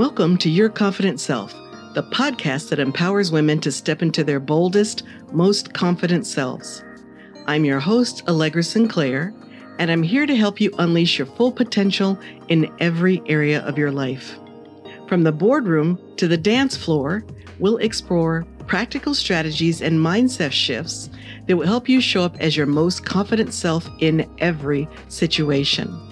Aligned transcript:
Welcome 0.00 0.38
to 0.38 0.48
Your 0.48 0.70
Confident 0.70 1.20
Self, 1.20 1.52
the 1.92 2.04
podcast 2.04 2.70
that 2.70 2.78
empowers 2.78 3.30
women 3.30 3.60
to 3.60 3.70
step 3.70 4.00
into 4.00 4.24
their 4.24 4.40
boldest, 4.40 5.02
most 5.30 5.74
confident 5.74 6.26
selves. 6.26 6.82
I'm 7.46 7.66
your 7.66 7.80
host, 7.80 8.26
Allegra 8.26 8.62
Sinclair, 8.62 9.34
and 9.78 9.90
I'm 9.90 10.02
here 10.02 10.24
to 10.24 10.34
help 10.34 10.58
you 10.58 10.70
unleash 10.78 11.18
your 11.18 11.26
full 11.26 11.52
potential 11.52 12.18
in 12.48 12.74
every 12.80 13.20
area 13.26 13.60
of 13.66 13.76
your 13.76 13.90
life. 13.92 14.38
From 15.06 15.22
the 15.22 15.32
boardroom 15.32 16.00
to 16.16 16.26
the 16.26 16.38
dance 16.38 16.78
floor, 16.78 17.22
we'll 17.58 17.76
explore 17.76 18.46
practical 18.66 19.14
strategies 19.14 19.82
and 19.82 19.98
mindset 19.98 20.52
shifts 20.52 21.10
that 21.46 21.58
will 21.58 21.66
help 21.66 21.90
you 21.90 22.00
show 22.00 22.22
up 22.22 22.40
as 22.40 22.56
your 22.56 22.64
most 22.64 23.04
confident 23.04 23.52
self 23.52 23.86
in 23.98 24.26
every 24.38 24.88
situation. 25.08 26.09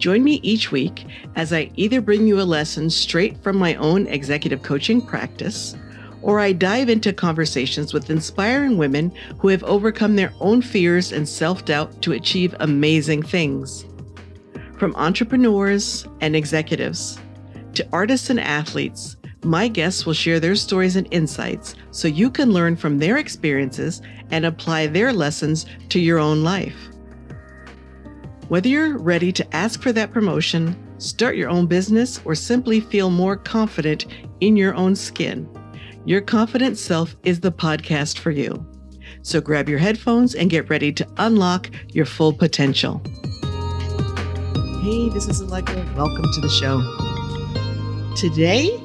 Join 0.00 0.24
me 0.24 0.40
each 0.42 0.72
week 0.72 1.04
as 1.36 1.52
I 1.52 1.70
either 1.76 2.00
bring 2.00 2.26
you 2.26 2.40
a 2.40 2.42
lesson 2.42 2.88
straight 2.88 3.36
from 3.42 3.58
my 3.58 3.74
own 3.74 4.06
executive 4.06 4.62
coaching 4.62 5.02
practice, 5.02 5.76
or 6.22 6.40
I 6.40 6.52
dive 6.52 6.88
into 6.88 7.12
conversations 7.12 7.92
with 7.92 8.08
inspiring 8.08 8.78
women 8.78 9.12
who 9.38 9.48
have 9.48 9.62
overcome 9.62 10.16
their 10.16 10.32
own 10.40 10.62
fears 10.62 11.12
and 11.12 11.28
self 11.28 11.66
doubt 11.66 12.00
to 12.00 12.12
achieve 12.12 12.54
amazing 12.60 13.22
things. 13.22 13.84
From 14.78 14.96
entrepreneurs 14.96 16.06
and 16.22 16.34
executives 16.34 17.18
to 17.74 17.86
artists 17.92 18.30
and 18.30 18.40
athletes, 18.40 19.18
my 19.44 19.68
guests 19.68 20.06
will 20.06 20.14
share 20.14 20.40
their 20.40 20.56
stories 20.56 20.96
and 20.96 21.08
insights 21.10 21.74
so 21.90 22.08
you 22.08 22.30
can 22.30 22.54
learn 22.54 22.74
from 22.74 22.98
their 22.98 23.18
experiences 23.18 24.00
and 24.30 24.46
apply 24.46 24.86
their 24.86 25.12
lessons 25.12 25.66
to 25.90 26.00
your 26.00 26.18
own 26.18 26.42
life. 26.42 26.89
Whether 28.50 28.68
you're 28.68 28.98
ready 28.98 29.30
to 29.30 29.54
ask 29.54 29.80
for 29.80 29.92
that 29.92 30.10
promotion, 30.12 30.76
start 30.98 31.36
your 31.36 31.48
own 31.48 31.68
business, 31.68 32.20
or 32.24 32.34
simply 32.34 32.80
feel 32.80 33.08
more 33.08 33.36
confident 33.36 34.06
in 34.40 34.56
your 34.56 34.74
own 34.74 34.96
skin, 34.96 35.48
Your 36.04 36.20
Confident 36.20 36.76
Self 36.76 37.14
is 37.22 37.38
the 37.38 37.52
podcast 37.52 38.18
for 38.18 38.32
you. 38.32 38.66
So 39.22 39.40
grab 39.40 39.68
your 39.68 39.78
headphones 39.78 40.34
and 40.34 40.50
get 40.50 40.68
ready 40.68 40.90
to 40.94 41.06
unlock 41.18 41.70
your 41.92 42.06
full 42.06 42.32
potential. 42.32 43.00
Hey, 44.82 45.08
this 45.10 45.28
is 45.28 45.40
Allegra. 45.42 45.88
Welcome 45.96 46.24
to 46.24 46.40
the 46.40 46.48
show. 46.48 46.80
Today, 48.16 48.76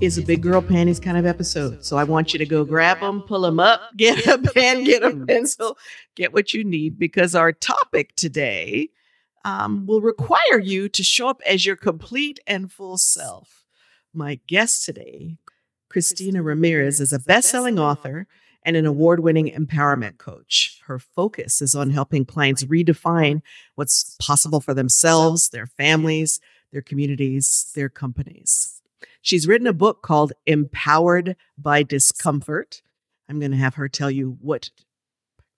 is 0.00 0.18
a 0.18 0.22
big 0.22 0.42
girl 0.42 0.60
panties 0.60 1.00
kind 1.00 1.16
of 1.16 1.24
episode. 1.24 1.82
So 1.82 1.96
I 1.96 2.04
want 2.04 2.34
you 2.34 2.38
to 2.38 2.44
go 2.44 2.64
grab 2.64 3.00
them, 3.00 3.22
pull 3.22 3.40
them 3.40 3.58
up, 3.58 3.80
get 3.96 4.26
a 4.26 4.36
pen, 4.36 4.84
get 4.84 5.02
a 5.02 5.16
pencil, 5.26 5.78
get 6.14 6.34
what 6.34 6.52
you 6.52 6.64
need 6.64 6.98
because 6.98 7.34
our 7.34 7.50
topic 7.52 8.14
today 8.14 8.90
um, 9.46 9.86
will 9.86 10.02
require 10.02 10.60
you 10.60 10.88
to 10.90 11.02
show 11.02 11.28
up 11.28 11.40
as 11.46 11.64
your 11.64 11.76
complete 11.76 12.40
and 12.46 12.70
full 12.70 12.98
self. 12.98 13.64
My 14.12 14.38
guest 14.46 14.84
today, 14.84 15.38
Cristina 15.88 16.42
Ramirez, 16.42 17.00
is 17.00 17.12
a 17.12 17.18
best 17.18 17.48
selling 17.48 17.78
author 17.78 18.26
and 18.64 18.76
an 18.76 18.84
award 18.84 19.20
winning 19.20 19.50
empowerment 19.50 20.18
coach. 20.18 20.80
Her 20.86 20.98
focus 20.98 21.62
is 21.62 21.74
on 21.74 21.90
helping 21.90 22.26
clients 22.26 22.64
redefine 22.64 23.40
what's 23.76 24.16
possible 24.20 24.60
for 24.60 24.74
themselves, 24.74 25.50
their 25.50 25.66
families, 25.66 26.40
their 26.72 26.82
communities, 26.82 27.70
their 27.74 27.88
companies. 27.88 28.82
She's 29.26 29.48
written 29.48 29.66
a 29.66 29.72
book 29.72 30.02
called 30.02 30.34
Empowered 30.46 31.34
by 31.58 31.82
Discomfort. 31.82 32.82
I'm 33.28 33.40
going 33.40 33.50
to 33.50 33.56
have 33.56 33.74
her 33.74 33.88
tell 33.88 34.08
you 34.08 34.38
what 34.40 34.70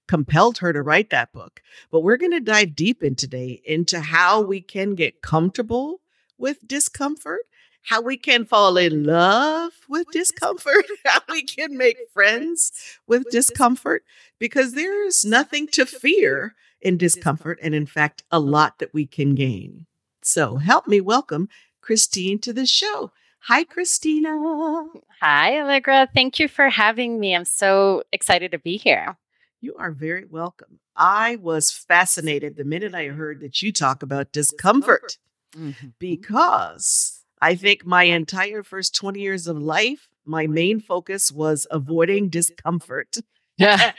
compelled 0.07 0.57
her 0.57 0.73
to 0.73 0.81
write 0.81 1.11
that 1.11 1.35
book. 1.35 1.61
But 1.91 2.01
we're 2.01 2.17
going 2.17 2.33
to 2.33 2.41
dive 2.41 2.75
deep 2.75 3.03
in 3.03 3.15
today 3.15 3.61
into 3.67 4.01
how 4.01 4.41
we 4.41 4.63
can 4.63 4.95
get 4.95 5.21
comfortable 5.21 6.01
with 6.39 6.67
discomfort, 6.67 7.41
how 7.83 8.01
we 8.01 8.17
can 8.17 8.47
fall 8.47 8.79
in 8.79 9.05
love 9.05 9.73
with 9.87 10.07
discomfort, 10.13 10.87
how 11.05 11.21
we 11.29 11.43
can 11.43 11.77
make 11.77 11.99
friends 12.15 12.73
with 13.07 13.25
discomfort, 13.31 14.03
because 14.39 14.73
there's 14.73 15.27
nothing 15.27 15.67
to 15.73 15.85
fear 15.85 16.55
in 16.81 16.97
discomfort, 16.97 17.59
and 17.63 17.75
in 17.75 17.85
fact, 17.85 18.23
a 18.31 18.41
lot 18.41 18.79
that 18.79 18.95
we 18.95 19.05
can 19.05 19.35
gain. 19.35 19.85
So 20.23 20.57
help 20.57 20.87
me 20.87 21.03
welcome 21.03 21.51
Christine 21.83 22.39
to 22.39 22.55
the 22.55 22.65
show. 22.65 23.13
Hi, 23.43 23.65
Cristina. 23.65 24.85
Hi, 25.21 25.61
Allegra. 25.61 26.09
Thank 26.15 26.39
you 26.39 26.49
for 26.49 26.69
having 26.69 27.19
me. 27.19 27.35
I'm 27.35 27.45
so 27.45 28.03
excited 28.13 28.53
to 28.53 28.59
be 28.59 28.77
here. 28.77 29.17
You 29.61 29.75
are 29.77 29.91
very 29.91 30.25
welcome. 30.25 30.81
I 30.95 31.37
was 31.37 31.71
fascinated 31.71 32.57
the 32.57 32.65
minute 32.65 32.95
I 32.95 33.07
heard 33.07 33.41
that 33.41 33.63
you 33.63 33.73
talk 33.73 34.03
about 34.03 34.33
discomfort 34.33 35.19
mm-hmm. 35.57 35.89
because 35.99 37.25
I 37.41 37.55
think 37.55 37.87
my 37.87 38.05
entire 38.05 38.63
first 38.63 38.95
20 38.95 39.21
years 39.21 39.47
of 39.47 39.57
life, 39.57 40.09
my 40.25 40.47
main 40.47 40.81
focus 40.81 41.33
was 41.33 41.67
avoiding 41.71 42.29
discomfort. 42.29 43.17
at 43.61 43.95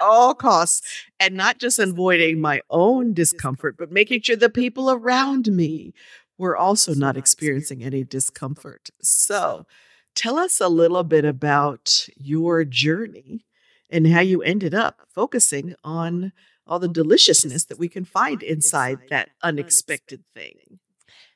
all 0.00 0.34
costs 0.34 0.82
and 1.20 1.36
not 1.36 1.58
just 1.58 1.78
avoiding 1.78 2.40
my 2.40 2.60
own 2.68 3.14
discomfort 3.14 3.76
but 3.78 3.92
making 3.92 4.20
sure 4.20 4.34
the 4.34 4.50
people 4.50 4.90
around 4.90 5.46
me 5.46 5.94
we're 6.38 6.56
also 6.56 6.94
not 6.94 7.16
experiencing 7.16 7.82
any 7.82 8.04
discomfort. 8.04 8.90
So, 9.02 9.66
tell 10.14 10.38
us 10.38 10.60
a 10.60 10.68
little 10.68 11.04
bit 11.04 11.24
about 11.24 12.08
your 12.16 12.64
journey 12.64 13.44
and 13.90 14.06
how 14.06 14.20
you 14.20 14.42
ended 14.42 14.74
up 14.74 15.00
focusing 15.12 15.74
on 15.84 16.32
all 16.66 16.78
the 16.78 16.88
deliciousness 16.88 17.64
that 17.64 17.78
we 17.78 17.88
can 17.88 18.04
find 18.04 18.42
inside 18.42 18.98
that 19.10 19.30
unexpected 19.42 20.22
thing. 20.34 20.78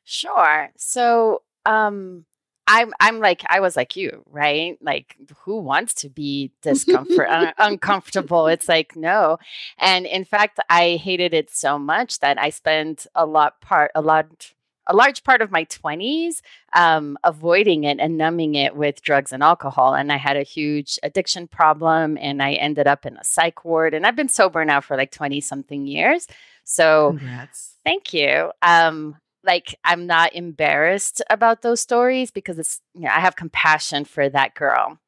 Sure. 0.05 0.71
So, 0.77 1.43
um, 1.67 2.27
I'm 2.67 2.93
I'm 3.01 3.19
like 3.19 3.43
I 3.49 3.61
was 3.61 3.77
like 3.77 3.97
you, 3.97 4.23
right? 4.31 4.79
Like 4.81 5.17
who 5.45 5.59
wants 5.59 5.95
to 5.95 6.09
be 6.09 6.53
discomfort 6.63 7.29
un- 7.29 7.53
uncomfortable? 7.59 8.47
It's 8.47 8.69
like 8.77 8.95
no. 8.95 9.39
And 9.79 10.07
in 10.07 10.25
fact, 10.25 10.61
I 10.71 10.97
hated 10.97 11.35
it 11.35 11.51
so 11.51 11.79
much 11.79 12.21
that 12.21 12.41
I 12.41 12.51
spent 12.51 13.07
a 13.15 13.27
lot 13.27 13.61
part 13.61 13.91
a 13.95 14.01
lot 14.01 14.53
a 14.87 14.97
large 14.97 15.23
part 15.25 15.43
of 15.43 15.51
my 15.51 15.65
20s 15.67 16.41
um, 16.73 17.17
avoiding 17.25 17.85
it 17.85 17.99
and 18.01 18.19
numbing 18.19 18.55
it 18.55 18.75
with 18.75 19.03
drugs 19.03 19.33
and 19.33 19.43
alcohol. 19.43 19.95
And 19.95 20.13
I 20.13 20.17
had 20.17 20.37
a 20.37 20.43
huge 20.43 20.99
addiction 21.03 21.47
problem 21.47 22.19
and 22.21 22.43
I 22.43 22.55
ended 22.55 22.87
up 22.87 23.07
in 23.07 23.17
a 23.17 23.25
psych 23.25 23.65
ward. 23.65 23.95
And 23.95 24.07
I've 24.07 24.17
been 24.17 24.29
sober 24.29 24.65
now 24.65 24.81
for 24.81 24.97
like 24.97 25.11
20 25.13 25.41
something 25.41 25.87
years. 25.87 26.27
So 26.65 27.17
Congrats. 27.19 27.77
thank 27.85 28.13
you. 28.13 28.51
Um, 28.63 29.17
like 29.45 29.79
I'm 29.85 30.07
not 30.07 30.35
embarrassed 30.35 31.23
about 31.29 31.63
those 31.63 31.81
stories 31.81 32.31
because 32.31 32.59
it's, 32.59 32.81
you 32.95 33.03
know, 33.03 33.11
I 33.11 33.21
have 33.21 33.37
compassion 33.37 34.05
for 34.05 34.29
that 34.29 34.55
girl. 34.55 34.99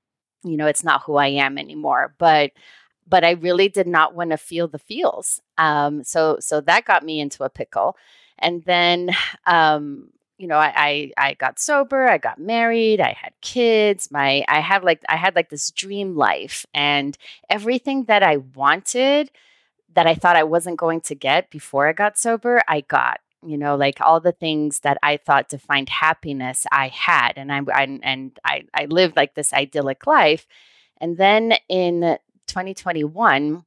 You 0.42 0.56
know, 0.56 0.66
it's 0.66 0.84
not 0.84 1.02
who 1.02 1.16
I 1.16 1.28
am 1.28 1.56
anymore. 1.58 2.14
But 2.18 2.52
but 3.06 3.24
I 3.24 3.32
really 3.32 3.68
did 3.68 3.86
not 3.86 4.14
want 4.14 4.30
to 4.30 4.36
feel 4.36 4.66
the 4.66 4.78
feels. 4.78 5.40
Um, 5.58 6.04
so 6.04 6.38
so 6.40 6.60
that 6.62 6.84
got 6.84 7.04
me 7.04 7.20
into 7.20 7.44
a 7.44 7.50
pickle. 7.50 7.96
And 8.38 8.62
then, 8.64 9.10
um, 9.46 10.10
you 10.38 10.48
know, 10.48 10.56
I, 10.56 10.72
I, 10.76 11.12
I 11.28 11.34
got 11.34 11.58
sober, 11.58 12.08
I 12.08 12.18
got 12.18 12.38
married, 12.38 13.00
I 13.00 13.16
had 13.20 13.32
kids. 13.40 14.10
My 14.10 14.44
I 14.48 14.60
had 14.60 14.82
like 14.82 15.02
I 15.08 15.16
had 15.16 15.36
like 15.36 15.48
this 15.50 15.70
dream 15.70 16.16
life, 16.16 16.66
and 16.74 17.16
everything 17.48 18.04
that 18.04 18.22
I 18.22 18.38
wanted, 18.38 19.30
that 19.94 20.06
I 20.06 20.14
thought 20.14 20.36
I 20.36 20.42
wasn't 20.42 20.78
going 20.78 21.00
to 21.02 21.14
get 21.14 21.50
before 21.50 21.88
I 21.88 21.92
got 21.92 22.18
sober, 22.18 22.60
I 22.68 22.80
got 22.82 23.20
you 23.46 23.58
know 23.58 23.76
like 23.76 24.00
all 24.00 24.20
the 24.20 24.32
things 24.32 24.80
that 24.80 24.96
i 25.02 25.16
thought 25.18 25.48
defined 25.48 25.88
happiness 25.88 26.66
i 26.72 26.88
had 26.88 27.32
and 27.36 27.52
i, 27.52 27.60
I 27.74 28.00
and 28.02 28.38
I, 28.44 28.64
I 28.72 28.86
lived 28.86 29.16
like 29.16 29.34
this 29.34 29.52
idyllic 29.52 30.06
life 30.06 30.46
and 30.98 31.16
then 31.18 31.54
in 31.68 32.16
2021 32.46 33.64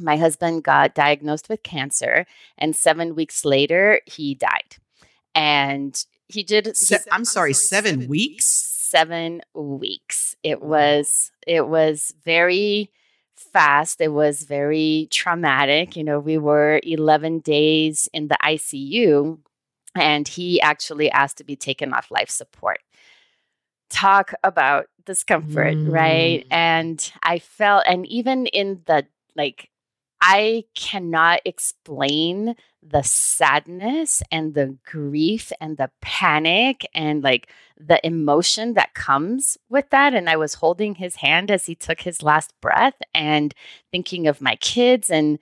my 0.00 0.16
husband 0.16 0.64
got 0.64 0.94
diagnosed 0.94 1.48
with 1.48 1.62
cancer, 1.62 2.26
and 2.58 2.74
seven 2.74 3.14
weeks 3.14 3.44
later, 3.44 4.00
he 4.06 4.34
died. 4.34 4.76
And 5.34 6.02
he 6.28 6.42
did. 6.42 6.76
Se- 6.76 6.98
he, 7.04 7.10
I'm, 7.10 7.24
sorry, 7.24 7.52
seven, 7.52 8.00
seven 8.00 8.08
weeks. 8.08 8.46
Seven 8.46 9.42
weeks. 9.54 10.34
It 10.42 10.62
was. 10.62 11.32
It 11.46 11.68
was 11.68 12.14
very 12.24 12.90
fast. 13.52 14.00
It 14.00 14.12
was 14.12 14.42
very 14.44 15.08
traumatic. 15.10 15.96
You 15.96 16.04
know, 16.04 16.20
we 16.20 16.38
were 16.38 16.80
11 16.82 17.40
days 17.40 18.08
in 18.12 18.28
the 18.28 18.36
ICU, 18.42 19.38
and 19.94 20.28
he 20.28 20.60
actually 20.60 21.10
asked 21.10 21.38
to 21.38 21.44
be 21.44 21.56
taken 21.56 21.92
off 21.92 22.10
life 22.10 22.30
support. 22.30 22.80
Talk 23.88 24.34
about 24.44 24.86
discomfort, 25.04 25.74
mm. 25.74 25.90
right? 25.90 26.46
And 26.50 27.12
I 27.22 27.40
felt, 27.40 27.84
and 27.86 28.06
even 28.06 28.46
in 28.46 28.82
the 28.86 29.06
like 29.36 29.70
I 30.22 30.64
cannot 30.74 31.40
explain 31.44 32.54
the 32.82 33.02
sadness 33.02 34.22
and 34.30 34.54
the 34.54 34.76
grief 34.84 35.50
and 35.60 35.76
the 35.78 35.90
panic 36.02 36.86
and 36.94 37.22
like 37.22 37.48
the 37.78 38.04
emotion 38.06 38.74
that 38.74 38.94
comes 38.94 39.56
with 39.70 39.88
that. 39.90 40.12
And 40.14 40.28
I 40.28 40.36
was 40.36 40.54
holding 40.54 40.96
his 40.96 41.16
hand 41.16 41.50
as 41.50 41.66
he 41.66 41.74
took 41.74 42.02
his 42.02 42.22
last 42.22 42.52
breath 42.60 43.00
and 43.14 43.54
thinking 43.92 44.26
of 44.26 44.42
my 44.42 44.56
kids 44.56 45.10
and 45.10 45.38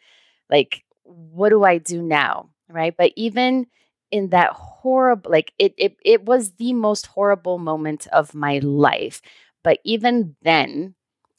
like, 0.50 0.84
what 1.04 1.50
do 1.50 1.64
I 1.64 1.78
do 1.78 2.02
now? 2.02 2.50
Right. 2.68 2.94
But 2.96 3.12
even 3.16 3.66
in 4.10 4.30
that 4.30 4.52
horrible 4.52 5.30
like 5.30 5.52
it 5.58 5.74
it 5.76 5.94
it 6.02 6.24
was 6.24 6.52
the 6.52 6.72
most 6.72 7.06
horrible 7.08 7.58
moment 7.58 8.06
of 8.12 8.34
my 8.34 8.58
life. 8.60 9.20
But 9.64 9.80
even 9.84 10.36
then, 10.42 10.94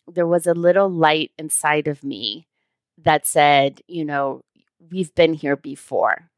there 0.08 0.28
was 0.28 0.46
a 0.46 0.54
little 0.54 0.90
light 0.90 1.32
inside 1.40 1.88
of 1.88 2.04
me 2.04 2.49
that 3.04 3.26
said, 3.26 3.82
you 3.88 4.06
know, 4.06 4.42
we've 4.92 5.14
been 5.16 5.34
here 5.34 5.56
before. 5.56 6.30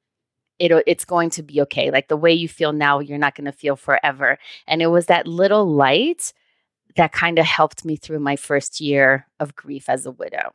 It, 0.59 0.71
it's 0.85 1.05
going 1.05 1.31
to 1.31 1.43
be 1.43 1.61
okay. 1.61 1.89
Like 1.89 2.07
the 2.07 2.17
way 2.17 2.31
you 2.33 2.47
feel 2.47 2.71
now, 2.71 2.99
you're 2.99 3.17
not 3.17 3.35
going 3.35 3.45
to 3.45 3.51
feel 3.51 3.75
forever. 3.75 4.37
And 4.67 4.81
it 4.81 4.87
was 4.87 5.07
that 5.07 5.27
little 5.27 5.65
light 5.65 6.33
that 6.95 7.11
kind 7.11 7.39
of 7.39 7.45
helped 7.45 7.83
me 7.83 7.95
through 7.95 8.19
my 8.19 8.35
first 8.35 8.79
year 8.79 9.27
of 9.39 9.55
grief 9.55 9.89
as 9.89 10.05
a 10.05 10.11
widow. 10.11 10.53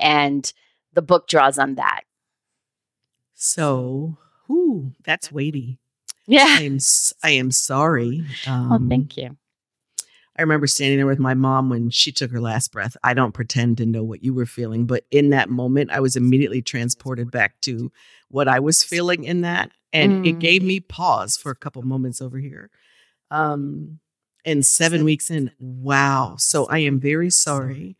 And 0.00 0.52
the 0.92 1.02
book 1.02 1.28
draws 1.28 1.58
on 1.58 1.76
that. 1.76 2.02
So, 3.34 4.18
ooh, 4.50 4.92
that's 5.04 5.30
weighty. 5.30 5.78
Yeah. 6.26 6.46
I 6.46 6.62
am 6.62 6.78
I 7.22 7.30
am 7.30 7.50
sorry. 7.50 8.24
Um, 8.46 8.72
oh, 8.72 8.88
thank 8.88 9.16
you. 9.16 9.36
I 10.40 10.42
remember 10.42 10.66
standing 10.66 10.96
there 10.96 11.06
with 11.06 11.18
my 11.18 11.34
mom 11.34 11.68
when 11.68 11.90
she 11.90 12.12
took 12.12 12.30
her 12.30 12.40
last 12.40 12.72
breath. 12.72 12.96
I 13.04 13.12
don't 13.12 13.34
pretend 13.34 13.76
to 13.76 13.84
know 13.84 14.02
what 14.02 14.24
you 14.24 14.32
were 14.32 14.46
feeling, 14.46 14.86
but 14.86 15.04
in 15.10 15.28
that 15.30 15.50
moment, 15.50 15.90
I 15.90 16.00
was 16.00 16.16
immediately 16.16 16.62
transported 16.62 17.30
back 17.30 17.60
to 17.60 17.92
what 18.30 18.48
I 18.48 18.58
was 18.58 18.82
feeling 18.82 19.24
in 19.24 19.42
that. 19.42 19.70
And 19.92 20.24
mm. 20.24 20.28
it 20.30 20.38
gave 20.38 20.62
me 20.62 20.80
pause 20.80 21.36
for 21.36 21.52
a 21.52 21.54
couple 21.54 21.82
moments 21.82 22.22
over 22.22 22.38
here. 22.38 22.70
Um, 23.30 24.00
and 24.46 24.64
seven 24.64 25.04
weeks 25.04 25.30
in, 25.30 25.50
wow. 25.58 26.36
So 26.38 26.64
I 26.68 26.78
am 26.78 27.00
very 27.00 27.28
sorry. 27.28 27.98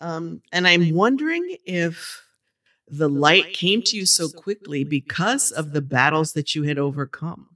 Um, 0.00 0.42
and 0.50 0.66
I'm 0.66 0.92
wondering 0.92 1.56
if 1.64 2.26
the 2.88 3.08
light 3.08 3.52
came 3.52 3.80
to 3.82 3.96
you 3.96 4.06
so 4.06 4.28
quickly 4.28 4.82
because 4.82 5.52
of 5.52 5.70
the 5.70 5.82
battles 5.82 6.32
that 6.32 6.56
you 6.56 6.64
had 6.64 6.78
overcome. 6.78 7.55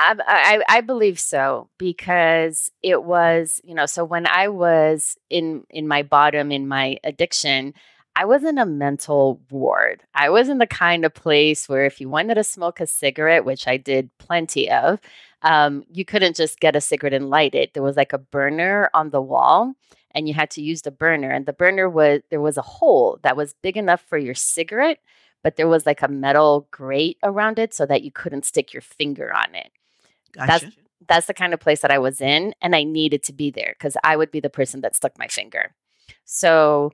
I, 0.00 0.62
I, 0.68 0.80
believe 0.80 1.18
so 1.18 1.68
because 1.76 2.70
it 2.82 3.02
was 3.02 3.60
you 3.64 3.74
know 3.74 3.86
so 3.86 4.04
when 4.04 4.26
I 4.28 4.46
was 4.46 5.16
in 5.28 5.64
in 5.70 5.88
my 5.88 6.04
bottom 6.04 6.52
in 6.52 6.68
my 6.68 6.98
addiction 7.02 7.74
I 8.18 8.24
was 8.24 8.42
in 8.42 8.58
a 8.58 8.66
mental 8.66 9.40
ward. 9.48 10.02
I 10.12 10.28
was 10.28 10.48
in 10.48 10.58
the 10.58 10.66
kind 10.66 11.04
of 11.04 11.14
place 11.14 11.68
where 11.68 11.84
if 11.84 12.00
you 12.00 12.08
wanted 12.08 12.34
to 12.34 12.42
smoke 12.42 12.80
a 12.80 12.86
cigarette, 12.88 13.44
which 13.44 13.68
I 13.68 13.76
did 13.76 14.10
plenty 14.18 14.68
of, 14.68 14.98
um, 15.42 15.84
you 15.92 16.04
couldn't 16.04 16.34
just 16.34 16.58
get 16.58 16.74
a 16.74 16.80
cigarette 16.80 17.14
and 17.14 17.30
light 17.30 17.54
it. 17.54 17.74
There 17.74 17.82
was 17.82 17.96
like 17.96 18.12
a 18.12 18.18
burner 18.18 18.90
on 18.92 19.10
the 19.10 19.22
wall, 19.22 19.74
and 20.10 20.26
you 20.26 20.34
had 20.34 20.50
to 20.50 20.62
use 20.62 20.82
the 20.82 20.90
burner. 20.90 21.30
And 21.30 21.46
the 21.46 21.52
burner 21.52 21.88
was 21.88 22.22
there 22.28 22.40
was 22.40 22.56
a 22.56 22.62
hole 22.62 23.20
that 23.22 23.36
was 23.36 23.54
big 23.62 23.76
enough 23.76 24.00
for 24.00 24.18
your 24.18 24.34
cigarette, 24.34 24.98
but 25.44 25.54
there 25.54 25.68
was 25.68 25.86
like 25.86 26.02
a 26.02 26.08
metal 26.08 26.66
grate 26.72 27.18
around 27.22 27.60
it 27.60 27.72
so 27.72 27.86
that 27.86 28.02
you 28.02 28.10
couldn't 28.10 28.44
stick 28.44 28.72
your 28.72 28.82
finger 28.82 29.32
on 29.32 29.54
it. 29.54 29.70
Gotcha. 30.32 30.46
That's 30.46 30.76
that's 31.08 31.26
the 31.26 31.34
kind 31.34 31.54
of 31.54 31.60
place 31.60 31.80
that 31.80 31.90
I 31.90 31.98
was 31.98 32.20
in, 32.20 32.54
and 32.60 32.74
I 32.76 32.82
needed 32.82 33.22
to 33.24 33.32
be 33.32 33.50
there 33.50 33.74
because 33.78 33.96
I 34.04 34.16
would 34.16 34.30
be 34.30 34.40
the 34.40 34.50
person 34.50 34.82
that 34.82 34.96
stuck 34.96 35.18
my 35.18 35.26
finger. 35.28 35.74
So 36.24 36.92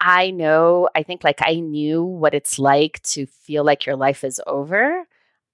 I 0.00 0.30
know, 0.30 0.88
I 0.94 1.02
think 1.02 1.24
like 1.24 1.40
I 1.40 1.60
knew 1.60 2.02
what 2.02 2.34
it's 2.34 2.58
like 2.58 3.00
to 3.04 3.26
feel 3.26 3.64
like 3.64 3.86
your 3.86 3.96
life 3.96 4.24
is 4.24 4.40
over. 4.46 5.04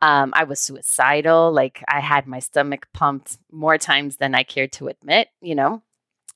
Um, 0.03 0.33
I 0.35 0.45
was 0.45 0.61
suicidal. 0.61 1.53
Like 1.53 1.85
I 1.89 2.01
had 2.01 2.27
my 2.27 2.39
stomach 2.39 2.89
pumped 2.95 3.39
more 3.53 3.77
times 3.77 4.17
than 4.17 4.35
I 4.35 4.43
cared 4.43 4.73
to 4.73 4.89
admit, 4.89 5.29
you 5.43 5.55
know. 5.55 5.83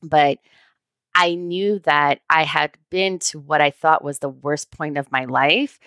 But 0.03 0.39
I 1.15 1.35
knew 1.35 1.79
that 1.81 2.21
I 2.29 2.45
had 2.45 2.73
been 2.91 3.19
to 3.31 3.39
what 3.39 3.61
I 3.61 3.71
thought 3.71 4.05
was 4.05 4.19
the 4.19 4.29
worst 4.29 4.71
point 4.71 4.99
of 4.99 5.11
my 5.11 5.25
life 5.25 5.79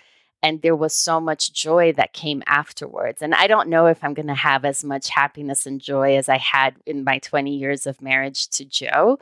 and 0.42 0.62
there 0.62 0.76
was 0.76 0.94
so 0.94 1.20
much 1.20 1.52
joy 1.52 1.92
that 1.92 2.12
came 2.12 2.42
afterwards. 2.46 3.22
And 3.22 3.34
I 3.34 3.46
don't 3.46 3.68
know 3.68 3.86
if 3.86 4.02
I'm 4.04 4.14
going 4.14 4.28
to 4.28 4.34
have 4.34 4.64
as 4.64 4.84
much 4.84 5.08
happiness 5.08 5.66
and 5.66 5.80
joy 5.80 6.16
as 6.16 6.28
I 6.28 6.38
had 6.38 6.76
in 6.86 7.04
my 7.04 7.18
20 7.18 7.56
years 7.56 7.86
of 7.86 8.00
marriage 8.00 8.48
to 8.50 8.64
Joe, 8.64 9.18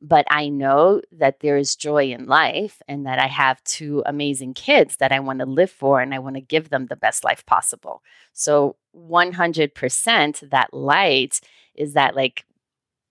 but 0.00 0.26
I 0.30 0.48
know 0.48 1.02
that 1.12 1.40
there 1.40 1.56
is 1.56 1.76
joy 1.76 2.04
in 2.10 2.26
life 2.26 2.80
and 2.88 3.04
that 3.06 3.18
I 3.18 3.26
have 3.26 3.62
two 3.64 4.02
amazing 4.06 4.54
kids 4.54 4.96
that 4.96 5.12
I 5.12 5.20
want 5.20 5.40
to 5.40 5.46
live 5.46 5.70
for 5.70 6.00
and 6.00 6.14
I 6.14 6.18
want 6.20 6.36
to 6.36 6.40
give 6.40 6.70
them 6.70 6.86
the 6.86 6.96
best 6.96 7.24
life 7.24 7.44
possible. 7.44 8.02
So 8.32 8.76
100% 8.96 10.50
that 10.50 10.72
light 10.72 11.40
is 11.74 11.94
that 11.94 12.14
like 12.16 12.44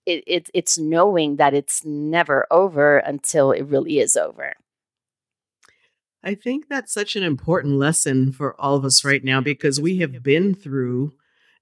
it, 0.06 0.24
it, 0.26 0.50
it's 0.54 0.78
knowing 0.78 1.36
that 1.36 1.54
it's 1.54 1.86
never 1.86 2.48
over 2.50 2.98
until 2.98 3.52
it 3.52 3.64
really 3.64 4.00
is 4.00 4.16
over. 4.16 4.56
I 6.24 6.36
think 6.36 6.68
that's 6.68 6.94
such 6.94 7.16
an 7.16 7.24
important 7.24 7.76
lesson 7.76 8.32
for 8.32 8.60
all 8.60 8.76
of 8.76 8.86
us 8.86 9.06
right 9.06 9.24
now 9.24 9.42
because 9.42 9.80
we 9.80 9.98
have 10.00 10.22
been 10.22 10.54
through 10.54 11.14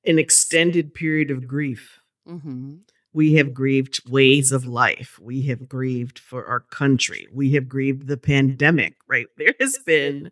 an 0.05 0.17
extended 0.17 0.93
period 0.93 1.29
of 1.29 1.47
grief. 1.47 1.99
Mm-hmm. 2.27 2.77
We 3.13 3.33
have 3.33 3.53
grieved 3.53 4.09
ways 4.09 4.51
of 4.51 4.65
life. 4.65 5.19
We 5.21 5.43
have 5.43 5.67
grieved 5.67 6.19
for 6.19 6.45
our 6.45 6.59
country. 6.59 7.27
We 7.31 7.53
have 7.53 7.67
grieved 7.67 8.07
the 8.07 8.17
pandemic, 8.17 8.95
right? 9.07 9.27
There 9.37 9.53
has 9.59 9.77
been 9.85 10.31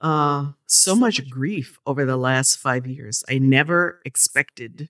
uh, 0.00 0.52
so 0.66 0.94
much 0.94 1.28
grief 1.30 1.78
over 1.86 2.04
the 2.04 2.16
last 2.16 2.56
five 2.56 2.86
years. 2.86 3.24
I 3.28 3.38
never 3.38 4.00
expected 4.04 4.88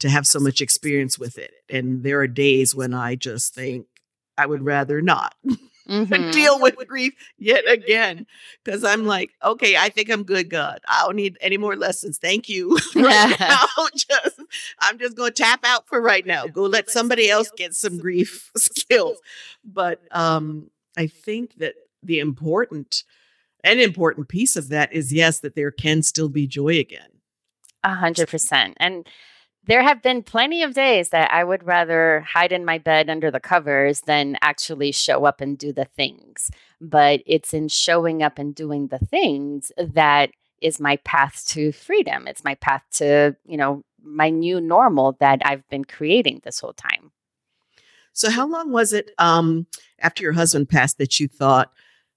to 0.00 0.08
have 0.08 0.26
so 0.26 0.40
much 0.40 0.60
experience 0.60 1.18
with 1.18 1.38
it. 1.38 1.52
And 1.68 2.02
there 2.02 2.20
are 2.20 2.26
days 2.26 2.74
when 2.74 2.94
I 2.94 3.16
just 3.16 3.54
think 3.54 3.86
I 4.36 4.46
would 4.46 4.64
rather 4.64 5.00
not. 5.02 5.34
mm-hmm. 5.88 6.30
deal 6.30 6.60
with 6.60 6.76
grief 6.86 7.14
yet 7.38 7.68
again. 7.68 8.26
Because 8.64 8.84
I'm 8.84 9.06
like, 9.06 9.32
okay, 9.44 9.76
I 9.76 9.88
think 9.88 10.10
I'm 10.10 10.22
good, 10.22 10.50
God. 10.50 10.80
I 10.88 11.02
don't 11.04 11.16
need 11.16 11.38
any 11.40 11.56
more 11.56 11.76
lessons. 11.76 12.18
Thank 12.18 12.48
you. 12.48 12.76
right 12.94 13.36
now, 13.40 13.66
just 13.94 14.40
I'm 14.80 14.98
just 14.98 15.16
going 15.16 15.32
to 15.32 15.42
tap 15.42 15.60
out 15.64 15.86
for 15.88 16.00
right 16.00 16.26
now. 16.26 16.46
Go 16.46 16.62
let 16.62 16.90
somebody 16.90 17.30
else 17.30 17.50
get 17.56 17.74
some 17.74 17.98
grief 17.98 18.50
skills. 18.56 19.18
But 19.64 20.00
um, 20.10 20.70
I 20.96 21.06
think 21.06 21.56
that 21.56 21.74
the 22.02 22.18
important 22.18 23.04
an 23.62 23.78
important 23.78 24.28
piece 24.28 24.56
of 24.56 24.70
that 24.70 24.92
is 24.92 25.12
yes, 25.12 25.40
that 25.40 25.54
there 25.54 25.70
can 25.70 26.02
still 26.02 26.30
be 26.30 26.46
joy 26.46 26.78
again. 26.78 27.10
A 27.84 27.94
hundred 27.94 28.28
percent. 28.28 28.74
And 28.78 29.06
there 29.70 29.84
have 29.84 30.02
been 30.02 30.20
plenty 30.20 30.64
of 30.64 30.74
days 30.74 31.10
that 31.10 31.32
I 31.32 31.44
would 31.44 31.64
rather 31.64 32.26
hide 32.28 32.50
in 32.50 32.64
my 32.64 32.76
bed 32.76 33.08
under 33.08 33.30
the 33.30 33.38
covers 33.38 34.00
than 34.00 34.36
actually 34.42 34.90
show 34.90 35.26
up 35.26 35.40
and 35.40 35.56
do 35.56 35.72
the 35.72 35.84
things. 35.84 36.50
But 36.80 37.22
it's 37.24 37.54
in 37.54 37.68
showing 37.68 38.20
up 38.20 38.36
and 38.36 38.52
doing 38.52 38.88
the 38.88 38.98
things 38.98 39.70
that 39.78 40.32
is 40.60 40.80
my 40.80 40.96
path 40.96 41.44
to 41.50 41.70
freedom. 41.70 42.26
It's 42.26 42.42
my 42.42 42.56
path 42.56 42.82
to, 42.94 43.36
you 43.46 43.56
know, 43.56 43.84
my 44.02 44.28
new 44.28 44.60
normal 44.60 45.16
that 45.20 45.40
I've 45.44 45.68
been 45.68 45.84
creating 45.84 46.40
this 46.42 46.58
whole 46.58 46.72
time. 46.72 47.12
So 48.12 48.28
how 48.28 48.48
long 48.48 48.72
was 48.72 48.92
it 48.92 49.12
um 49.18 49.68
after 50.00 50.24
your 50.24 50.32
husband 50.32 50.68
passed 50.68 50.98
that 50.98 51.20
you 51.20 51.28
thought, 51.28 51.72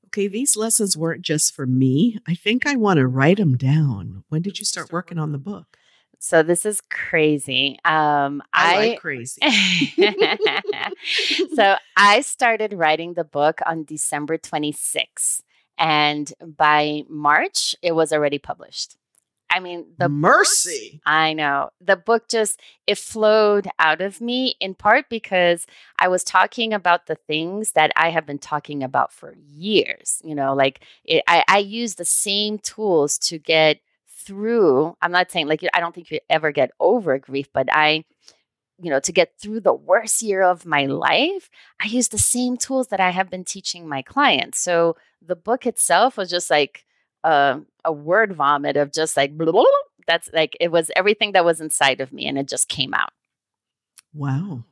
okay, 0.08 0.28
these 0.28 0.58
lessons 0.58 0.98
weren't 0.98 1.22
just 1.22 1.54
for 1.54 1.68
me. 1.68 2.18
I 2.28 2.34
think 2.34 2.66
I 2.66 2.78
want 2.78 2.98
to 2.98 3.06
write 3.06 3.38
them 3.38 3.58
down. 3.58 4.24
When 4.30 4.42
did 4.42 4.58
you 4.58 4.66
start 4.66 4.92
working 4.92 5.20
on 5.20 5.34
the 5.34 5.38
book? 5.38 5.78
So 6.24 6.42
this 6.42 6.66
is 6.66 6.80
crazy. 6.90 7.78
Um, 7.84 8.42
I, 8.54 8.76
I 8.76 8.76
like 8.78 9.00
crazy. 9.02 9.42
so 11.54 11.76
I 11.98 12.22
started 12.22 12.72
writing 12.72 13.16
the 13.16 13.26
book 13.26 13.60
on 13.66 13.84
December 13.84 14.38
26th, 14.38 15.42
and 15.78 16.32
by 16.42 17.04
March 17.10 17.76
it 17.82 17.92
was 17.92 18.14
already 18.14 18.40
published. 18.40 18.96
I 19.52 19.60
mean, 19.60 19.88
the 19.98 20.08
mercy. 20.08 20.92
Book, 20.94 21.02
I 21.06 21.34
know 21.34 21.72
the 21.82 21.98
book 21.98 22.30
just 22.30 22.62
it 22.88 22.98
flowed 22.98 23.68
out 23.78 24.00
of 24.00 24.22
me 24.22 24.56
in 24.62 24.76
part 24.76 25.10
because 25.10 25.68
I 26.00 26.08
was 26.08 26.24
talking 26.24 26.72
about 26.72 27.08
the 27.08 27.16
things 27.16 27.74
that 27.74 27.92
I 27.98 28.12
have 28.12 28.26
been 28.26 28.40
talking 28.40 28.82
about 28.82 29.12
for 29.12 29.36
years. 29.52 30.22
You 30.24 30.36
know, 30.36 30.54
like 30.54 30.86
it, 31.04 31.22
I, 31.28 31.44
I 31.50 31.58
use 31.58 31.96
the 31.96 32.06
same 32.06 32.60
tools 32.60 33.18
to 33.18 33.38
get 33.38 33.80
through, 34.26 34.96
I'm 35.02 35.12
not 35.12 35.32
saying 35.32 35.48
like 35.48 35.64
I 35.74 35.80
don't 35.80 35.94
think 35.94 36.12
you 36.12 36.20
ever 36.30 36.52
get 36.52 36.72
over 36.80 37.18
grief, 37.20 37.48
but 37.54 37.68
I, 37.72 38.06
you 38.82 38.90
know, 38.90 39.00
to 39.00 39.12
get 39.12 39.34
through 39.40 39.62
the 39.62 39.74
worst 39.74 40.22
year 40.22 40.42
of 40.42 40.66
my 40.66 40.86
life, 40.86 41.50
I 41.82 41.88
used 41.88 42.12
the 42.12 42.18
same 42.18 42.58
tools 42.58 42.88
that 42.88 43.00
I 43.00 43.12
have 43.12 43.30
been 43.30 43.46
teaching 43.46 43.88
my 43.88 44.02
clients. 44.02 44.60
So 44.60 44.96
the 45.22 45.36
book 45.36 45.66
itself 45.66 46.18
was 46.18 46.30
just 46.30 46.50
like 46.50 46.86
a, 47.24 47.60
a 47.86 47.92
word 47.92 48.34
vomit 48.34 48.78
of 48.78 48.92
just 48.92 49.16
like, 49.16 49.38
blah, 49.38 49.46
blah, 49.52 49.52
blah. 49.52 49.66
that's 50.08 50.30
like, 50.34 50.58
it 50.60 50.72
was 50.72 50.92
everything 50.96 51.34
that 51.34 51.46
was 51.46 51.62
inside 51.62 52.02
of 52.02 52.12
me 52.12 52.28
and 52.28 52.38
it 52.38 52.48
just 52.48 52.68
came 52.68 52.94
out. 52.94 53.12
Wow. 54.14 54.64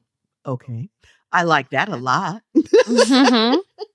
Okay. 0.46 0.89
I 1.31 1.43
like 1.43 1.70
that 1.70 1.89
a 1.89 1.96
lot. 1.96 2.41
mm-hmm. 2.55 3.60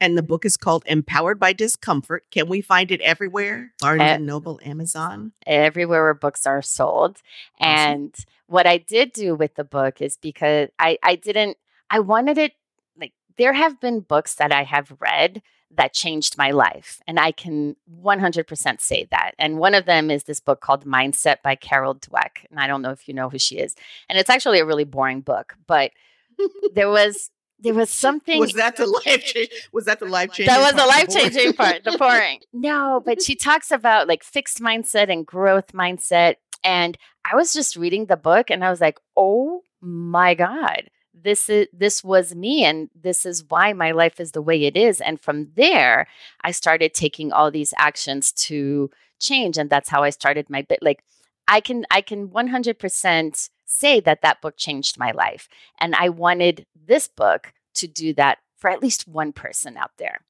and 0.00 0.16
the 0.16 0.22
book 0.22 0.44
is 0.44 0.56
called 0.56 0.84
Empowered 0.86 1.38
by 1.38 1.52
Discomfort. 1.52 2.24
Can 2.30 2.48
we 2.48 2.60
find 2.60 2.90
it 2.90 3.00
everywhere? 3.00 3.72
Barnes 3.80 4.02
and 4.02 4.26
Noble, 4.26 4.60
Amazon, 4.64 5.32
everywhere 5.46 6.02
where 6.04 6.14
books 6.14 6.46
are 6.46 6.62
sold. 6.62 7.22
Awesome. 7.60 7.92
And 7.92 8.14
what 8.46 8.66
I 8.66 8.78
did 8.78 9.12
do 9.12 9.34
with 9.34 9.54
the 9.54 9.64
book 9.64 10.00
is 10.00 10.16
because 10.16 10.68
I 10.78 10.98
I 11.02 11.16
didn't 11.16 11.56
I 11.90 12.00
wanted 12.00 12.38
it 12.38 12.52
like 12.98 13.12
there 13.38 13.52
have 13.52 13.80
been 13.80 14.00
books 14.00 14.34
that 14.34 14.52
I 14.52 14.64
have 14.64 14.92
read 15.00 15.42
that 15.76 15.92
changed 15.92 16.38
my 16.38 16.50
life. 16.50 17.00
And 17.06 17.18
I 17.18 17.32
can 17.32 17.76
100% 18.02 18.80
say 18.80 19.08
that. 19.10 19.32
And 19.38 19.58
one 19.58 19.74
of 19.74 19.84
them 19.84 20.10
is 20.10 20.24
this 20.24 20.40
book 20.40 20.60
called 20.60 20.84
Mindset 20.84 21.42
by 21.42 21.54
Carol 21.54 21.94
Dweck. 21.94 22.46
And 22.50 22.60
I 22.60 22.66
don't 22.66 22.82
know 22.82 22.90
if 22.90 23.08
you 23.08 23.14
know 23.14 23.28
who 23.28 23.38
she 23.38 23.58
is. 23.58 23.74
And 24.08 24.18
it's 24.18 24.30
actually 24.30 24.60
a 24.60 24.64
really 24.64 24.84
boring 24.84 25.20
book, 25.20 25.54
but 25.66 25.90
there 26.74 26.88
was 26.88 27.30
there 27.58 27.74
was 27.74 27.90
something 28.04 28.38
was 28.38 28.52
that 28.54 28.76
the 28.76 28.86
life 28.86 29.24
change 29.24 29.48
was 29.72 29.84
that 29.86 30.00
the 30.00 30.06
life 30.06 30.32
changing 30.32 30.54
that 30.54 30.60
was 30.60 30.72
the 30.72 30.86
life 30.86 31.08
changing 31.08 31.52
part 31.52 31.84
the 31.84 31.96
pouring 31.98 32.40
no 32.52 33.02
but 33.04 33.22
she 33.22 33.34
talks 33.48 33.70
about 33.70 34.08
like 34.08 34.22
fixed 34.22 34.60
mindset 34.60 35.10
and 35.10 35.26
growth 35.26 35.72
mindset 35.72 36.36
and 36.64 36.96
i 37.30 37.34
was 37.36 37.52
just 37.52 37.76
reading 37.76 38.06
the 38.06 38.16
book 38.16 38.50
and 38.50 38.64
i 38.64 38.70
was 38.70 38.80
like 38.80 38.98
oh 39.16 39.62
my 39.80 40.34
god 40.34 40.90
this 41.22 41.48
is 41.48 41.66
this 41.72 42.04
was 42.04 42.34
me 42.34 42.64
and 42.64 42.90
this 42.94 43.24
is 43.24 43.44
why 43.48 43.72
my 43.72 43.90
life 43.90 44.20
is 44.20 44.32
the 44.32 44.42
way 44.42 44.64
it 44.64 44.76
is. 44.76 45.00
And 45.00 45.20
from 45.20 45.48
there 45.56 46.06
i 46.42 46.50
started 46.50 46.94
taking 46.94 47.32
all 47.32 47.50
these 47.50 47.74
actions 47.78 48.32
to 48.32 48.90
change 49.18 49.56
and 49.56 49.70
that's 49.70 49.88
how 49.88 50.02
i 50.02 50.10
started 50.10 50.50
my 50.50 50.62
bit 50.62 50.78
like 50.82 51.02
i 51.48 51.58
can 51.60 51.86
i 51.90 52.02
can 52.02 52.28
100% 52.28 53.50
say 53.66 54.00
that 54.00 54.22
that 54.22 54.40
book 54.40 54.56
changed 54.56 54.98
my 54.98 55.10
life 55.10 55.48
and 55.78 55.94
i 55.96 56.08
wanted 56.08 56.66
this 56.74 57.08
book 57.08 57.52
to 57.74 57.86
do 57.86 58.14
that 58.14 58.38
for 58.56 58.70
at 58.70 58.82
least 58.82 59.06
one 59.06 59.32
person 59.32 59.76
out 59.76 59.92
there 59.98 60.20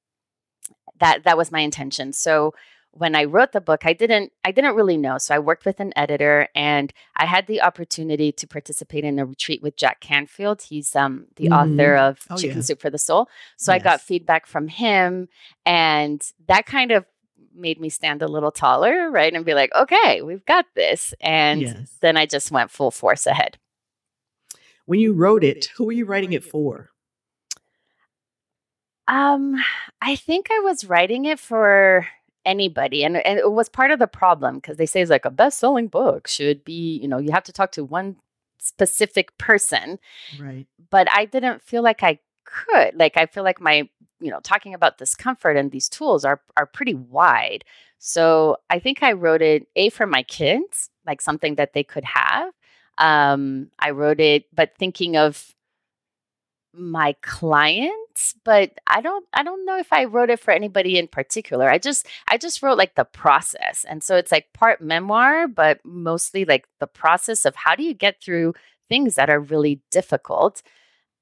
that 0.98 1.22
that 1.24 1.36
was 1.36 1.52
my 1.52 1.60
intention 1.60 2.12
so 2.12 2.52
when 2.98 3.14
I 3.14 3.24
wrote 3.24 3.52
the 3.52 3.60
book, 3.60 3.82
I 3.84 3.92
didn't 3.92 4.32
I 4.44 4.52
didn't 4.52 4.74
really 4.74 4.96
know. 4.96 5.18
So 5.18 5.34
I 5.34 5.38
worked 5.38 5.66
with 5.66 5.80
an 5.80 5.92
editor 5.96 6.48
and 6.54 6.92
I 7.16 7.26
had 7.26 7.46
the 7.46 7.60
opportunity 7.60 8.32
to 8.32 8.46
participate 8.46 9.04
in 9.04 9.18
a 9.18 9.26
retreat 9.26 9.62
with 9.62 9.76
Jack 9.76 10.00
Canfield. 10.00 10.62
He's 10.62 10.96
um 10.96 11.26
the 11.36 11.46
mm-hmm. 11.46 11.52
author 11.52 11.96
of 11.96 12.20
oh, 12.30 12.36
Chicken 12.36 12.58
yeah. 12.58 12.62
Soup 12.62 12.80
for 12.80 12.90
the 12.90 12.98
Soul. 12.98 13.28
So 13.56 13.72
yes. 13.72 13.80
I 13.80 13.84
got 13.84 14.00
feedback 14.00 14.46
from 14.46 14.68
him 14.68 15.28
and 15.64 16.22
that 16.48 16.66
kind 16.66 16.90
of 16.90 17.04
made 17.56 17.80
me 17.80 17.88
stand 17.88 18.22
a 18.22 18.28
little 18.28 18.52
taller, 18.52 19.10
right? 19.10 19.32
And 19.32 19.44
be 19.44 19.54
like, 19.54 19.74
okay, 19.74 20.22
we've 20.22 20.44
got 20.46 20.66
this. 20.74 21.14
And 21.20 21.62
yes. 21.62 21.96
then 22.00 22.16
I 22.16 22.26
just 22.26 22.50
went 22.50 22.70
full 22.70 22.90
force 22.90 23.26
ahead. 23.26 23.58
When 24.84 25.00
you 25.00 25.12
wrote 25.12 25.42
it, 25.42 25.68
who 25.76 25.84
were 25.84 25.92
you 25.92 26.04
writing 26.04 26.32
it 26.32 26.44
for? 26.44 26.90
Um, 29.08 29.56
I 30.00 30.16
think 30.16 30.48
I 30.50 30.60
was 30.60 30.84
writing 30.84 31.24
it 31.24 31.38
for 31.38 32.06
anybody 32.46 33.04
and, 33.04 33.16
and 33.16 33.38
it 33.38 33.50
was 33.50 33.68
part 33.68 33.90
of 33.90 33.98
the 33.98 34.06
problem 34.06 34.56
because 34.56 34.76
they 34.76 34.86
say 34.86 35.00
it's 35.00 35.10
like 35.10 35.24
a 35.24 35.30
best-selling 35.30 35.88
book 35.88 36.28
should 36.28 36.64
be 36.64 36.96
you 37.02 37.08
know 37.08 37.18
you 37.18 37.32
have 37.32 37.42
to 37.42 37.52
talk 37.52 37.72
to 37.72 37.84
one 37.84 38.14
specific 38.58 39.36
person 39.36 39.98
right 40.38 40.66
but 40.90 41.10
i 41.10 41.24
didn't 41.24 41.60
feel 41.60 41.82
like 41.82 42.04
i 42.04 42.18
could 42.46 42.94
like 42.94 43.16
i 43.16 43.26
feel 43.26 43.44
like 43.44 43.60
my 43.60 43.88
you 44.20 44.30
know 44.30 44.40
talking 44.40 44.74
about 44.74 44.98
discomfort 44.98 45.56
and 45.56 45.70
these 45.70 45.88
tools 45.88 46.24
are 46.24 46.40
are 46.56 46.66
pretty 46.66 46.94
wide. 46.94 47.64
So 47.98 48.56
i 48.70 48.78
think 48.78 49.02
i 49.02 49.12
wrote 49.12 49.42
it 49.42 49.66
a 49.76 49.90
for 49.90 50.06
my 50.06 50.22
kids 50.22 50.90
like 51.06 51.20
something 51.20 51.56
that 51.56 51.72
they 51.74 51.84
could 51.84 52.04
have. 52.04 52.52
Um 52.98 53.70
i 53.78 53.90
wrote 53.90 54.20
it 54.20 54.44
but 54.54 54.76
thinking 54.78 55.16
of 55.16 55.54
my 56.78 57.14
clients 57.22 58.34
but 58.44 58.70
i 58.86 59.00
don't 59.00 59.24
i 59.32 59.42
don't 59.42 59.64
know 59.64 59.78
if 59.78 59.90
i 59.92 60.04
wrote 60.04 60.28
it 60.28 60.38
for 60.40 60.50
anybody 60.50 60.98
in 60.98 61.08
particular. 61.08 61.70
I 61.70 61.78
just 61.78 62.06
i 62.28 62.36
just 62.36 62.62
wrote 62.62 62.78
like 62.78 62.94
the 62.96 63.04
process. 63.04 63.84
And 63.88 64.02
so 64.02 64.16
it's 64.16 64.32
like 64.32 64.52
part 64.52 64.80
memoir 64.80 65.48
but 65.48 65.80
mostly 65.84 66.44
like 66.44 66.66
the 66.80 66.86
process 66.86 67.44
of 67.44 67.56
how 67.56 67.74
do 67.74 67.82
you 67.82 67.94
get 67.94 68.22
through 68.22 68.54
things 68.88 69.14
that 69.16 69.30
are 69.30 69.40
really 69.40 69.80
difficult 69.90 70.62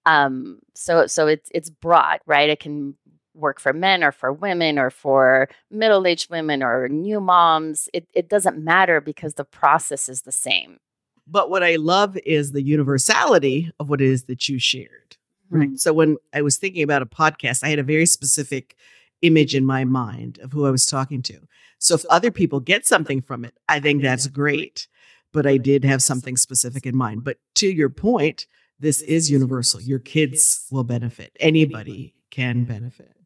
um 0.07 0.59
so 0.75 1.07
so 1.07 1.27
it's 1.27 1.51
it's 1.55 1.71
broad 1.71 2.21
right 2.27 2.51
it 2.51 2.61
can 2.61 2.95
work 3.35 3.59
for 3.59 3.73
men 3.73 4.05
or 4.05 4.13
for 4.13 4.33
women 4.33 4.79
or 4.79 4.91
for 4.91 5.49
middle-aged 5.71 6.31
women 6.31 6.63
or 6.63 6.89
new 6.89 7.21
moms 7.21 7.89
it, 7.93 8.07
it 8.15 8.29
doesn't 8.29 8.63
matter 8.63 9.01
because 9.01 9.35
the 9.35 9.45
process 9.45 10.09
is 10.09 10.23
the 10.23 10.33
same 10.33 10.79
but 11.27 11.51
what 11.51 11.65
i 11.65 11.75
love 11.77 12.17
is 12.25 12.53
the 12.53 12.63
universality 12.63 13.73
of 13.81 13.89
what 13.89 14.01
it 14.01 14.07
is 14.07 14.25
that 14.25 14.49
you 14.49 14.59
shared 14.59 15.17
Right. 15.51 15.69
Mm-hmm. 15.69 15.77
So 15.77 15.93
when 15.93 16.17
I 16.33 16.43
was 16.43 16.57
thinking 16.57 16.83
about 16.83 17.03
a 17.03 17.07
podcast, 17.07 17.63
I 17.63 17.69
had 17.69 17.79
a 17.79 17.85
very 17.85 18.07
specific 18.07 18.77
image 19.23 19.55
in 19.55 19.65
my 19.65 19.85
mind 19.85 20.39
of 20.43 20.53
who 20.53 20.67
I 20.67 20.71
was 20.71 20.87
talking 20.87 21.23
to. 21.23 21.39
So 21.79 21.95
if 21.95 22.05
other 22.07 22.31
people 22.31 22.61
get 22.61 22.87
something 22.87 23.21
from 23.21 23.45
it, 23.45 23.55
I 23.69 23.81
think 23.81 24.03
that's 24.03 24.27
great. 24.27 24.89
But 25.33 25.47
I 25.47 25.57
did 25.57 25.85
have 25.85 26.03
something 26.03 26.37
specific 26.37 26.87
in 26.87 26.97
mind. 26.97 27.25
But 27.25 27.39
to 27.57 27.69
your 27.69 27.89
point, 27.89 28.47
this 28.79 29.01
is 29.01 29.31
universal. 29.31 29.81
Your 29.81 29.99
kids 29.99 30.67
will 30.71 30.85
benefit. 30.85 31.37
Anybody 31.41 32.15
can 32.31 32.65
benefit. 32.65 33.17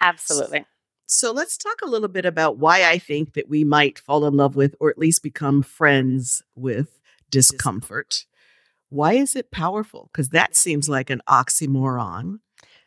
Absolutely. 0.00 0.64
So 1.06 1.32
let's 1.32 1.56
talk 1.56 1.80
a 1.82 1.88
little 1.88 2.08
bit 2.08 2.24
about 2.24 2.58
why 2.58 2.88
I 2.88 2.98
think 2.98 3.34
that 3.34 3.48
we 3.48 3.64
might 3.64 3.98
fall 3.98 4.24
in 4.26 4.34
love 4.34 4.56
with 4.56 4.74
or 4.80 4.90
at 4.90 4.98
least 4.98 5.22
become 5.22 5.62
friends 5.62 6.42
with 6.54 7.00
discomfort. 7.30 8.24
Why 8.88 9.14
is 9.14 9.36
it 9.36 9.50
powerful? 9.50 10.08
Because 10.12 10.30
that 10.30 10.56
seems 10.56 10.88
like 10.88 11.10
an 11.10 11.20
oxymoron. 11.28 12.38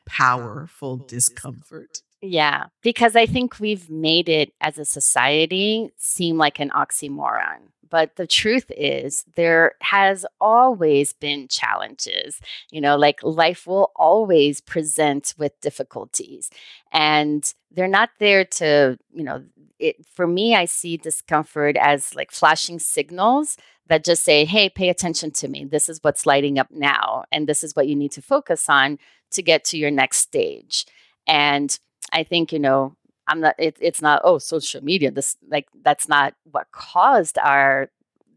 Powerful 0.06 0.98
discomfort. 0.98 2.02
Yeah, 2.22 2.66
because 2.82 3.16
I 3.16 3.26
think 3.28 3.60
we've 3.60 3.90
made 3.90 4.28
it 4.28 4.52
as 4.60 4.78
a 4.80 4.86
society 4.86 5.92
seem 5.98 6.38
like 6.38 6.60
an 6.60 6.72
oxymoron. 6.72 7.70
But 7.90 8.16
the 8.18 8.28
truth 8.28 8.66
is, 8.76 9.24
there 9.36 9.74
has 9.82 10.26
always 10.42 11.14
been 11.14 11.48
challenges. 11.48 12.42
You 12.72 12.82
know, 12.82 12.98
like 12.98 13.22
life 13.24 13.66
will 13.68 13.92
always 13.96 14.62
present 14.62 15.36
with 15.38 15.60
difficulties. 15.62 16.50
And 16.92 17.54
they're 17.72 17.88
not 17.88 18.10
there 18.20 18.44
to, 18.44 18.98
you 19.14 19.24
know, 19.24 19.44
it, 19.80 20.04
for 20.06 20.28
me, 20.28 20.56
I 20.56 20.66
see 20.66 20.98
discomfort 20.98 21.78
as 21.78 22.16
like 22.16 22.32
flashing 22.32 22.80
signals 22.80 23.58
that 23.88 24.04
just 24.04 24.24
say, 24.24 24.44
hey, 24.44 24.70
pay 24.70 24.90
attention 24.90 25.32
to 25.32 25.48
me. 25.48 25.64
This 25.64 25.88
is 25.88 26.00
what's 26.02 26.26
lighting 26.26 26.60
up 26.60 26.72
now. 26.72 27.24
And 27.32 27.48
this 27.48 27.64
is 27.64 27.76
what 27.76 27.88
you 27.88 27.96
need 27.96 28.12
to 28.14 28.22
focus 28.22 28.68
on 28.70 28.98
to 29.32 29.42
get 29.42 29.64
to 29.66 29.78
your 29.78 29.92
next 29.92 30.18
stage. 30.18 30.86
And 31.26 31.78
I 32.12 32.24
think, 32.24 32.52
you 32.52 32.60
know, 32.60 32.96
I'm 33.28 33.42
not, 33.42 33.56
it, 33.60 33.78
it's 33.82 34.02
not, 34.02 34.22
oh, 34.24 34.38
social 34.38 34.84
media, 34.84 35.12
this, 35.12 35.36
like, 35.50 35.68
that's 35.84 36.08
not 36.08 36.34
what 36.52 36.72
caused 36.72 37.38
our 37.38 37.90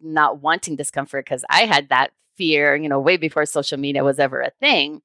not 0.03 0.41
wanting 0.41 0.77
discomfort 0.77 1.25
because 1.25 1.45
I 1.51 1.63
had 1.63 1.91
that 1.91 2.11
fear, 2.37 2.75
you 2.75 2.89
know, 2.89 3.01
way 3.01 3.17
before 3.17 3.47
social 3.47 3.79
media 3.79 4.03
was 4.03 4.19
ever 4.19 4.41
a 4.41 4.51
thing. 4.61 5.03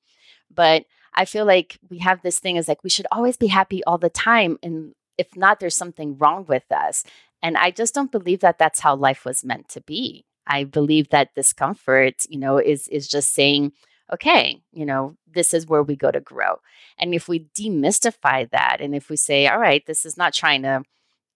But 0.54 0.86
I 1.14 1.26
feel 1.26 1.46
like 1.46 1.78
we 1.90 2.00
have 2.00 2.22
this 2.22 2.40
thing 2.40 2.56
is 2.56 2.68
like 2.68 2.84
we 2.84 2.90
should 2.90 3.08
always 3.12 3.38
be 3.38 3.48
happy 3.48 3.84
all 3.84 3.98
the 3.98 4.10
time. 4.10 4.58
And 4.64 4.94
if 5.18 5.36
not, 5.36 5.60
there's 5.60 5.76
something 5.76 6.18
wrong 6.18 6.46
with 6.48 6.70
us. 6.72 7.04
And 7.42 7.58
I 7.58 7.72
just 7.72 7.94
don't 7.94 8.12
believe 8.12 8.40
that 8.42 8.58
that's 8.58 8.80
how 8.80 8.96
life 8.96 9.26
was 9.26 9.44
meant 9.44 9.70
to 9.70 9.82
be. 9.82 10.26
I 10.48 10.64
believe 10.64 11.10
that 11.10 11.36
discomfort, 11.36 12.26
you 12.30 12.40
know, 12.40 12.58
is 12.58 12.88
is 12.90 13.08
just 13.08 13.34
saying, 13.34 13.72
okay, 14.14 14.62
you 14.72 14.86
know, 14.86 15.16
this 15.32 15.54
is 15.54 15.68
where 15.68 15.84
we 15.84 15.96
go 15.96 16.12
to 16.12 16.20
grow. 16.20 16.60
And 16.98 17.14
if 17.14 17.28
we 17.28 17.48
demystify 17.58 18.50
that 18.52 18.78
and 18.80 18.96
if 18.96 19.10
we 19.10 19.16
say, 19.18 19.48
all 19.48 19.60
right, 19.60 19.86
this 19.86 20.06
is 20.06 20.18
not 20.18 20.34
trying 20.34 20.62
to 20.64 20.84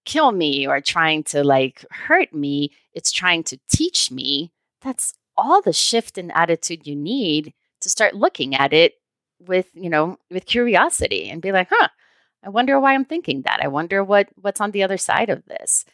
kill 0.05 0.31
me 0.31 0.67
or 0.67 0.81
trying 0.81 1.23
to 1.23 1.43
like 1.43 1.85
hurt 1.91 2.33
me, 2.33 2.71
it's 2.93 3.11
trying 3.11 3.43
to 3.43 3.59
teach 3.69 4.11
me, 4.11 4.51
that's 4.81 5.13
all 5.37 5.61
the 5.61 5.73
shift 5.73 6.17
in 6.17 6.31
attitude 6.31 6.85
you 6.85 6.95
need 6.95 7.53
to 7.81 7.89
start 7.89 8.15
looking 8.15 8.55
at 8.55 8.73
it 8.73 8.95
with, 9.39 9.67
you 9.73 9.89
know, 9.89 10.17
with 10.29 10.45
curiosity 10.45 11.29
and 11.29 11.41
be 11.41 11.51
like, 11.51 11.69
huh, 11.71 11.87
I 12.43 12.49
wonder 12.49 12.79
why 12.79 12.93
I'm 12.93 13.05
thinking 13.05 13.41
that. 13.43 13.59
I 13.61 13.67
wonder 13.67 14.03
what 14.03 14.29
what's 14.35 14.61
on 14.61 14.71
the 14.71 14.83
other 14.83 14.97
side 14.97 15.29
of 15.29 15.45
this. 15.45 15.85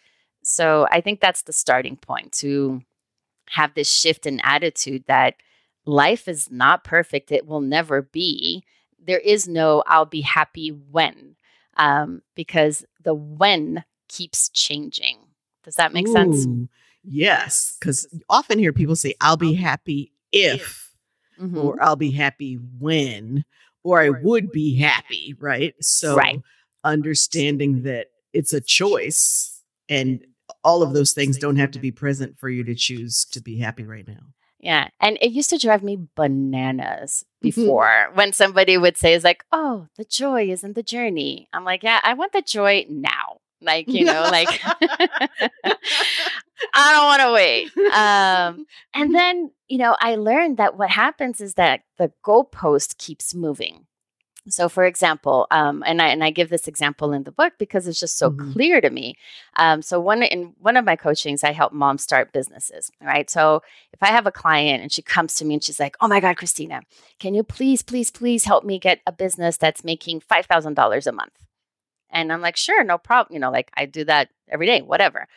So 0.43 0.87
I 0.91 1.01
think 1.01 1.19
that's 1.19 1.43
the 1.43 1.53
starting 1.53 1.97
point 1.97 2.31
to 2.33 2.81
have 3.49 3.73
this 3.73 3.91
shift 3.91 4.25
in 4.25 4.39
attitude 4.43 5.03
that 5.07 5.35
life 5.85 6.27
is 6.27 6.51
not 6.51 6.83
perfect. 6.83 7.31
It 7.31 7.45
will 7.45 7.61
never 7.61 8.01
be. 8.01 8.63
There 8.99 9.19
is 9.19 9.47
no 9.47 9.83
I'll 9.85 10.05
be 10.05 10.21
happy 10.21 10.69
when, 10.69 11.35
um, 11.77 12.21
because 12.35 12.85
the 13.03 13.13
when 13.13 13.83
keeps 14.07 14.49
changing. 14.49 15.17
Does 15.63 15.75
that 15.75 15.93
make 15.93 16.07
Ooh, 16.07 16.13
sense? 16.13 16.47
Yes. 17.03 17.77
Because 17.79 18.07
often 18.29 18.59
hear 18.59 18.73
people 18.73 18.95
say, 18.95 19.13
I'll 19.21 19.37
be 19.37 19.53
happy 19.53 20.11
if, 20.31 20.91
mm-hmm. 21.39 21.57
or 21.57 21.81
I'll 21.81 21.95
be 21.95 22.11
happy 22.11 22.55
when, 22.55 23.45
or 23.83 24.01
I 24.01 24.09
would 24.09 24.51
be 24.51 24.77
happy, 24.77 25.35
right? 25.39 25.73
So 25.81 26.15
right. 26.15 26.41
understanding 26.83 27.83
that 27.83 28.07
it's 28.33 28.53
a 28.53 28.61
choice 28.61 29.61
and 29.89 30.25
all 30.63 30.83
of 30.83 30.93
those 30.93 31.13
things 31.13 31.37
don't 31.37 31.57
have 31.57 31.71
to 31.71 31.79
be 31.79 31.91
present 31.91 32.37
for 32.39 32.49
you 32.49 32.63
to 32.63 32.75
choose 32.75 33.25
to 33.25 33.41
be 33.41 33.59
happy 33.59 33.83
right 33.83 34.07
now. 34.07 34.33
Yeah. 34.65 34.87
And 34.99 35.19
it 35.21 35.31
used 35.31 35.51
to 35.51 35.59
drive 35.59 35.83
me 35.83 35.99
bananas 36.15 37.23
before 37.41 38.09
when 38.15 38.33
somebody 38.33 38.77
would 38.79 38.97
say, 38.97 39.13
is 39.13 39.23
like, 39.23 39.43
oh, 39.51 39.87
the 39.95 40.05
joy 40.05 40.49
is 40.49 40.63
in 40.63 40.73
the 40.73 40.81
journey. 40.81 41.47
I'm 41.53 41.63
like, 41.63 41.83
yeah, 41.83 41.99
I 42.03 42.15
want 42.15 42.33
the 42.33 42.41
joy 42.41 42.87
now. 42.89 43.37
Like, 43.61 43.87
you 43.87 44.05
know, 44.05 44.23
like 44.23 44.47
I 46.73 46.91
don't 46.91 47.05
want 47.05 47.21
to 47.21 47.31
wait. 47.31 47.77
Um, 47.93 48.65
and 48.93 49.13
then, 49.13 49.51
you 49.67 49.77
know, 49.77 49.95
I 49.99 50.15
learned 50.15 50.57
that 50.57 50.77
what 50.77 50.89
happens 50.89 51.41
is 51.41 51.53
that 51.53 51.81
the 51.97 52.11
goalpost 52.23 52.97
keeps 52.97 53.35
moving. 53.35 53.85
So, 54.47 54.69
for 54.69 54.85
example, 54.85 55.47
um, 55.51 55.83
and 55.87 56.01
I 56.01 56.07
and 56.09 56.23
I 56.23 56.29
give 56.29 56.49
this 56.49 56.67
example 56.67 57.13
in 57.13 57.23
the 57.23 57.31
book 57.31 57.53
because 57.57 57.87
it's 57.87 57.99
just 57.99 58.17
so 58.17 58.29
Mhm. 58.29 58.53
clear 58.53 58.79
to 58.81 58.89
me. 58.89 59.15
Um, 59.57 59.81
so, 59.81 59.99
one 59.99 60.21
in 60.23 60.53
one 60.59 60.77
of 60.77 60.85
my 60.85 60.95
coachings, 60.95 61.43
I 61.43 61.51
help 61.51 61.73
moms 61.73 62.03
start 62.03 62.31
businesses. 62.31 62.91
Right. 63.01 63.29
So, 63.29 63.63
if 63.91 64.03
I 64.03 64.07
have 64.07 64.27
a 64.27 64.31
client 64.31 64.83
and 64.83 64.91
she 64.91 65.01
comes 65.01 65.33
to 65.35 65.45
me 65.45 65.55
and 65.55 65.63
she's 65.63 65.79
like, 65.79 65.95
"Oh 65.99 66.07
my 66.07 66.19
God, 66.19 66.37
Cristina, 66.37 66.81
can 67.19 67.33
you 67.33 67.43
please, 67.43 67.81
please, 67.81 68.11
please 68.11 68.45
help 68.45 68.63
me 68.63 68.77
get 68.79 68.99
a 69.07 69.11
business 69.11 69.57
that's 69.57 69.83
making 69.83 70.19
five 70.21 70.45
thousand 70.45 70.75
dollars 70.75 71.07
a 71.07 71.11
month?" 71.11 71.33
And 72.11 72.31
I'm 72.31 72.41
like, 72.41 72.55
"Sure, 72.57 72.83
no 72.83 72.97
problem." 72.97 73.33
You 73.33 73.39
know, 73.39 73.51
like 73.51 73.71
I 73.75 73.85
do 73.85 74.03
that 74.05 74.29
every 74.47 74.67
day, 74.67 74.81
whatever. 74.81 75.27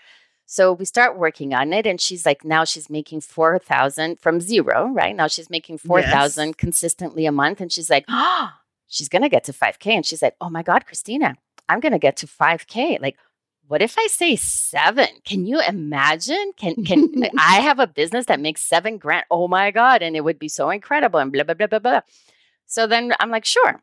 So 0.50 0.72
we 0.72 0.84
start 0.86 1.18
working 1.18 1.52
on 1.54 1.72
it, 1.74 1.86
and 1.86 2.00
she's 2.00 2.24
like, 2.24 2.42
now 2.44 2.64
she's 2.64 2.88
making 2.88 3.20
four 3.20 3.58
thousand 3.58 4.18
from 4.18 4.40
zero, 4.40 4.88
right? 4.92 5.14
Now 5.14 5.28
she's 5.28 5.50
making 5.50 5.78
four 5.78 6.02
thousand 6.02 6.48
Yes. 6.48 6.54
consistently 6.56 7.26
a 7.26 7.32
month, 7.32 7.60
and 7.60 7.70
she's 7.72 7.90
like, 7.90 8.04
oh, 8.08 8.50
she's 8.88 9.08
gonna 9.08 9.28
get 9.28 9.44
to 9.44 9.52
five 9.52 9.78
k, 9.78 9.94
and 9.94 10.04
she's 10.04 10.22
like, 10.22 10.34
oh 10.40 10.50
my 10.50 10.62
god, 10.62 10.86
Cristina, 10.86 11.36
I'm 11.68 11.80
gonna 11.80 11.98
get 11.98 12.16
to 12.18 12.26
five 12.26 12.66
k. 12.66 12.98
Like, 13.00 13.16
what 13.66 13.82
if 13.82 13.96
I 13.98 14.06
say 14.08 14.34
seven? 14.36 15.08
Can 15.24 15.46
you 15.46 15.60
imagine? 15.60 16.52
Can 16.56 16.84
can 16.84 17.24
I 17.38 17.60
have 17.60 17.78
a 17.78 17.86
business 17.86 18.26
that 18.26 18.40
makes 18.40 18.62
seven 18.62 18.98
grand? 18.98 19.26
Oh 19.30 19.48
my 19.48 19.70
god, 19.70 20.02
and 20.02 20.16
it 20.16 20.24
would 20.24 20.38
be 20.38 20.48
so 20.48 20.70
incredible, 20.70 21.20
and 21.20 21.32
blah 21.32 21.44
blah 21.44 21.54
blah 21.54 21.66
blah 21.66 21.78
blah. 21.78 22.00
So 22.66 22.86
then 22.86 23.12
I'm 23.20 23.30
like, 23.30 23.44
sure. 23.44 23.82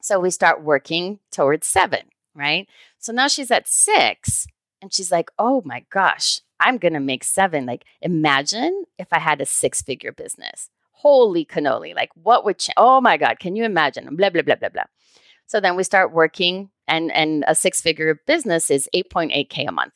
So 0.00 0.20
we 0.20 0.30
start 0.30 0.62
working 0.62 1.18
towards 1.32 1.66
seven, 1.66 2.02
right? 2.34 2.68
So 2.98 3.12
now 3.12 3.28
she's 3.28 3.50
at 3.50 3.66
six 3.66 4.46
and 4.80 4.92
she's 4.92 5.10
like, 5.10 5.30
oh 5.38 5.62
my 5.64 5.84
gosh, 5.90 6.40
I'm 6.60 6.78
going 6.78 6.92
to 6.94 7.00
make 7.00 7.24
seven. 7.24 7.66
Like, 7.66 7.84
imagine 8.00 8.84
if 8.98 9.08
I 9.12 9.18
had 9.18 9.40
a 9.40 9.46
six 9.46 9.82
figure 9.82 10.12
business. 10.12 10.70
Holy 11.00 11.44
cannoli. 11.44 11.94
Like, 11.94 12.10
what 12.14 12.44
would, 12.44 12.64
oh 12.76 13.00
my 13.00 13.16
God, 13.16 13.38
can 13.38 13.54
you 13.54 13.64
imagine? 13.64 14.16
Blah, 14.16 14.30
blah, 14.30 14.42
blah, 14.42 14.56
blah, 14.56 14.68
blah. 14.68 14.84
So 15.46 15.60
then 15.60 15.76
we 15.76 15.84
start 15.84 16.12
working, 16.12 16.70
and, 16.86 17.12
and 17.12 17.44
a 17.46 17.54
six 17.54 17.80
figure 17.80 18.20
business 18.26 18.70
is 18.70 18.88
8.8K 18.94 19.68
a 19.68 19.72
month. 19.72 19.94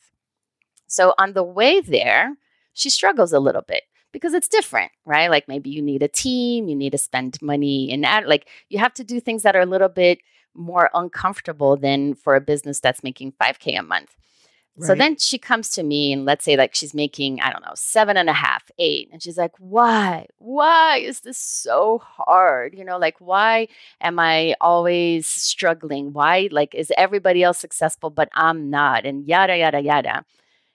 So 0.87 1.13
on 1.17 1.33
the 1.33 1.43
way 1.43 1.81
there, 1.81 2.35
she 2.73 2.89
struggles 2.89 3.33
a 3.33 3.39
little 3.39 3.61
bit 3.61 3.83
because 4.13 4.33
it's 4.33 4.47
different, 4.47 4.91
right? 5.05 5.29
Like 5.29 5.47
maybe 5.47 5.69
you 5.69 5.81
need 5.81 6.03
a 6.03 6.07
team, 6.07 6.69
you 6.69 6.75
need 6.75 6.91
to 6.91 6.97
spend 6.97 7.41
money 7.41 7.91
in 7.91 8.05
ad, 8.05 8.25
like 8.25 8.47
you 8.69 8.79
have 8.79 8.93
to 8.93 9.03
do 9.03 9.19
things 9.19 9.43
that 9.43 9.55
are 9.55 9.61
a 9.61 9.65
little 9.65 9.89
bit 9.89 10.19
more 10.55 10.89
uncomfortable 10.93 11.75
than 11.75 12.13
for 12.13 12.35
a 12.35 12.41
business 12.41 12.79
that's 12.79 13.03
making 13.03 13.33
5K 13.33 13.77
a 13.77 13.83
month. 13.83 14.15
So 14.79 14.95
then 14.95 15.17
she 15.17 15.37
comes 15.37 15.69
to 15.71 15.83
me 15.83 16.11
and 16.11 16.25
let's 16.25 16.43
say 16.43 16.57
like 16.57 16.73
she's 16.73 16.95
making, 16.95 17.39
I 17.41 17.51
don't 17.51 17.61
know, 17.63 17.73
seven 17.75 18.17
and 18.17 18.27
a 18.27 18.33
half, 18.33 18.71
eight. 18.79 19.07
And 19.11 19.21
she's 19.21 19.37
like, 19.37 19.51
why? 19.59 20.25
Why 20.39 20.97
is 20.97 21.19
this 21.19 21.37
so 21.37 21.99
hard? 21.99 22.73
You 22.75 22.83
know, 22.83 22.97
like, 22.97 23.17
why 23.19 23.67
am 24.01 24.17
I 24.17 24.55
always 24.59 25.27
struggling? 25.27 26.11
Why, 26.11 26.49
like, 26.51 26.73
is 26.73 26.91
everybody 26.97 27.43
else 27.43 27.59
successful, 27.59 28.09
but 28.09 28.29
I'm 28.33 28.71
not? 28.71 29.05
And 29.05 29.27
yada, 29.27 29.55
yada, 29.57 29.79
yada. 29.79 30.25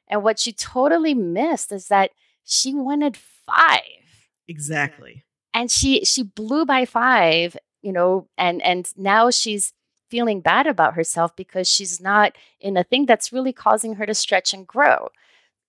And 0.07 0.23
what 0.23 0.39
she 0.39 0.53
totally 0.53 1.15
missed 1.15 1.73
is 1.73 1.89
that 1.89 2.11
she 2.45 2.75
wanted 2.75 3.17
five 3.17 3.83
exactly. 4.49 5.25
and 5.53 5.71
she 5.71 6.05
she 6.05 6.23
blew 6.23 6.65
by 6.65 6.87
five 6.87 7.57
you 7.83 7.93
know 7.93 8.27
and 8.39 8.63
and 8.63 8.91
now 8.97 9.31
she's 9.31 9.73
feeling 10.11 10.41
bad 10.41 10.67
about 10.67 10.95
herself 10.95 11.35
because 11.37 11.69
she's 11.69 12.01
not 12.01 12.33
in 12.61 12.77
a 12.77 12.85
thing 12.85 13.07
that's 13.07 13.33
really 13.33 13.53
causing 13.53 13.95
her 13.95 14.07
to 14.07 14.15
stretch 14.15 14.53
and 14.53 14.67
grow 14.67 15.09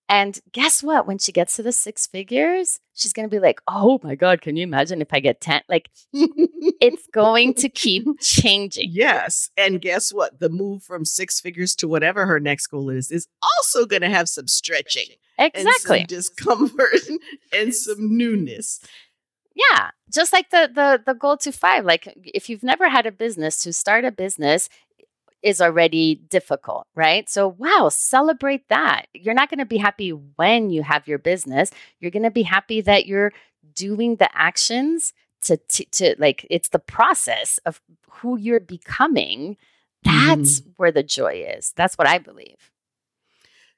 and 0.08 0.40
guess 0.52 0.82
what 0.82 1.06
when 1.06 1.20
she 1.20 1.32
gets 1.32 1.56
to 1.56 1.64
the 1.64 1.72
six 1.72 2.08
figures 2.08 2.80
she's 2.94 3.14
going 3.14 3.28
to 3.28 3.34
be 3.34 3.40
like 3.40 3.62
oh 3.68 4.00
my 4.04 4.16
god 4.16 4.42
can 4.42 4.56
you 4.56 4.64
imagine 4.64 5.02
if 5.02 5.14
i 5.14 5.20
get 5.20 5.40
10 5.42 5.62
like 5.70 5.90
it's 6.14 7.08
going 7.14 7.54
to 7.54 7.70
keep 7.70 8.06
changing 8.20 8.90
Yes. 8.92 9.50
And 9.56 9.82
guess 9.82 10.12
what? 10.12 10.40
The 10.40 10.50
move 10.50 10.84
from 10.84 11.06
six 11.06 11.40
figures 11.40 11.76
to 11.76 11.88
whatever 11.88 12.26
her 12.26 12.40
next 12.40 12.68
goal 12.68 12.90
is 12.90 13.12
is 13.12 13.28
also 13.42 13.86
going 13.86 14.02
to 14.02 14.10
have 14.10 14.28
some 14.28 14.48
stretching 14.48 15.08
exactly 15.38 16.02
and 16.02 16.10
some 16.10 16.18
discomfort 16.18 17.00
and 17.54 17.74
some 17.74 18.18
newness. 18.18 18.82
Yeah, 19.60 19.90
just 20.14 20.32
like 20.32 20.50
the 20.52 20.70
the 20.74 21.02
the 21.06 21.14
goal 21.14 21.38
to 21.38 21.52
five. 21.52 21.86
Like 21.86 22.14
if 22.24 22.50
you've 22.50 22.64
never 22.64 22.90
had 22.90 23.06
a 23.06 23.12
business, 23.12 23.58
to 23.64 23.74
start 23.74 24.06
a 24.06 24.12
business 24.12 24.70
is 25.42 25.62
already 25.62 26.16
difficult, 26.16 26.86
right? 26.96 27.30
So 27.30 27.48
wow, 27.48 27.90
celebrate 27.90 28.68
that. 28.70 29.08
You're 29.14 29.34
not 29.34 29.50
going 29.50 29.60
to 29.60 29.66
be 29.66 29.78
happy 29.78 30.12
when 30.12 30.70
you 30.70 30.84
have 30.84 31.08
your 31.08 31.18
business. 31.18 31.72
You're 32.00 32.12
going 32.12 32.24
to 32.24 32.32
be 32.32 32.44
happy 32.44 32.82
that 32.82 33.06
you're 33.06 33.32
doing 33.74 34.18
the 34.18 34.30
actions 34.38 35.14
to, 35.42 35.58
to 35.58 35.86
to 35.92 36.16
like 36.20 36.46
it's 36.50 36.70
the 36.70 36.80
process 36.80 37.60
of 37.66 37.82
who 38.10 38.38
you're 38.38 38.60
becoming. 38.60 39.58
That's 40.04 40.62
mm-hmm. 40.62 40.70
where 40.78 40.92
the 40.92 41.04
joy 41.04 41.46
is. 41.58 41.74
That's 41.76 41.98
what 41.98 42.08
I 42.08 42.18
believe. 42.20 42.72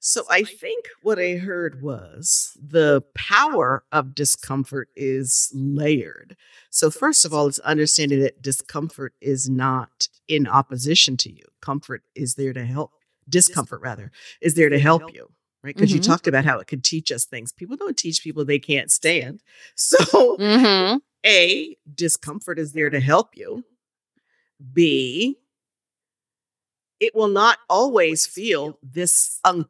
So 0.03 0.23
I 0.31 0.43
think 0.43 0.87
what 1.03 1.19
I 1.19 1.33
heard 1.35 1.81
was 1.81 2.57
the 2.59 3.03
power 3.13 3.83
of 3.91 4.15
discomfort 4.15 4.89
is 4.95 5.51
layered. 5.53 6.35
So 6.71 6.89
first 6.89 7.23
of 7.23 7.33
all, 7.33 7.45
it's 7.47 7.59
understanding 7.59 8.19
that 8.21 8.41
discomfort 8.41 9.13
is 9.21 9.47
not 9.47 10.07
in 10.27 10.47
opposition 10.47 11.17
to 11.17 11.31
you. 11.31 11.43
Comfort 11.61 12.01
is 12.15 12.33
there 12.33 12.51
to 12.51 12.65
help. 12.65 12.91
Discomfort 13.29 13.79
rather 13.81 14.11
is 14.41 14.55
there 14.55 14.69
to 14.69 14.79
help 14.79 15.13
you, 15.13 15.29
right? 15.63 15.75
Because 15.75 15.93
you 15.93 15.99
Mhm. 15.99 16.05
talked 16.05 16.27
about 16.27 16.45
how 16.45 16.57
it 16.59 16.65
could 16.67 16.83
teach 16.83 17.11
us 17.11 17.25
things. 17.25 17.51
People 17.53 17.77
don't 17.77 17.95
teach 17.95 18.23
people 18.23 18.43
they 18.43 18.59
can't 18.59 18.91
stand. 18.91 19.43
So 19.75 19.97
Mm-hmm. 20.37 20.97
A, 21.27 21.77
discomfort 21.93 22.57
is 22.57 22.73
there 22.73 22.89
to 22.89 22.99
help 22.99 23.37
you. 23.37 23.63
B, 24.73 25.37
it 26.99 27.15
will 27.15 27.27
not 27.27 27.57
always 27.69 28.25
feel 28.25 28.77
this 28.81 29.39
un- 29.43 29.65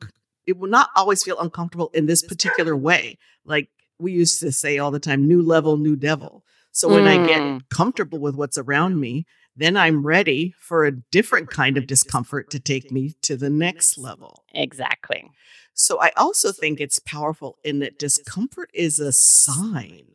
it 0.52 0.58
will 0.60 0.70
not 0.70 0.90
always 0.98 1.24
feel 1.24 1.40
uncomfortable 1.40 1.90
in 1.94 2.06
this 2.08 2.22
particular 2.22 2.76
way. 2.76 3.18
Like 3.46 3.70
we 4.00 4.12
used 4.12 4.40
to 4.42 4.52
say 4.52 4.78
all 4.78 4.92
the 4.92 5.00
time, 5.00 5.26
new 5.28 5.42
level, 5.42 5.78
new 5.78 5.96
devil. 5.96 6.44
So 6.74 6.90
when 6.90 7.08
I 7.08 7.18
Mm. 7.18 7.26
get 7.26 7.70
comfortable 7.70 8.20
with 8.20 8.36
what's 8.36 8.58
around 8.58 9.00
me, 9.00 9.26
then 9.56 9.78
I'm 9.78 10.06
ready 10.06 10.54
for 10.60 10.86
a 10.86 10.92
different 10.92 11.50
kind 11.50 11.78
of 11.78 11.88
discomfort 11.88 12.50
to 12.52 12.60
take 12.60 12.92
me 12.92 13.16
to 13.22 13.38
the 13.38 13.50
next 13.50 13.98
level. 13.98 14.44
Exactly. 14.54 15.32
So 15.74 16.02
I 16.02 16.12
also 16.18 16.52
think 16.52 16.80
it's 16.82 17.00
powerful 17.00 17.58
in 17.64 17.80
that 17.80 17.98
discomfort 17.98 18.70
is 18.74 19.00
a 19.00 19.14
sign 19.14 20.08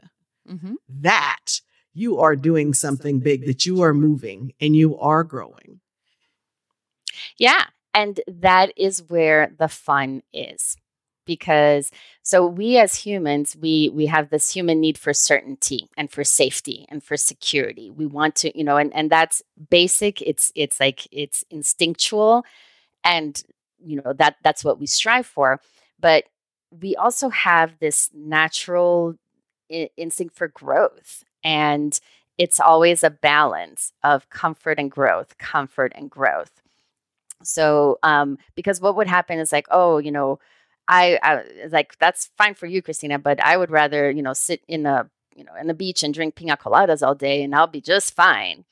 Mm-hmm. 0.48 0.74
that 1.00 1.60
you 1.92 2.18
are 2.20 2.36
doing 2.36 2.72
something 2.74 3.18
big, 3.20 3.46
that 3.46 3.66
you 3.66 3.82
are 3.82 3.92
moving 3.94 4.52
and 4.60 4.76
you 4.76 4.96
are 4.98 5.24
growing. 5.24 5.80
Yeah. 7.38 7.64
And 7.96 8.20
that 8.28 8.72
is 8.76 9.04
where 9.08 9.52
the 9.58 9.68
fun 9.68 10.22
is. 10.34 10.76
Because 11.26 11.90
so 12.22 12.46
we 12.46 12.78
as 12.78 12.94
humans, 12.94 13.56
we 13.60 13.90
we 13.94 14.06
have 14.06 14.30
this 14.30 14.50
human 14.52 14.80
need 14.80 14.98
for 14.98 15.14
certainty 15.14 15.88
and 15.96 16.10
for 16.12 16.24
safety 16.24 16.86
and 16.90 17.02
for 17.02 17.16
security. 17.16 17.90
We 17.90 18.06
want 18.06 18.36
to, 18.36 18.58
you 18.58 18.64
know, 18.64 18.78
and, 18.78 18.94
and 18.94 19.10
that's 19.10 19.42
basic. 19.70 20.22
It's 20.22 20.52
it's 20.56 20.80
like 20.80 21.08
it's 21.12 21.44
instinctual 21.50 22.44
and 23.04 23.42
you 23.84 24.02
know 24.02 24.12
that 24.14 24.36
that's 24.44 24.64
what 24.64 24.80
we 24.80 24.86
strive 24.86 25.26
for. 25.26 25.60
But 26.00 26.24
we 26.70 26.96
also 26.96 27.28
have 27.30 27.78
this 27.80 28.10
natural 28.14 29.16
i- 29.72 29.90
instinct 29.96 30.36
for 30.36 30.48
growth. 30.48 31.24
And 31.44 31.98
it's 32.38 32.60
always 32.60 33.04
a 33.04 33.10
balance 33.10 33.92
of 34.04 34.30
comfort 34.30 34.78
and 34.78 34.90
growth, 34.90 35.38
comfort 35.38 35.92
and 35.96 36.10
growth. 36.10 36.52
So, 37.42 37.98
um, 38.02 38.38
because 38.54 38.80
what 38.80 38.96
would 38.96 39.06
happen 39.08 39.38
is 39.38 39.52
like, 39.52 39.66
oh, 39.70 39.98
you 39.98 40.10
know, 40.10 40.38
I, 40.88 41.18
I 41.22 41.68
like 41.70 41.98
that's 41.98 42.30
fine 42.38 42.54
for 42.54 42.66
you, 42.66 42.82
Cristina, 42.82 43.18
but 43.18 43.40
I 43.40 43.56
would 43.56 43.70
rather, 43.70 44.10
you 44.10 44.22
know, 44.22 44.32
sit 44.32 44.62
in 44.68 44.86
a, 44.86 45.08
you 45.34 45.44
know, 45.44 45.54
in 45.60 45.66
the 45.66 45.74
beach 45.74 46.02
and 46.02 46.14
drink 46.14 46.34
pina 46.36 46.56
coladas 46.56 47.06
all 47.06 47.14
day, 47.14 47.42
and 47.42 47.54
I'll 47.54 47.66
be 47.66 47.80
just 47.80 48.14
fine. 48.14 48.64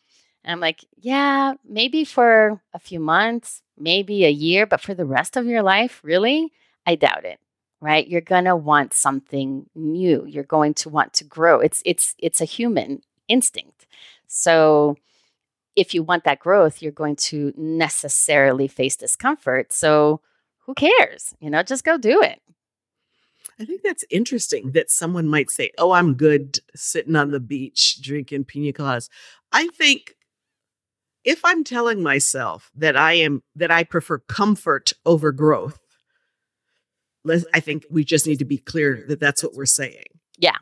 And 0.45 0.53
I'm 0.53 0.61
like, 0.61 0.85
yeah, 1.01 1.55
maybe 1.65 2.05
for 2.05 2.61
a 2.73 2.79
few 2.79 3.01
months, 3.01 3.63
maybe 3.79 4.25
a 4.25 4.31
year, 4.31 4.67
but 4.67 4.81
for 4.81 4.95
the 4.95 5.07
rest 5.07 5.37
of 5.37 5.47
your 5.47 5.63
life, 5.63 6.01
really, 6.05 6.53
I 6.87 6.95
doubt 6.97 7.25
it. 7.25 7.41
Right? 7.81 8.07
You're 8.09 8.23
gonna 8.23 8.57
want 8.57 8.95
something 8.95 9.67
new. 9.75 10.25
You're 10.27 10.45
going 10.45 10.73
to 10.75 10.89
want 10.89 11.13
to 11.15 11.25
grow. 11.25 11.61
It's 11.61 11.83
it's 11.85 12.15
it's 12.19 12.41
a 12.41 12.47
human 12.47 13.03
instinct. 13.29 13.87
So 14.27 14.97
if 15.77 15.95
you 15.95 16.03
want 16.03 16.25
that 16.25 16.39
growth, 16.39 16.83
you're 16.83 16.93
going 16.93 17.17
to 17.17 17.53
necessarily 17.57 18.69
face 18.69 18.97
discomfort. 18.97 19.73
So 19.73 20.21
who 20.61 20.75
cares? 20.75 21.35
You 21.41 21.51
know, 21.51 21.63
just 21.63 21.85
go 21.85 21.99
do 21.99 22.23
it. 22.23 22.41
I 23.59 23.65
think 23.65 23.83
that's 23.83 24.05
interesting 24.11 24.73
that 24.73 24.91
someone 24.91 25.29
might 25.29 25.51
say, 25.51 25.71
Oh, 25.79 25.93
I'm 25.93 26.15
good 26.15 26.59
sitting 26.75 27.17
on 27.17 27.31
the 27.31 27.41
beach 27.41 28.01
drinking 28.03 28.45
pina 28.45 28.73
coladas. 28.73 29.09
I 29.53 29.69
think 29.69 30.15
if 31.25 31.41
I'm 31.45 31.65
telling 31.65 32.03
myself 32.03 32.71
that 32.75 32.97
I 32.97 33.15
am 33.15 33.43
that 33.55 33.71
I 33.71 33.85
prefer 33.85 34.19
comfort 34.19 34.93
over 35.07 35.33
growth, 35.33 35.79
I 37.55 37.61
think 37.61 37.85
we 37.91 38.05
just 38.05 38.27
need 38.27 38.41
to 38.41 38.45
be 38.45 38.59
clear 38.59 39.05
that 39.09 39.21
that's 39.21 39.43
what 39.43 39.55
we're 39.55 39.67
saying. 39.67 40.05
Yeah. 40.37 40.57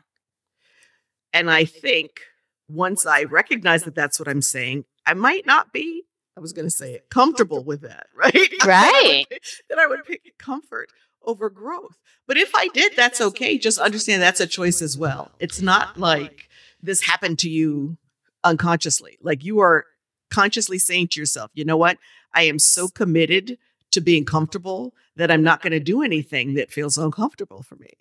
And 1.33 1.49
I 1.49 1.65
think 1.65 2.21
once 2.67 3.05
I 3.05 3.23
recognize 3.23 3.83
that 3.83 3.95
that's 3.95 4.19
what 4.19 4.27
I'm 4.27 4.41
saying, 4.41 4.85
I 5.05 5.13
might 5.13 5.45
not 5.45 5.73
be, 5.73 6.03
I 6.37 6.39
was 6.39 6.53
going 6.53 6.65
to 6.65 6.71
say 6.71 6.93
it, 6.93 7.09
comfortable 7.09 7.63
with 7.63 7.81
that, 7.81 8.07
right? 8.15 8.53
Right. 8.65 9.25
then 9.69 9.79
I 9.79 9.87
would 9.87 10.05
pick 10.05 10.37
comfort 10.37 10.89
over 11.25 11.49
growth. 11.49 11.97
But 12.27 12.37
if 12.37 12.53
I 12.55 12.67
did, 12.69 12.95
that's 12.95 13.21
okay. 13.21 13.57
Just 13.57 13.79
understand 13.79 14.21
that's 14.21 14.39
a 14.39 14.47
choice 14.47 14.81
as 14.81 14.97
well. 14.97 15.31
It's 15.39 15.61
not 15.61 15.97
like 15.97 16.49
this 16.81 17.01
happened 17.01 17.39
to 17.39 17.49
you 17.49 17.97
unconsciously. 18.43 19.17
Like 19.21 19.43
you 19.43 19.59
are 19.59 19.85
consciously 20.29 20.79
saying 20.79 21.09
to 21.09 21.19
yourself, 21.19 21.51
you 21.53 21.63
know 21.63 21.77
what? 21.77 21.97
I 22.33 22.43
am 22.43 22.59
so 22.59 22.87
committed 22.87 23.57
to 23.91 24.01
being 24.01 24.25
comfortable 24.25 24.93
that 25.15 25.31
I'm 25.31 25.43
not 25.43 25.61
going 25.61 25.71
to 25.71 25.79
do 25.79 26.01
anything 26.01 26.55
that 26.55 26.71
feels 26.71 26.97
uncomfortable 26.97 27.61
for 27.61 27.75
me. 27.75 27.91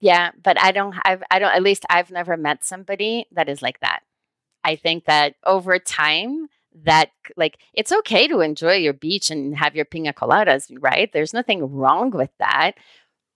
Yeah, 0.00 0.32
but 0.42 0.60
I 0.60 0.72
don't 0.72 0.94
I've 1.04 1.22
I 1.30 1.38
don't 1.38 1.54
at 1.54 1.62
least 1.62 1.84
I've 1.88 2.10
never 2.10 2.36
met 2.36 2.64
somebody 2.64 3.26
that 3.32 3.48
is 3.48 3.62
like 3.62 3.80
that. 3.80 4.00
I 4.62 4.76
think 4.76 5.04
that 5.06 5.34
over 5.44 5.78
time 5.78 6.48
that 6.84 7.10
like 7.36 7.58
it's 7.72 7.92
okay 7.92 8.26
to 8.28 8.40
enjoy 8.40 8.74
your 8.74 8.92
beach 8.92 9.30
and 9.30 9.56
have 9.56 9.76
your 9.76 9.84
pina 9.84 10.12
coladas, 10.12 10.70
right? 10.80 11.12
There's 11.12 11.32
nothing 11.32 11.72
wrong 11.72 12.10
with 12.10 12.30
that. 12.38 12.72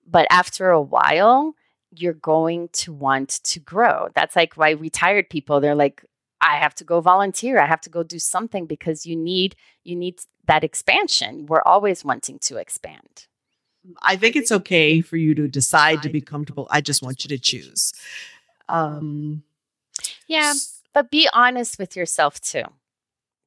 But 0.06 0.26
after 0.30 0.70
a 0.70 0.80
while, 0.80 1.54
you're 1.90 2.14
going 2.14 2.68
to 2.72 2.92
want 2.92 3.30
to 3.44 3.60
grow. 3.60 4.08
That's 4.14 4.36
like 4.36 4.54
why 4.56 4.70
retired 4.70 5.30
people, 5.30 5.60
they're 5.60 5.74
like, 5.74 6.04
I 6.40 6.56
have 6.56 6.74
to 6.76 6.84
go 6.84 7.00
volunteer. 7.00 7.58
I 7.58 7.66
have 7.66 7.80
to 7.82 7.90
go 7.90 8.02
do 8.02 8.18
something 8.18 8.66
because 8.66 9.06
you 9.06 9.16
need 9.16 9.56
you 9.84 9.96
need 9.96 10.20
that 10.46 10.64
expansion. 10.64 11.46
We're 11.46 11.62
always 11.62 12.04
wanting 12.04 12.38
to 12.40 12.56
expand. 12.56 13.26
I 14.02 14.16
think 14.16 14.36
it's 14.36 14.52
okay 14.52 15.00
for 15.00 15.16
you 15.16 15.34
to 15.34 15.48
decide 15.48 16.02
to 16.02 16.08
be 16.08 16.20
comfortable. 16.20 16.66
I 16.70 16.80
just 16.80 17.02
want 17.02 17.24
you 17.24 17.28
to 17.28 17.38
choose. 17.38 17.92
Um, 18.68 19.42
yeah, 20.26 20.52
but 20.92 21.10
be 21.10 21.28
honest 21.32 21.78
with 21.78 21.96
yourself 21.96 22.40
too, 22.40 22.64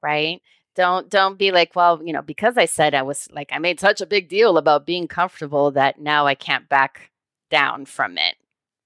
right? 0.02 0.42
Don't 0.76 1.10
don't 1.10 1.38
be 1.38 1.52
like, 1.52 1.76
well, 1.76 2.02
you 2.04 2.14
know, 2.14 2.22
because 2.22 2.58
I 2.58 2.66
said 2.66 2.96
I 2.96 3.02
was 3.02 3.28
like 3.32 3.50
I 3.52 3.60
made 3.60 3.80
such 3.80 4.02
a 4.02 4.06
big 4.06 4.30
deal 4.30 4.58
about 4.58 4.86
being 4.86 5.08
comfortable 5.08 5.72
that 5.72 6.00
now 6.00 6.26
I 6.26 6.36
can't 6.36 6.68
back 6.70 7.12
down 7.50 7.86
from 7.86 8.18
it, 8.18 8.36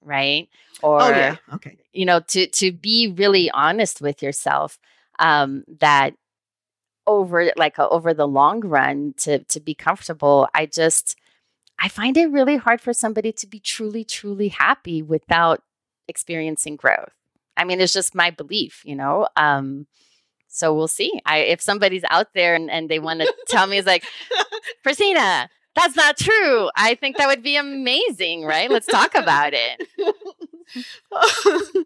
right? 0.02 0.48
Or 0.82 1.00
oh 1.00 1.08
yeah, 1.10 1.36
okay. 1.54 1.78
You 1.92 2.04
know, 2.04 2.20
to 2.20 2.46
to 2.48 2.72
be 2.72 3.08
really 3.08 3.50
honest 3.52 4.00
with 4.00 4.22
yourself 4.22 4.78
um 5.18 5.64
that 5.80 6.14
over 7.06 7.52
like 7.56 7.78
uh, 7.78 7.88
over 7.88 8.12
the 8.12 8.26
long 8.26 8.60
run 8.60 9.14
to 9.18 9.38
to 9.44 9.60
be 9.60 9.74
comfortable, 9.74 10.48
I 10.54 10.66
just 10.66 11.16
I 11.78 11.88
find 11.88 12.16
it 12.16 12.30
really 12.30 12.56
hard 12.56 12.80
for 12.80 12.92
somebody 12.92 13.32
to 13.32 13.46
be 13.46 13.60
truly, 13.60 14.04
truly 14.04 14.48
happy 14.48 15.02
without 15.02 15.62
experiencing 16.08 16.76
growth. 16.76 17.12
I 17.56 17.64
mean, 17.64 17.80
it's 17.80 17.92
just 17.92 18.14
my 18.14 18.30
belief, 18.30 18.82
you 18.84 18.94
know. 18.94 19.28
Um, 19.36 19.86
so 20.48 20.74
we'll 20.74 20.88
see. 20.88 21.20
I 21.26 21.38
if 21.38 21.60
somebody's 21.60 22.04
out 22.10 22.28
there 22.34 22.54
and, 22.54 22.70
and 22.70 22.88
they 22.88 22.98
want 22.98 23.20
to 23.20 23.34
tell 23.48 23.66
me, 23.66 23.78
it's 23.78 23.86
like, 23.86 24.04
Cristina, 24.82 25.48
that's 25.74 25.96
not 25.96 26.16
true. 26.16 26.70
I 26.76 26.94
think 26.94 27.18
that 27.18 27.26
would 27.26 27.42
be 27.42 27.56
amazing, 27.56 28.44
right? 28.44 28.70
Let's 28.70 28.86
talk 28.86 29.14
about 29.14 29.52
it. 29.54 29.88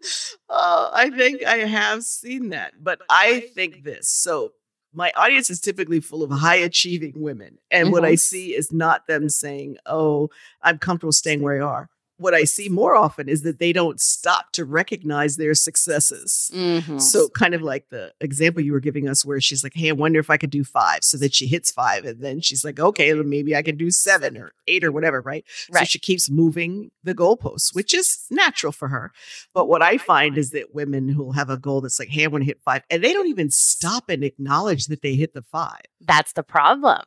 oh, 0.49 0.89
I 0.93 1.09
think 1.09 1.43
I 1.43 1.57
have 1.57 2.03
seen 2.03 2.49
that, 2.49 2.73
but 2.81 3.01
I 3.09 3.41
think 3.53 3.83
this. 3.83 4.07
So 4.07 4.53
my 4.93 5.11
audience 5.15 5.49
is 5.49 5.59
typically 5.59 5.99
full 5.99 6.23
of 6.23 6.31
high 6.31 6.55
achieving 6.55 7.13
women. 7.15 7.57
And 7.69 7.85
mm-hmm. 7.85 7.93
what 7.93 8.03
I 8.03 8.13
mm-hmm. 8.13 8.15
see 8.17 8.55
is 8.55 8.71
not 8.71 9.07
them 9.07 9.29
saying, 9.29 9.77
Oh, 9.85 10.29
I'm 10.61 10.79
comfortable 10.79 11.13
staying 11.13 11.41
where 11.41 11.61
I 11.61 11.65
are 11.65 11.89
what 12.21 12.35
I 12.35 12.43
see 12.43 12.69
more 12.69 12.95
often 12.95 13.27
is 13.27 13.41
that 13.41 13.57
they 13.57 13.73
don't 13.73 13.99
stop 13.99 14.51
to 14.51 14.63
recognize 14.63 15.37
their 15.37 15.55
successes. 15.55 16.51
Mm-hmm. 16.53 16.99
So, 16.99 17.29
kind 17.29 17.55
of 17.55 17.63
like 17.63 17.89
the 17.89 18.13
example 18.21 18.61
you 18.61 18.73
were 18.73 18.79
giving 18.79 19.09
us, 19.09 19.25
where 19.25 19.41
she's 19.41 19.63
like, 19.63 19.73
Hey, 19.73 19.89
I 19.89 19.93
wonder 19.93 20.19
if 20.19 20.29
I 20.29 20.37
could 20.37 20.51
do 20.51 20.63
five. 20.63 21.03
So 21.03 21.17
that 21.17 21.33
she 21.33 21.47
hits 21.47 21.71
five. 21.71 22.05
And 22.05 22.21
then 22.21 22.39
she's 22.39 22.63
like, 22.63 22.79
Okay, 22.79 23.11
maybe 23.13 23.55
I 23.55 23.63
can 23.63 23.75
do 23.75 23.89
seven 23.89 24.37
or 24.37 24.53
eight 24.67 24.83
or 24.83 24.91
whatever. 24.91 25.19
Right. 25.21 25.43
right. 25.71 25.79
So 25.79 25.85
she 25.85 25.99
keeps 25.99 26.29
moving 26.29 26.91
the 27.03 27.15
goalposts, 27.15 27.73
which 27.73 27.93
is 27.93 28.25
natural 28.29 28.71
for 28.71 28.87
her. 28.89 29.11
But 29.53 29.67
what 29.67 29.81
I 29.81 29.97
find 29.97 30.37
is 30.37 30.51
that 30.51 30.75
women 30.75 31.09
who'll 31.09 31.33
have 31.33 31.49
a 31.49 31.57
goal 31.57 31.81
that's 31.81 31.99
like, 31.99 32.09
Hey, 32.09 32.25
I 32.25 32.27
want 32.27 32.43
to 32.43 32.45
hit 32.45 32.61
five, 32.61 32.83
and 32.91 33.03
they 33.03 33.13
don't 33.13 33.27
even 33.27 33.49
stop 33.49 34.09
and 34.09 34.23
acknowledge 34.23 34.85
that 34.87 35.01
they 35.01 35.15
hit 35.15 35.33
the 35.33 35.41
five. 35.41 35.81
That's 35.99 36.33
the 36.33 36.43
problem. 36.43 37.01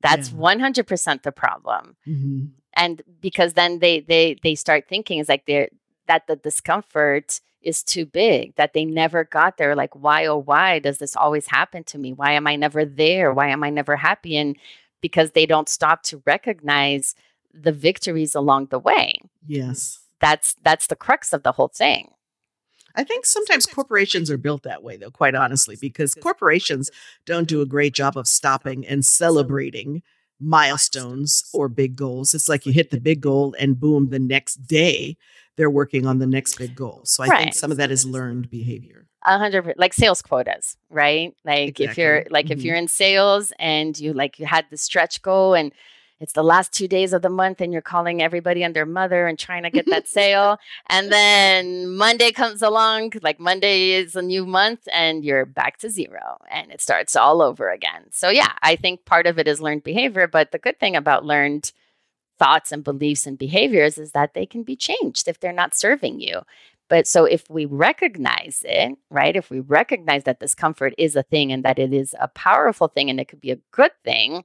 That's 0.00 0.30
yeah. 0.30 0.38
100% 0.38 1.22
the 1.22 1.32
problem. 1.32 1.96
Mm-hmm 2.08 2.59
and 2.74 3.02
because 3.20 3.54
then 3.54 3.78
they 3.78 4.00
they 4.00 4.36
they 4.42 4.54
start 4.54 4.84
thinking 4.88 5.18
is 5.18 5.28
like 5.28 5.46
they're 5.46 5.68
that 6.06 6.26
the 6.26 6.36
discomfort 6.36 7.40
is 7.62 7.82
too 7.82 8.06
big 8.06 8.54
that 8.56 8.72
they 8.72 8.84
never 8.84 9.24
got 9.24 9.58
there 9.58 9.76
like 9.76 9.94
why 9.94 10.26
oh 10.26 10.38
why 10.38 10.78
does 10.78 10.98
this 10.98 11.14
always 11.16 11.46
happen 11.46 11.84
to 11.84 11.98
me? 11.98 12.12
Why 12.12 12.32
am 12.32 12.46
i 12.46 12.56
never 12.56 12.84
there? 12.84 13.32
Why 13.32 13.48
am 13.48 13.62
i 13.62 13.70
never 13.70 13.96
happy? 13.96 14.36
And 14.36 14.56
because 15.00 15.32
they 15.32 15.46
don't 15.46 15.68
stop 15.68 16.02
to 16.04 16.22
recognize 16.26 17.14
the 17.52 17.72
victories 17.72 18.34
along 18.34 18.66
the 18.66 18.78
way. 18.78 19.14
Yes. 19.46 20.00
That's 20.20 20.54
that's 20.62 20.86
the 20.86 20.96
crux 20.96 21.32
of 21.32 21.42
the 21.42 21.52
whole 21.52 21.68
thing. 21.68 22.10
I 22.94 23.04
think 23.04 23.24
sometimes 23.24 23.66
corporations 23.66 24.30
are 24.30 24.36
built 24.36 24.64
that 24.64 24.82
way, 24.82 24.96
though, 24.96 25.12
quite 25.12 25.36
honestly, 25.36 25.76
because 25.80 26.14
corporations 26.14 26.90
don't 27.24 27.48
do 27.48 27.60
a 27.60 27.66
great 27.66 27.94
job 27.94 28.16
of 28.16 28.26
stopping 28.26 28.84
and 28.84 29.04
celebrating 29.04 30.02
milestones 30.40 31.44
or 31.52 31.68
big 31.68 31.96
goals. 31.96 32.34
It's 32.34 32.48
like 32.48 32.66
you 32.66 32.72
hit 32.72 32.90
the 32.90 33.00
big 33.00 33.20
goal 33.20 33.54
and 33.58 33.78
boom, 33.78 34.10
the 34.10 34.18
next 34.18 34.66
day 34.66 35.16
they're 35.56 35.70
working 35.70 36.06
on 36.06 36.18
the 36.18 36.26
next 36.26 36.56
big 36.56 36.74
goal. 36.74 37.02
So 37.04 37.22
I 37.22 37.26
right. 37.26 37.42
think 37.42 37.54
some 37.54 37.70
of 37.70 37.76
that 37.76 37.90
is 37.90 38.06
learned 38.06 38.48
behavior. 38.50 39.06
A 39.24 39.36
hundred 39.36 39.74
like 39.76 39.92
sales 39.92 40.22
quotas, 40.22 40.78
right? 40.88 41.34
Like 41.44 41.78
exactly. 41.78 41.84
if 41.84 41.98
you're 41.98 42.24
like 42.30 42.46
mm-hmm. 42.46 42.52
if 42.52 42.62
you're 42.62 42.76
in 42.76 42.88
sales 42.88 43.52
and 43.58 43.98
you 43.98 44.14
like 44.14 44.38
you 44.38 44.46
had 44.46 44.64
the 44.70 44.78
stretch 44.78 45.20
goal 45.20 45.54
and 45.54 45.72
it's 46.20 46.34
the 46.34 46.44
last 46.44 46.72
two 46.72 46.86
days 46.86 47.14
of 47.14 47.22
the 47.22 47.30
month 47.30 47.62
and 47.62 47.72
you're 47.72 47.80
calling 47.80 48.20
everybody 48.20 48.62
and 48.62 48.76
their 48.76 48.86
mother 48.86 49.26
and 49.26 49.38
trying 49.38 49.62
to 49.62 49.70
get 49.70 49.86
that 49.86 50.06
sale. 50.18 50.58
And 50.88 51.10
then 51.10 51.96
Monday 51.96 52.30
comes 52.30 52.60
along, 52.60 53.12
like 53.22 53.40
Monday 53.40 53.92
is 53.92 54.14
a 54.14 54.22
new 54.22 54.44
month 54.44 54.86
and 54.92 55.24
you're 55.24 55.46
back 55.46 55.78
to 55.78 55.88
zero 55.88 56.36
and 56.50 56.70
it 56.70 56.82
starts 56.82 57.16
all 57.16 57.40
over 57.40 57.70
again. 57.70 58.04
So, 58.10 58.28
yeah, 58.28 58.52
I 58.62 58.76
think 58.76 59.06
part 59.06 59.26
of 59.26 59.38
it 59.38 59.48
is 59.48 59.62
learned 59.62 59.82
behavior. 59.82 60.26
But 60.26 60.52
the 60.52 60.58
good 60.58 60.78
thing 60.78 60.94
about 60.94 61.24
learned 61.24 61.72
thoughts 62.38 62.70
and 62.70 62.84
beliefs 62.84 63.26
and 63.26 63.38
behaviors 63.38 63.96
is 63.98 64.12
that 64.12 64.34
they 64.34 64.46
can 64.46 64.62
be 64.62 64.76
changed 64.76 65.26
if 65.26 65.40
they're 65.40 65.52
not 65.52 65.74
serving 65.74 66.20
you. 66.20 66.40
But 66.90 67.06
so 67.06 67.24
if 67.24 67.48
we 67.48 67.64
recognize 67.64 68.62
it, 68.66 68.98
right? 69.10 69.36
If 69.36 69.48
we 69.48 69.60
recognize 69.60 70.24
that 70.24 70.40
discomfort 70.40 70.92
is 70.98 71.16
a 71.16 71.22
thing 71.22 71.52
and 71.52 71.64
that 71.64 71.78
it 71.78 71.94
is 71.94 72.14
a 72.20 72.28
powerful 72.28 72.88
thing 72.88 73.08
and 73.08 73.20
it 73.20 73.28
could 73.28 73.40
be 73.40 73.52
a 73.52 73.60
good 73.70 73.92
thing, 74.04 74.44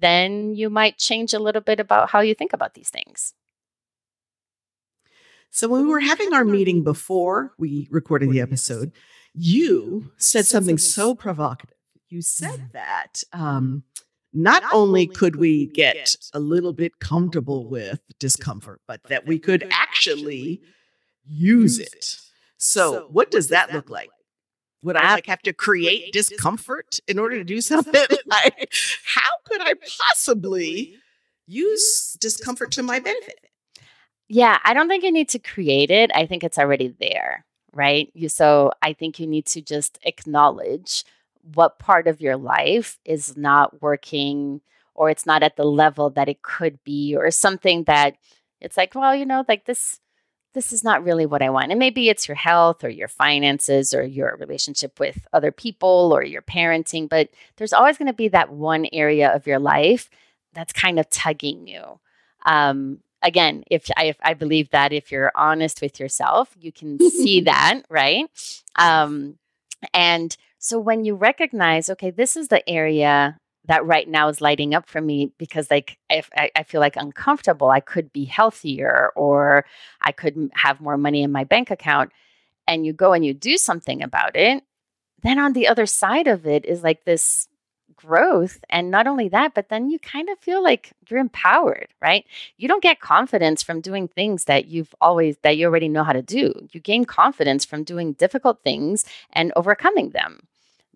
then 0.00 0.54
you 0.54 0.70
might 0.70 0.98
change 0.98 1.34
a 1.34 1.38
little 1.38 1.60
bit 1.60 1.80
about 1.80 2.10
how 2.10 2.20
you 2.20 2.34
think 2.34 2.52
about 2.52 2.74
these 2.74 2.90
things. 2.90 3.34
So, 5.50 5.68
when 5.68 5.82
we 5.82 5.88
were 5.88 6.00
having 6.00 6.32
our 6.32 6.44
meeting 6.44 6.82
before 6.82 7.52
we 7.58 7.86
recorded 7.90 8.30
the 8.30 8.40
episode, 8.40 8.92
you 9.34 10.12
said 10.16 10.46
something 10.46 10.78
so 10.78 11.14
provocative. 11.14 11.76
You 12.08 12.22
said 12.22 12.58
mm-hmm. 12.58 12.72
that 12.72 13.22
um, 13.32 13.82
not 14.32 14.62
only 14.72 15.06
could 15.06 15.36
we 15.36 15.66
get 15.66 16.16
a 16.32 16.40
little 16.40 16.72
bit 16.72 16.98
comfortable 17.00 17.68
with 17.68 18.00
discomfort, 18.18 18.80
but 18.86 19.02
that 19.04 19.26
we 19.26 19.38
could 19.38 19.68
actually 19.70 20.62
use 21.26 21.78
it. 21.78 22.16
So, 22.56 23.08
what 23.10 23.30
does 23.30 23.48
that 23.48 23.72
look 23.72 23.90
like? 23.90 24.10
Would 24.82 24.96
I 24.96 25.14
like 25.14 25.26
have 25.26 25.42
to 25.42 25.52
create 25.52 26.12
discomfort 26.12 26.98
in 27.06 27.18
order 27.18 27.36
to 27.36 27.44
do 27.44 27.60
something? 27.60 27.94
I, 28.30 28.50
how 29.04 29.30
could 29.44 29.60
I 29.60 29.74
possibly 30.08 30.96
use 31.46 32.16
discomfort 32.20 32.72
to 32.72 32.82
my 32.82 32.98
benefit? 32.98 33.38
Yeah, 34.28 34.58
I 34.64 34.74
don't 34.74 34.88
think 34.88 35.04
you 35.04 35.12
need 35.12 35.28
to 35.30 35.38
create 35.38 35.90
it. 35.90 36.10
I 36.14 36.26
think 36.26 36.42
it's 36.42 36.58
already 36.58 36.94
there, 36.98 37.44
right? 37.74 38.10
You 38.14 38.28
so 38.28 38.72
I 38.82 38.92
think 38.92 39.20
you 39.20 39.26
need 39.26 39.46
to 39.46 39.60
just 39.60 39.98
acknowledge 40.02 41.04
what 41.54 41.78
part 41.78 42.06
of 42.06 42.20
your 42.20 42.36
life 42.36 42.98
is 43.04 43.36
not 43.36 43.82
working 43.82 44.60
or 44.94 45.10
it's 45.10 45.26
not 45.26 45.42
at 45.42 45.56
the 45.56 45.64
level 45.64 46.10
that 46.10 46.28
it 46.28 46.42
could 46.42 46.82
be 46.84 47.16
or 47.16 47.30
something 47.30 47.84
that 47.84 48.16
it's 48.60 48.76
like, 48.76 48.94
well, 48.94 49.14
you 49.14 49.26
know, 49.26 49.44
like 49.48 49.64
this 49.64 49.98
this 50.54 50.72
is 50.72 50.84
not 50.84 51.04
really 51.04 51.26
what 51.26 51.42
I 51.42 51.50
want. 51.50 51.70
And 51.70 51.78
maybe 51.78 52.08
it's 52.08 52.28
your 52.28 52.34
health 52.34 52.84
or 52.84 52.88
your 52.88 53.08
finances 53.08 53.94
or 53.94 54.04
your 54.04 54.36
relationship 54.36 55.00
with 55.00 55.26
other 55.32 55.50
people 55.50 56.10
or 56.12 56.22
your 56.22 56.42
parenting, 56.42 57.08
but 57.08 57.30
there's 57.56 57.72
always 57.72 57.98
going 57.98 58.08
to 58.08 58.12
be 58.12 58.28
that 58.28 58.52
one 58.52 58.86
area 58.92 59.34
of 59.34 59.46
your 59.46 59.58
life 59.58 60.10
that's 60.52 60.72
kind 60.72 60.98
of 60.98 61.08
tugging 61.08 61.66
you. 61.66 62.00
Um, 62.44 62.98
again, 63.22 63.64
if 63.70 63.90
I, 63.96 64.04
if 64.04 64.16
I 64.22 64.34
believe 64.34 64.70
that 64.70 64.92
if 64.92 65.10
you're 65.10 65.32
honest 65.34 65.80
with 65.80 65.98
yourself, 65.98 66.54
you 66.60 66.72
can 66.72 66.98
see 66.98 67.40
that, 67.42 67.82
right? 67.88 68.26
Um, 68.76 69.38
and 69.94 70.36
so 70.58 70.78
when 70.78 71.04
you 71.04 71.14
recognize, 71.14 71.88
okay, 71.90 72.10
this 72.10 72.36
is 72.36 72.48
the 72.48 72.68
area 72.68 73.38
that 73.66 73.86
right 73.86 74.08
now 74.08 74.28
is 74.28 74.40
lighting 74.40 74.74
up 74.74 74.88
for 74.88 75.00
me 75.00 75.32
because 75.38 75.70
like 75.70 75.98
if 76.10 76.28
I, 76.36 76.50
I, 76.56 76.62
feel 76.64 76.80
like 76.80 76.96
uncomfortable 76.96 77.70
i 77.70 77.78
could 77.78 78.12
be 78.12 78.24
healthier 78.24 79.12
or 79.14 79.64
i 80.00 80.10
could 80.10 80.50
have 80.54 80.80
more 80.80 80.98
money 80.98 81.22
in 81.22 81.30
my 81.30 81.44
bank 81.44 81.70
account 81.70 82.10
and 82.66 82.86
you 82.86 82.92
go 82.92 83.12
and 83.12 83.24
you 83.24 83.34
do 83.34 83.56
something 83.56 84.02
about 84.02 84.36
it, 84.36 84.62
then 85.22 85.38
on 85.38 85.52
the 85.52 85.68
other 85.68 85.86
side 85.86 86.26
of 86.26 86.46
it 86.46 86.64
is 86.64 86.82
like 86.82 87.04
this 87.04 87.48
growth. 87.94 88.64
And 88.68 88.90
not 88.90 89.06
only 89.06 89.28
that, 89.28 89.54
but 89.54 89.68
then 89.68 89.88
you 89.88 89.98
kind 89.98 90.28
of 90.28 90.38
feel 90.38 90.62
like 90.62 90.92
you're 91.08 91.20
empowered, 91.20 91.88
right? 92.00 92.24
You 92.56 92.66
don't 92.66 92.82
get 92.82 93.00
confidence 93.00 93.62
from 93.62 93.80
doing 93.80 94.08
things 94.08 94.44
that 94.44 94.66
you've 94.66 94.94
always, 95.00 95.36
that 95.42 95.56
you 95.56 95.66
already 95.66 95.88
know 95.88 96.02
how 96.02 96.12
to 96.12 96.22
do. 96.22 96.68
You 96.72 96.80
gain 96.80 97.04
confidence 97.04 97.64
from 97.64 97.84
doing 97.84 98.14
difficult 98.14 98.62
things 98.64 99.04
and 99.32 99.52
overcoming 99.54 100.10
them. 100.10 100.48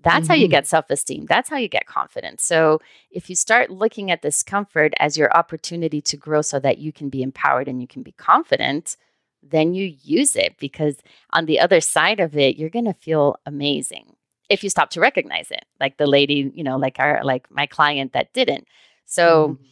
That's 0.03 0.25
mm-hmm. 0.25 0.29
how 0.29 0.35
you 0.35 0.45
mm-hmm. 0.45 0.51
get 0.51 0.67
self 0.67 0.91
esteem. 0.91 1.27
That's 1.27 1.49
how 1.49 1.57
you 1.57 1.69
get 1.69 1.87
confidence. 1.87 2.43
So, 2.43 2.81
if 3.11 3.31
you 3.31 3.37
start 3.37 3.71
looking 3.71 4.11
at 4.11 4.23
discomfort 4.23 4.93
as 4.99 5.17
your 5.17 5.35
opportunity 5.37 6.01
to 6.03 6.17
grow 6.17 6.43
so 6.43 6.59
that 6.61 6.79
you 6.79 6.93
can 6.93 7.09
be 7.09 7.23
empowered 7.23 7.69
and 7.69 7.81
you 7.81 7.89
can 7.89 8.03
be 8.03 8.13
confident, 8.13 8.97
then 9.43 9.75
you 9.75 9.97
use 10.03 10.37
it 10.37 10.57
because 10.59 10.97
on 11.33 11.47
the 11.47 11.61
other 11.61 11.81
side 11.81 12.21
of 12.21 12.37
it, 12.37 12.57
you're 12.57 12.71
going 12.71 12.85
to 12.85 12.95
feel 12.95 13.37
amazing 13.47 14.17
if 14.49 14.63
you 14.63 14.71
stop 14.71 14.91
to 14.91 15.01
recognize 15.01 15.51
it 15.51 15.65
like 15.81 15.97
the 15.97 16.07
lady 16.07 16.51
you 16.55 16.63
know 16.63 16.77
like 16.77 16.99
our 16.99 17.23
like 17.25 17.51
my 17.51 17.67
client 17.67 18.13
that 18.13 18.33
didn't 18.33 18.67
so 19.05 19.49
mm-hmm. 19.49 19.65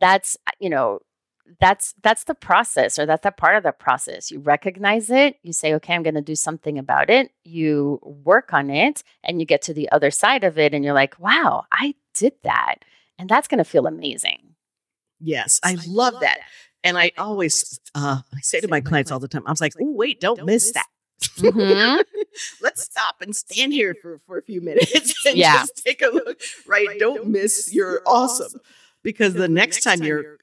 that's 0.00 0.36
you 0.58 0.70
know 0.70 1.00
that's 1.60 1.94
that's 2.02 2.24
the 2.24 2.34
process 2.34 2.98
or 2.98 3.06
that's 3.06 3.22
that 3.22 3.36
part 3.36 3.56
of 3.56 3.62
the 3.62 3.72
process 3.72 4.30
you 4.30 4.38
recognize 4.38 5.10
it 5.10 5.36
you 5.42 5.52
say 5.52 5.74
okay 5.74 5.94
i'm 5.94 6.02
going 6.02 6.14
to 6.14 6.20
do 6.20 6.34
something 6.34 6.78
about 6.78 7.10
it 7.10 7.30
you 7.44 7.98
work 8.02 8.52
on 8.52 8.70
it 8.70 9.02
and 9.24 9.40
you 9.40 9.46
get 9.46 9.62
to 9.62 9.74
the 9.74 9.90
other 9.90 10.10
side 10.10 10.44
of 10.44 10.58
it 10.58 10.72
and 10.72 10.84
you're 10.84 10.94
like 10.94 11.18
wow 11.18 11.64
i 11.72 11.94
did 12.14 12.32
that 12.42 12.76
and 13.18 13.28
that's 13.28 13.48
going 13.48 13.58
to 13.58 13.64
feel 13.64 13.86
amazing 13.86 14.54
yes 15.20 15.60
i, 15.62 15.76
love, 15.86 16.14
that. 16.20 16.38
and 16.84 16.96
i 16.96 17.10
always 17.18 17.80
uh, 17.94 18.20
i 18.34 18.40
say 18.40 18.60
to 18.60 18.68
my 18.68 18.80
clients 18.80 19.10
all 19.10 19.20
the 19.20 19.28
time 19.28 19.42
i 19.46 19.50
was 19.50 19.60
like 19.60 19.74
oh 19.80 19.92
wait 19.92 20.20
don't 20.20 20.44
miss 20.44 20.72
that 20.72 20.86
Mm-hmm. 21.22 22.00
Let's 22.62 22.82
stop 22.82 23.16
and 23.20 23.34
stand 23.34 23.72
here 23.72 23.94
for, 23.94 24.20
for 24.26 24.38
a 24.38 24.42
few 24.42 24.60
minutes 24.60 25.14
and 25.26 25.36
yeah. 25.36 25.58
just 25.58 25.84
take 25.84 26.02
a 26.02 26.06
look. 26.06 26.40
Right. 26.66 26.98
Don't 26.98 27.28
miss 27.28 27.72
You're 27.72 28.02
awesome. 28.06 28.60
Because 29.02 29.34
the 29.34 29.48
next 29.48 29.82
time 29.82 30.02
you're 30.02 30.38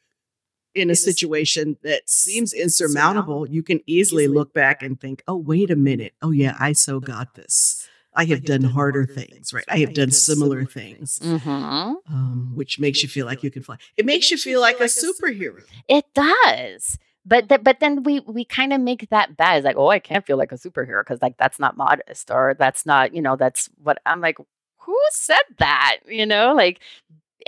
in 0.76 0.90
a 0.90 0.96
situation 0.96 1.78
that 1.84 2.10
seems 2.10 2.54
insurmountable, 2.54 3.50
you 3.50 3.64
can 3.64 3.82
easily 3.86 4.28
look 4.28 4.54
back 4.54 4.82
and 4.82 5.00
think, 5.00 5.24
oh, 5.28 5.36
wait 5.36 5.72
a 5.72 5.76
minute. 5.76 6.14
Oh, 6.22 6.32
yeah, 6.32 6.56
I 6.60 6.74
so 6.74 7.00
got 7.00 7.36
this. 7.36 7.88
I 8.16 8.26
have 8.26 8.44
done 8.44 8.64
harder 8.64 9.06
things, 9.06 9.54
right? 9.54 9.64
I 9.70 9.78
have 9.78 9.94
done 9.94 10.12
similar 10.12 10.66
things, 10.66 11.20
mm-hmm. 11.20 11.50
um, 11.50 12.52
which 12.56 12.80
makes 12.80 13.04
you 13.04 13.10
feel 13.10 13.26
like 13.26 13.44
you 13.44 13.52
can 13.52 13.64
fly. 13.64 13.78
It 13.98 14.06
makes 14.06 14.32
you 14.32 14.38
feel 14.38 14.60
like 14.60 14.80
a 14.80 14.86
superhero. 14.86 15.62
It 15.88 16.06
does 16.14 16.98
but 17.30 17.48
th- 17.48 17.64
but 17.64 17.80
then 17.80 18.04
we 18.04 18.22
we 18.22 18.44
kind 18.44 18.74
of 18.74 18.82
make 18.82 19.08
that 19.10 19.38
bad. 19.38 19.58
It's 19.58 19.66
like, 19.66 19.78
oh, 19.78 19.90
I 19.90 20.00
can't 20.00 20.26
feel 20.26 20.38
like 20.38 20.52
a 20.52 20.56
superhero 20.56 21.02
because 21.02 21.22
like 21.22 21.38
that's 21.38 21.60
not 21.60 21.78
modest 21.78 22.32
or 22.32 22.56
that's 22.58 22.86
not 22.86 23.14
you 23.14 23.22
know 23.22 23.36
that's 23.36 23.70
what 23.82 24.00
I'm 24.06 24.20
like. 24.20 24.38
Who 24.80 25.00
said 25.12 25.44
that? 25.60 26.00
You 26.08 26.26
know, 26.26 26.54
like 26.56 26.80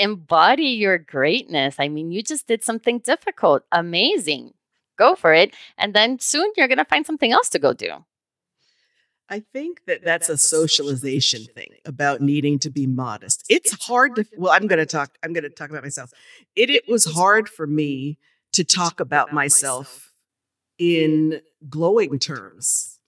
embody 0.01 0.67
your 0.67 0.97
greatness. 0.97 1.75
I 1.79 1.87
mean, 1.87 2.11
you 2.11 2.23
just 2.23 2.47
did 2.47 2.63
something 2.63 2.99
difficult, 2.99 3.63
amazing. 3.71 4.53
Go 4.97 5.15
for 5.15 5.33
it, 5.33 5.53
and 5.77 5.93
then 5.93 6.19
soon 6.19 6.51
you're 6.57 6.67
gonna 6.67 6.85
find 6.85 7.05
something 7.05 7.31
else 7.31 7.49
to 7.49 7.59
go 7.59 7.73
do. 7.73 8.03
I 9.31 9.39
think 9.53 9.85
that 9.87 10.03
that's 10.03 10.27
a 10.27 10.37
socialization 10.37 11.45
thing 11.45 11.69
about 11.85 12.19
needing 12.19 12.59
to 12.59 12.69
be 12.69 12.85
modest. 12.85 13.45
It's 13.47 13.85
hard 13.85 14.15
to 14.17 14.25
well, 14.35 14.51
I'm 14.51 14.67
going 14.67 14.79
to 14.79 14.85
talk 14.85 15.17
I'm 15.23 15.31
going 15.31 15.45
to 15.45 15.49
talk 15.49 15.69
about 15.69 15.83
myself. 15.83 16.11
It 16.53 16.69
it 16.69 16.83
was 16.89 17.05
hard 17.05 17.47
for 17.47 17.65
me 17.65 18.17
to 18.51 18.65
talk 18.65 18.99
about 18.99 19.31
myself 19.31 20.11
in 20.77 21.39
glowing 21.69 22.19
terms, 22.19 22.99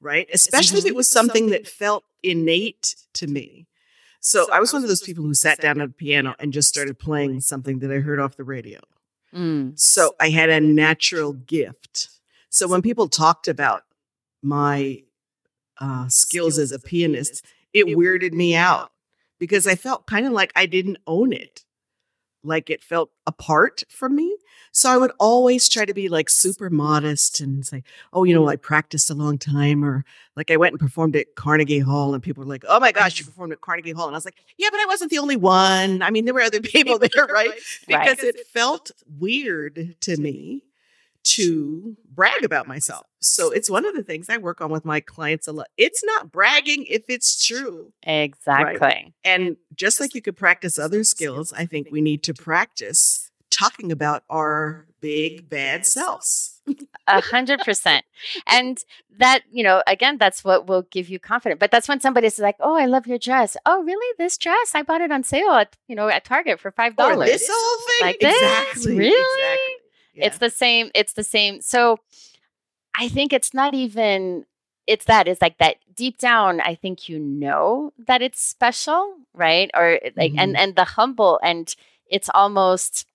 right? 0.00 0.28
Especially 0.34 0.80
if 0.80 0.86
it 0.86 0.96
was 0.96 1.08
something 1.08 1.50
that 1.50 1.68
felt 1.68 2.02
innate 2.24 2.96
to 3.14 3.28
me. 3.28 3.68
So 4.26 4.48
I 4.52 4.58
was 4.58 4.72
one 4.72 4.82
of 4.82 4.88
those 4.88 5.02
people 5.02 5.22
who 5.22 5.34
sat 5.34 5.60
down 5.60 5.80
at 5.80 5.88
a 5.88 5.92
piano 5.92 6.34
and 6.40 6.52
just 6.52 6.68
started 6.68 6.98
playing 6.98 7.42
something 7.42 7.78
that 7.78 7.92
I 7.92 8.00
heard 8.00 8.18
off 8.18 8.36
the 8.36 8.42
radio. 8.42 8.80
Mm. 9.32 9.78
So 9.78 10.16
I 10.18 10.30
had 10.30 10.50
a 10.50 10.58
natural 10.58 11.32
gift. 11.32 12.08
So 12.48 12.66
when 12.66 12.82
people 12.82 13.08
talked 13.08 13.46
about 13.46 13.84
my 14.42 15.04
uh, 15.80 16.08
skills 16.08 16.58
as 16.58 16.72
a 16.72 16.80
pianist, 16.80 17.44
it 17.72 17.86
weirded 17.86 18.32
me 18.32 18.56
out 18.56 18.90
because 19.38 19.64
I 19.64 19.76
felt 19.76 20.08
kind 20.08 20.26
of 20.26 20.32
like 20.32 20.50
I 20.56 20.66
didn't 20.66 20.98
own 21.06 21.32
it 21.32 21.64
like 22.46 22.70
it 22.70 22.82
felt 22.82 23.10
apart 23.26 23.82
from 23.88 24.14
me. 24.14 24.36
So 24.72 24.90
I 24.90 24.96
would 24.96 25.12
always 25.18 25.68
try 25.68 25.84
to 25.84 25.94
be 25.94 26.08
like 26.08 26.28
super 26.28 26.68
modest 26.68 27.40
and 27.40 27.64
say, 27.64 27.82
oh, 28.12 28.24
you 28.24 28.34
know, 28.34 28.48
I 28.48 28.56
practiced 28.56 29.10
a 29.10 29.14
long 29.14 29.38
time, 29.38 29.84
or 29.84 30.04
like 30.36 30.50
I 30.50 30.56
went 30.56 30.72
and 30.72 30.80
performed 30.80 31.16
at 31.16 31.34
Carnegie 31.34 31.78
Hall, 31.78 32.14
and 32.14 32.22
people 32.22 32.44
were 32.44 32.48
like, 32.48 32.64
oh 32.68 32.78
my 32.78 32.92
gosh, 32.92 33.18
you 33.18 33.24
performed 33.24 33.52
at 33.52 33.60
Carnegie 33.60 33.92
Hall. 33.92 34.06
And 34.06 34.14
I 34.14 34.18
was 34.18 34.24
like, 34.24 34.36
yeah, 34.58 34.68
but 34.70 34.80
I 34.80 34.86
wasn't 34.86 35.10
the 35.10 35.18
only 35.18 35.36
one. 35.36 36.02
I 36.02 36.10
mean, 36.10 36.24
there 36.24 36.34
were 36.34 36.42
other 36.42 36.60
people 36.62 36.98
there, 36.98 37.26
right? 37.26 37.52
Because 37.86 38.18
right. 38.18 38.34
it 38.34 38.46
felt 38.48 38.90
weird 39.18 39.96
to 40.02 40.16
me 40.16 40.62
to 41.24 41.96
brag 42.14 42.44
about 42.44 42.68
myself. 42.68 43.04
So 43.28 43.50
it's 43.50 43.70
one 43.70 43.84
of 43.84 43.94
the 43.94 44.02
things 44.02 44.28
I 44.28 44.36
work 44.36 44.60
on 44.60 44.70
with 44.70 44.84
my 44.84 45.00
clients 45.00 45.46
a 45.46 45.52
lot. 45.52 45.68
It's 45.76 46.02
not 46.04 46.32
bragging 46.32 46.84
if 46.86 47.04
it's 47.08 47.44
true. 47.44 47.92
Exactly. 48.02 48.78
Right? 48.78 49.12
And 49.24 49.56
just 49.74 50.00
like 50.00 50.14
you 50.14 50.22
could 50.22 50.36
practice 50.36 50.78
other 50.78 51.04
skills, 51.04 51.52
I 51.52 51.66
think 51.66 51.88
we 51.90 52.00
need 52.00 52.22
to 52.24 52.34
practice 52.34 53.30
talking 53.50 53.92
about 53.92 54.22
our 54.28 54.86
big 55.00 55.48
bad 55.48 55.86
selves. 55.86 56.60
A 57.06 57.20
hundred 57.20 57.60
percent. 57.60 58.04
And 58.46 58.78
that, 59.18 59.42
you 59.50 59.62
know, 59.62 59.82
again, 59.86 60.18
that's 60.18 60.42
what 60.42 60.66
will 60.66 60.82
give 60.90 61.08
you 61.08 61.20
confidence. 61.20 61.60
But 61.60 61.70
that's 61.70 61.88
when 61.88 62.00
somebody 62.00 62.28
somebody's 62.28 62.42
like, 62.42 62.56
Oh, 62.60 62.76
I 62.76 62.86
love 62.86 63.06
your 63.06 63.18
dress. 63.18 63.56
Oh, 63.64 63.82
really? 63.82 64.14
This 64.18 64.36
dress? 64.36 64.72
I 64.74 64.82
bought 64.82 65.00
it 65.00 65.12
on 65.12 65.22
sale 65.22 65.50
at, 65.50 65.76
you 65.86 65.94
know, 65.94 66.08
at 66.08 66.24
Target 66.24 66.58
for 66.58 66.72
five 66.72 66.96
dollars. 66.96 67.28
This 67.28 67.48
whole 67.50 67.86
thing. 67.86 68.06
Like 68.06 68.20
this? 68.20 68.34
Exactly. 68.34 68.98
Really? 68.98 69.44
Exactly. 69.44 69.74
Yeah. 70.14 70.26
It's 70.26 70.38
the 70.38 70.50
same. 70.50 70.90
It's 70.94 71.12
the 71.12 71.22
same. 71.22 71.60
So 71.60 71.98
I 72.98 73.08
think 73.08 73.32
it's 73.32 73.52
not 73.52 73.74
even 73.74 74.46
it's 74.86 75.04
that 75.06 75.26
it's 75.28 75.42
like 75.42 75.58
that 75.58 75.76
deep 75.94 76.18
down 76.18 76.60
i 76.60 76.74
think 76.74 77.08
you 77.08 77.18
know 77.18 77.92
that 78.06 78.22
it's 78.22 78.40
special 78.40 79.16
right 79.34 79.70
or 79.74 80.00
like 80.16 80.32
mm-hmm. 80.32 80.38
and 80.38 80.56
and 80.56 80.76
the 80.76 80.84
humble 80.84 81.40
and 81.42 81.74
it's 82.06 82.30
almost 82.34 83.06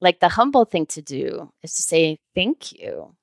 like 0.00 0.20
the 0.20 0.30
humble 0.30 0.64
thing 0.64 0.86
to 0.86 1.00
do 1.00 1.50
is 1.62 1.74
to 1.74 1.82
say 1.82 2.18
thank 2.34 2.72
you 2.72 3.14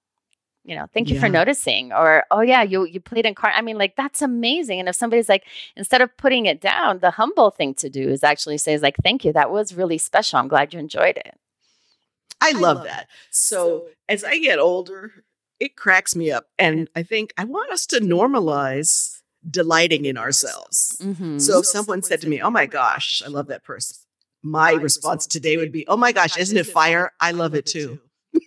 you 0.63 0.75
know 0.75 0.87
thank 0.93 1.09
you 1.09 1.15
yeah. 1.15 1.21
for 1.21 1.29
noticing 1.29 1.91
or 1.91 2.23
oh 2.31 2.41
yeah 2.41 2.63
you 2.63 2.85
you 2.85 2.99
played 2.99 3.25
in 3.25 3.35
car 3.35 3.51
i 3.55 3.61
mean 3.61 3.77
like 3.77 3.95
that's 3.95 4.21
amazing 4.21 4.79
and 4.79 4.89
if 4.89 4.95
somebody's 4.95 5.29
like 5.29 5.45
instead 5.75 6.01
of 6.01 6.15
putting 6.17 6.45
it 6.45 6.61
down 6.61 6.99
the 6.99 7.11
humble 7.11 7.51
thing 7.51 7.73
to 7.73 7.89
do 7.89 8.09
is 8.09 8.23
actually 8.23 8.57
say 8.57 8.73
is 8.73 8.81
like 8.81 8.95
thank 9.03 9.23
you 9.25 9.33
that 9.33 9.51
was 9.51 9.75
really 9.75 9.97
special 9.97 10.39
i'm 10.39 10.47
glad 10.47 10.73
you 10.73 10.79
enjoyed 10.79 11.17
it 11.17 11.37
I 12.43 12.53
love, 12.53 12.61
I 12.61 12.61
love 12.61 12.83
that. 12.85 13.07
So, 13.29 13.55
so 13.55 13.87
as 14.09 14.23
I 14.23 14.39
get 14.39 14.57
older, 14.57 15.11
it 15.61 15.75
cracks 15.75 16.15
me 16.15 16.31
up. 16.31 16.47
And 16.57 16.89
I 16.95 17.03
think 17.03 17.33
I 17.37 17.45
want 17.45 17.71
us 17.71 17.85
to 17.87 18.01
normalize 18.01 19.21
delighting 19.47 20.05
in 20.05 20.17
ourselves. 20.17 20.97
Mm-hmm. 21.01 21.37
So 21.37 21.59
if 21.59 21.67
someone 21.67 22.01
said 22.01 22.19
to 22.21 22.27
me, 22.27 22.41
Oh 22.41 22.49
my 22.49 22.65
gosh, 22.65 23.21
I 23.23 23.29
love 23.29 23.47
that 23.47 23.63
person, 23.63 23.95
my 24.41 24.73
response 24.73 25.27
today 25.27 25.57
would 25.57 25.71
be, 25.71 25.87
Oh 25.87 25.97
my 25.97 26.11
gosh, 26.11 26.35
isn't 26.35 26.57
it 26.57 26.65
fire? 26.65 27.11
I 27.21 27.31
love 27.31 27.53
it 27.53 27.67
too. 27.67 27.99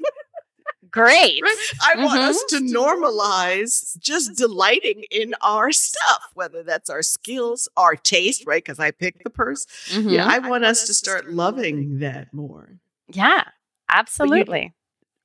Great. 0.90 1.40
Right? 1.42 1.56
I 1.82 1.92
mm-hmm. 1.94 2.04
want 2.04 2.18
us 2.20 2.44
to 2.50 2.56
normalize 2.56 3.98
just 3.98 4.36
delighting 4.36 5.04
in 5.10 5.34
our 5.40 5.70
stuff, 5.70 6.30
whether 6.34 6.64
that's 6.64 6.90
our 6.90 7.02
skills, 7.02 7.68
our 7.76 7.94
taste, 7.94 8.44
right? 8.46 8.62
Because 8.62 8.80
I 8.80 8.90
picked 8.90 9.22
the 9.22 9.30
purse. 9.30 9.66
Mm-hmm. 9.90 10.08
Yeah, 10.08 10.28
I 10.28 10.40
want 10.40 10.64
us 10.64 10.86
to 10.86 10.94
start 10.94 11.30
loving 11.30 12.00
that 12.00 12.34
more. 12.34 12.78
Yeah. 13.08 13.44
Absolutely. 13.88 14.72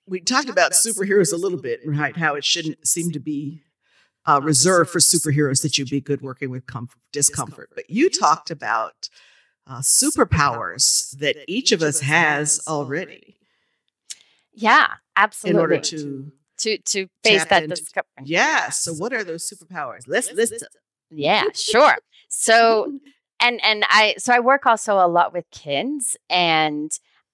We 0.09 0.19
talked 0.19 0.49
about 0.49 0.71
superheroes 0.71 1.31
a 1.31 1.37
little 1.37 1.59
bit, 1.59 1.81
right? 1.85 2.15
How 2.15 2.35
it 2.35 2.43
shouldn't 2.43 2.87
seem 2.87 3.11
to 3.11 3.19
be 3.19 3.61
uh, 4.25 4.39
reserved 4.41 4.89
for 4.89 4.99
superheroes 4.99 5.61
that 5.61 5.77
you'd 5.77 5.89
be 5.89 6.01
good 6.01 6.21
working 6.21 6.49
with 6.49 6.65
comfort, 6.65 6.99
discomfort. 7.11 7.69
But 7.73 7.89
you 7.89 8.09
talked 8.09 8.51
about 8.51 9.09
uh, 9.67 9.79
superpowers 9.79 11.17
that 11.19 11.37
each 11.47 11.71
of 11.71 11.81
us 11.81 12.01
has 12.01 12.59
already. 12.67 13.37
Yeah, 14.53 14.87
absolutely. 15.15 15.57
In 15.57 15.61
order 15.61 15.79
to 15.79 16.31
to 16.57 16.77
to 16.77 17.07
face 17.23 17.45
that 17.45 17.63
into, 17.63 17.75
discomfort. 17.75 18.25
Yeah. 18.25 18.69
So, 18.69 18.93
what 18.93 19.13
are 19.13 19.23
those 19.23 19.49
superpowers? 19.49 20.07
Let's 20.07 20.31
list 20.33 20.59
them. 20.59 20.69
Yeah, 21.09 21.45
sure. 21.53 21.95
So, 22.31 22.99
and 23.41 23.59
and 23.63 23.83
I 23.89 24.13
so 24.19 24.31
I 24.31 24.39
work 24.39 24.67
also 24.67 25.03
a 25.03 25.07
lot 25.07 25.33
with 25.33 25.49
kids 25.49 26.15
and 26.29 26.91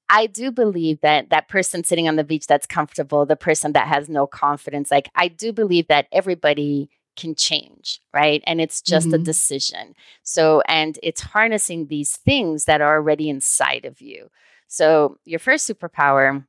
I 0.10 0.28
do 0.28 0.52
believe 0.52 1.02
that 1.02 1.30
that 1.30 1.48
person 1.48 1.84
sitting 1.84 2.08
on 2.08 2.16
the 2.16 2.24
beach 2.24 2.48
that's 2.48 2.68
comfortable, 2.68 3.26
the 3.26 3.36
person 3.36 3.74
that 3.74 3.88
has 3.88 4.08
no 4.08 4.28
confidence, 4.28 4.92
like 4.92 5.10
I 5.16 5.28
do 5.28 5.52
believe 5.52 5.88
that 5.88 6.08
everybody 6.12 6.90
can 7.16 7.34
change, 7.34 8.02
right? 8.14 8.44
And 8.46 8.60
it's 8.60 8.82
just 8.82 9.08
mm-hmm. 9.08 9.22
a 9.22 9.26
decision. 9.26 9.96
So, 10.24 10.62
and 10.68 11.00
it's 11.02 11.22
harnessing 11.22 11.88
these 11.88 12.18
things 12.18 12.66
that 12.66 12.82
are 12.82 12.96
already 12.96 13.30
inside 13.30 13.86
of 13.86 14.02
you. 14.02 14.30
So, 14.68 15.18
your 15.26 15.40
first 15.40 15.70
superpower, 15.70 16.46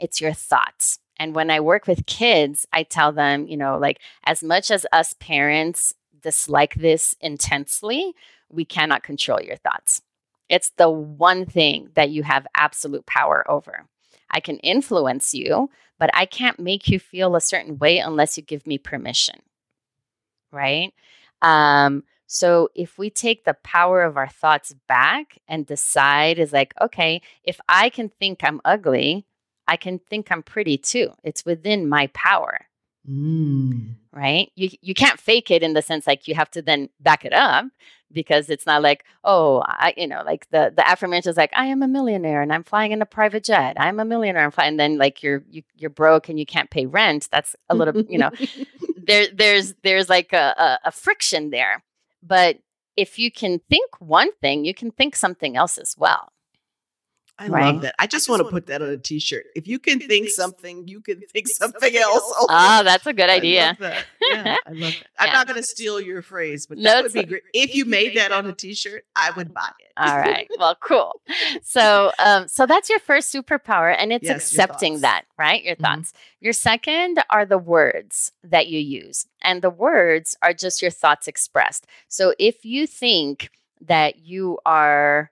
it's 0.00 0.20
your 0.20 0.32
thoughts. 0.32 0.98
And 1.18 1.34
when 1.34 1.50
I 1.50 1.60
work 1.60 1.86
with 1.86 2.06
kids, 2.06 2.66
I 2.72 2.82
tell 2.82 3.12
them, 3.12 3.46
you 3.46 3.56
know, 3.56 3.78
like 3.78 4.00
as 4.24 4.42
much 4.42 4.70
as 4.70 4.84
us 4.92 5.14
parents 5.14 5.94
dislike 6.22 6.74
this 6.74 7.14
intensely, 7.20 8.14
we 8.50 8.64
cannot 8.64 9.02
control 9.02 9.40
your 9.40 9.56
thoughts. 9.56 10.00
It's 10.48 10.70
the 10.76 10.90
one 10.90 11.46
thing 11.46 11.88
that 11.94 12.10
you 12.10 12.22
have 12.22 12.46
absolute 12.54 13.06
power 13.06 13.48
over. 13.50 13.86
I 14.30 14.40
can 14.40 14.58
influence 14.58 15.32
you, 15.32 15.70
but 15.98 16.10
I 16.12 16.26
can't 16.26 16.58
make 16.58 16.88
you 16.88 16.98
feel 16.98 17.36
a 17.36 17.40
certain 17.40 17.78
way 17.78 17.98
unless 17.98 18.36
you 18.36 18.42
give 18.42 18.66
me 18.66 18.78
permission. 18.78 19.40
Right? 20.52 20.92
Um, 21.40 22.04
so 22.26 22.70
if 22.74 22.98
we 22.98 23.10
take 23.10 23.44
the 23.44 23.56
power 23.62 24.02
of 24.02 24.16
our 24.16 24.28
thoughts 24.28 24.74
back 24.88 25.38
and 25.46 25.66
decide, 25.66 26.38
is 26.38 26.52
like, 26.52 26.74
okay, 26.80 27.22
if 27.44 27.60
I 27.68 27.90
can 27.90 28.08
think 28.08 28.42
I'm 28.42 28.60
ugly, 28.64 29.26
I 29.68 29.76
can 29.76 29.98
think 29.98 30.30
I'm 30.30 30.42
pretty 30.42 30.76
too. 30.76 31.12
It's 31.22 31.44
within 31.44 31.88
my 31.88 32.08
power. 32.08 32.66
Mm. 33.08 33.96
Right? 34.12 34.50
You 34.54 34.70
you 34.80 34.94
can't 34.94 35.20
fake 35.20 35.50
it 35.50 35.62
in 35.62 35.74
the 35.74 35.82
sense 35.82 36.06
like 36.06 36.26
you 36.26 36.34
have 36.34 36.50
to 36.52 36.62
then 36.62 36.88
back 37.00 37.24
it 37.24 37.32
up 37.32 37.66
because 38.14 38.48
it's 38.48 38.64
not 38.64 38.80
like, 38.80 39.04
oh, 39.24 39.62
I, 39.66 39.92
you 39.96 40.06
know, 40.06 40.22
like 40.24 40.48
the 40.50 40.72
the 40.74 40.88
affirmation 40.88 41.28
is 41.28 41.36
like, 41.36 41.50
I 41.54 41.66
am 41.66 41.82
a 41.82 41.88
millionaire 41.88 42.40
and 42.40 42.52
I'm 42.52 42.62
flying 42.62 42.92
in 42.92 43.02
a 43.02 43.06
private 43.06 43.44
jet. 43.44 43.76
I'm 43.78 44.00
a 44.00 44.04
millionaire. 44.04 44.44
I'm 44.44 44.50
flying, 44.52 44.70
and 44.70 44.80
then 44.80 44.96
like 44.96 45.22
you're 45.22 45.42
you, 45.50 45.62
you're 45.76 45.90
broke 45.90 46.28
and 46.28 46.38
you 46.38 46.46
can't 46.46 46.70
pay 46.70 46.86
rent. 46.86 47.28
That's 47.30 47.54
a 47.68 47.74
little, 47.74 48.00
you 48.02 48.18
know, 48.18 48.30
there 48.96 49.26
there's 49.34 49.74
there's 49.82 50.08
like 50.08 50.32
a, 50.32 50.54
a, 50.56 50.88
a 50.88 50.90
friction 50.90 51.50
there. 51.50 51.82
But 52.22 52.58
if 52.96 53.18
you 53.18 53.30
can 53.30 53.60
think 53.68 53.90
one 54.00 54.30
thing, 54.40 54.64
you 54.64 54.72
can 54.72 54.90
think 54.92 55.16
something 55.16 55.56
else 55.56 55.76
as 55.76 55.94
well. 55.98 56.28
I 57.36 57.48
Right. 57.48 57.72
love 57.72 57.82
that. 57.82 57.96
I 57.98 58.06
just, 58.06 58.28
want 58.28 58.42
to 58.44 58.48
put 58.48 58.66
that 58.68 58.80
on 58.80 58.88
a 58.90 58.96
t-shirt. 58.96 59.46
If 59.56 59.66
you 59.66 59.80
can 59.80 59.98
think 59.98 60.28
something, 60.28 60.86
you 60.86 61.00
can 61.00 61.20
think 61.32 61.48
something 61.48 61.96
else. 61.96 62.22
Oh, 62.36 62.46
Oh, 62.48 62.82
that's 62.84 63.04
a 63.08 63.12
good 63.12 63.28
I 63.28 63.34
idea. 63.36 63.66
love 63.66 63.78
that. 63.78 64.04
Yeah, 64.22 64.56
I 64.66 64.70
love 64.70 64.92
that. 64.94 65.06
I'm 65.18 65.26
Yeah. 65.28 65.32
not 65.32 65.46
going 65.48 65.56
to 65.60 65.66
steal 65.66 66.00
your 66.00 66.22
phrase, 66.22 66.66
but 66.66 66.78
No, 66.78 66.84
that 66.84 67.02
would 67.02 67.12
be 67.12 67.20
not- 67.20 67.28
great. 67.28 67.42
If 67.52 67.74
you 67.74 67.86
made 67.86 68.16
that 68.16 68.30
on 68.30 68.46
a 68.46 68.52
t-shirt, 68.52 69.04
I 69.16 69.32
would 69.32 69.52
buy 69.52 69.68
it. 69.80 69.92
All 69.96 70.16
right. 70.16 70.48
Well, 70.58 70.76
cool. 70.80 71.20
So, 71.62 72.12
um, 72.20 72.46
so 72.46 72.66
that's 72.66 72.88
your 72.88 73.00
first 73.00 73.34
superpower, 73.34 73.94
and 73.98 74.12
it's 74.12 74.24
Yes, 74.24 74.36
accepting 74.52 75.00
that, 75.00 75.24
right? 75.36 75.62
Your 75.64 75.74
Mhm. 75.76 75.80
thoughts. 75.80 76.12
Your 76.40 76.52
second 76.52 77.18
are 77.30 77.44
the 77.44 77.58
words 77.58 78.30
that 78.44 78.68
you 78.68 78.78
use, 78.78 79.26
and 79.42 79.60
the 79.60 79.70
words 79.70 80.36
are 80.40 80.54
just 80.54 80.80
your 80.80 80.90
thoughts 80.92 81.26
expressed. 81.26 81.86
So, 82.08 82.34
if 82.38 82.64
you 82.64 82.86
think 82.86 83.50
that 83.80 84.20
you 84.20 84.58
are, 84.64 85.30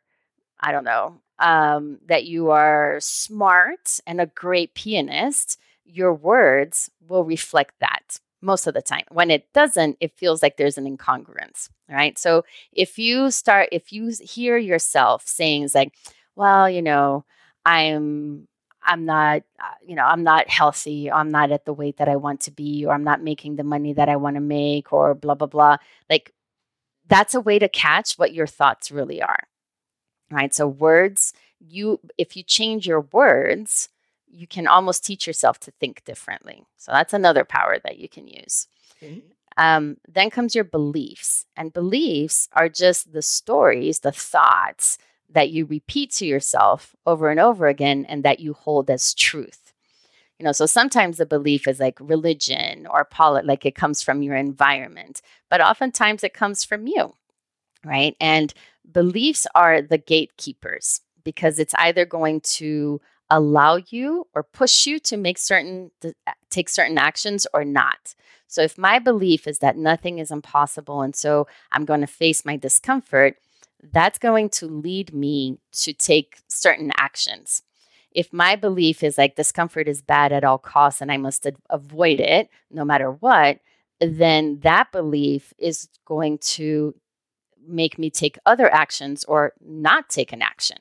I 0.61 0.73
don't 0.73 0.85
know, 0.85 1.21
um, 1.43 1.99
that 2.07 2.25
you 2.25 2.51
are 2.51 2.99
smart 3.01 4.01
and 4.07 4.21
a 4.21 4.27
great 4.27 4.75
pianist, 4.75 5.59
your 5.85 6.15
words 6.15 6.91
will 7.07 7.25
reflect 7.25 7.75
that 7.81 8.21
most 8.41 8.67
of 8.67 8.75
the 8.75 8.83
time. 8.83 9.05
When 9.11 9.31
it 9.31 9.53
doesn't, 9.53 9.97
it 10.01 10.17
feels 10.17 10.43
like 10.43 10.57
there's 10.57 10.79
an 10.79 10.97
incongruence, 10.97 11.69
right? 11.89 12.19
So 12.19 12.45
if 12.73 12.99
you 12.99 13.31
start, 13.31 13.69
if 13.73 13.93
you 13.93 14.13
hear 14.21 14.57
yourself 14.57 15.27
saying, 15.27 15.65
it's 15.65 15.75
like, 15.75 15.93
well, 16.35 16.71
you 16.71 16.83
know, 16.83 17.25
I'm, 17.65 18.49
I'm 18.85 19.05
not, 19.05 19.43
uh, 19.61 19.75
you 19.87 19.95
know, 19.95 20.05
I'm 20.05 20.25
not 20.25 20.49
healthy, 20.49 21.11
I'm 21.11 21.31
not 21.31 21.53
at 21.53 21.65
the 21.65 21.73
weight 21.73 21.99
that 21.99 22.09
I 22.09 22.17
want 22.17 22.41
to 22.43 22.51
be, 22.51 22.85
or 22.85 22.93
I'm 22.93 23.05
not 23.05 23.23
making 23.23 23.57
the 23.57 23.65
money 23.65 23.93
that 23.93 24.09
I 24.09 24.17
want 24.17 24.35
to 24.37 24.41
make, 24.41 24.93
or 24.93 25.15
blah, 25.15 25.35
blah, 25.35 25.47
blah. 25.47 25.77
Like 26.11 26.33
that's 27.07 27.35
a 27.35 27.41
way 27.41 27.59
to 27.59 27.69
catch 27.69 28.15
what 28.15 28.33
your 28.33 28.47
thoughts 28.47 28.91
really 28.91 29.23
are, 29.23 29.45
right? 30.33 30.55
So 30.55 30.67
words, 30.67 31.33
you, 31.61 32.01
if 32.19 32.37
you 32.37 32.43
change 32.43 32.87
your 32.87 33.03
words, 33.13 33.89
you 34.27 34.47
can 34.47 34.67
almost 34.67 35.05
teach 35.05 35.27
yourself 35.27 35.59
to 35.61 35.71
think 35.73 36.05
differently. 36.05 36.65
So 36.77 36.91
that's 36.91 37.13
another 37.13 37.45
power 37.45 37.79
that 37.85 37.99
you 37.99 38.09
can 38.09 38.27
use. 38.27 38.67
Okay. 39.03 39.23
Um, 39.59 39.99
then 40.09 40.31
comes 40.31 40.55
your 40.55 40.65
beliefs, 40.65 41.45
and 41.57 41.73
beliefs 41.73 42.49
are 42.55 42.71
just 42.71 43.13
the 43.13 43.21
stories, 43.21 44.01
the 44.01 44.13
thoughts 44.13 44.97
that 45.29 45.51
you 45.51 45.67
repeat 45.67 46.11
to 46.13 46.27
yourself 46.27 46.97
over 47.07 47.29
and 47.29 47.39
over 47.39 47.67
again, 47.67 48.07
and 48.09 48.25
that 48.25 48.41
you 48.41 48.55
hold 48.55 48.91
as 48.91 49.13
truth. 49.13 49.73
You 50.39 50.45
know, 50.45 50.53
so 50.53 50.67
sometimes 50.67 51.19
the 51.19 51.27
belief 51.27 51.69
is 51.69 51.79
like 51.79 51.99
religion 52.01 52.87
or 52.87 53.05
polit, 53.05 53.45
like 53.45 53.65
it 53.65 53.75
comes 53.75 54.03
from 54.03 54.23
your 54.23 54.37
environment, 54.37 55.21
but 55.51 55.61
oftentimes 55.61 56.25
it 56.25 56.35
comes 56.35 56.65
from 56.65 56.87
you, 56.87 57.15
right? 57.85 58.17
And 58.21 58.53
beliefs 58.91 59.47
are 59.55 59.83
the 59.83 59.99
gatekeepers 59.99 61.01
because 61.25 61.59
it's 61.59 61.75
either 61.79 62.05
going 62.05 62.41
to 62.41 63.01
allow 63.31 63.77
you 63.89 64.27
or 64.35 64.43
push 64.43 64.87
you 64.87 64.99
to 64.99 65.17
make 65.17 65.39
certain 65.39 65.91
take 66.51 66.69
certain 66.69 66.99
actions 66.99 67.47
or 67.55 67.65
not. 67.65 68.15
So 68.47 68.61
if 68.61 68.77
my 68.77 68.99
belief 68.99 69.47
is 69.47 69.61
that 69.61 69.77
nothing 69.77 70.19
is 70.19 70.31
impossible 70.31 71.01
and 71.01 71.17
so 71.17 71.47
I'm 71.71 71.87
going 71.87 72.03
to 72.03 72.07
face 72.07 72.45
my 72.45 72.57
discomfort, 72.57 73.37
that's 73.93 74.19
going 74.19 74.51
to 74.51 74.67
lead 74.67 75.15
me 75.15 75.59
to 75.73 75.93
take 75.95 76.41
certain 76.49 76.93
actions. 76.99 77.63
If 78.11 78.31
my 78.33 78.57
belief 78.57 79.03
is 79.03 79.17
like 79.17 79.37
discomfort 79.37 79.89
is 79.89 80.03
bad 80.03 80.33
at 80.33 80.45
all 80.45 80.59
costs 80.59 81.01
and 81.01 81.11
I 81.11 81.17
must 81.17 81.47
avoid 81.71 82.21
it 82.21 82.51
no 82.71 82.85
matter 82.85 83.11
what, 83.11 83.61
then 84.01 84.59
that 84.61 84.93
belief 84.93 85.55
is 85.59 85.89
going 86.05 86.39
to 86.39 86.95
make 87.67 87.99
me 87.99 88.11
take 88.11 88.39
other 88.47 88.73
actions 88.73 89.25
or 89.25 89.53
not 89.61 90.09
take 90.09 90.33
an 90.33 90.43
action. 90.43 90.79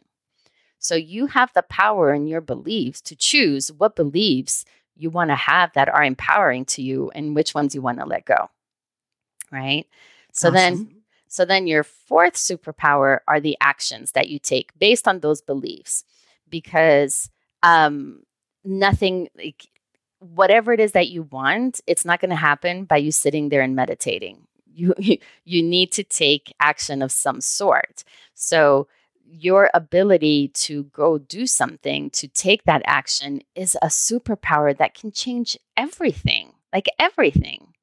So 0.80 0.96
you 0.96 1.28
have 1.28 1.52
the 1.54 1.62
power 1.62 2.14
in 2.14 2.28
your 2.28 2.42
beliefs 2.42 3.02
to 3.02 3.16
choose 3.16 3.72
what 3.72 3.96
beliefs 3.96 4.66
you 4.96 5.10
want 5.10 5.30
to 5.30 5.36
have 5.36 5.74
that 5.74 5.90
are 5.90 6.04
empowering 6.04 6.66
to 6.66 6.82
you 6.82 7.12
and 7.14 7.36
which 7.36 7.54
ones 7.54 7.76
you 7.76 7.82
want 7.82 8.00
to 8.00 8.06
let 8.06 8.26
go. 8.26 8.50
Right? 9.52 9.86
So 10.34 10.50
then 10.50 10.96
so 11.28 11.46
then 11.46 11.68
your 11.68 11.84
fourth 11.84 12.34
superpower 12.34 13.20
are 13.28 13.40
the 13.40 13.58
actions 13.62 14.14
that 14.14 14.30
you 14.30 14.40
take 14.40 14.78
based 14.78 15.08
on 15.08 15.20
those 15.20 15.42
beliefs 15.42 16.04
because 16.50 17.30
um 17.64 18.24
nothing 18.64 19.30
like 19.38 19.68
whatever 20.22 20.72
it 20.72 20.80
is 20.80 20.92
that 20.92 21.10
you 21.10 21.24
want, 21.24 21.82
it's 21.88 22.06
not 22.06 22.20
going 22.20 22.30
to 22.30 22.36
happen 22.36 22.86
by 22.86 22.98
you 22.98 23.12
sitting 23.12 23.50
there 23.50 23.62
and 23.62 23.76
meditating. 23.76 24.46
You, 24.74 24.94
you 25.44 25.64
need 25.64 25.92
to 25.94 26.04
take 26.04 26.54
action 26.60 27.02
of 27.02 27.12
some 27.12 27.42
sort. 27.42 28.06
So 28.34 28.88
your 29.26 29.70
ability 29.74 30.50
to 30.50 30.84
go 30.86 31.18
do 31.18 31.46
something, 31.46 32.10
to 32.12 32.28
take 32.28 32.64
that 32.64 32.82
action 32.86 33.42
is 33.56 33.78
a 33.82 33.88
superpower 33.88 34.78
that 34.78 34.94
can 34.94 35.12
change 35.12 35.58
everything, 35.78 36.54
like 36.74 36.88
everything. 37.00 37.74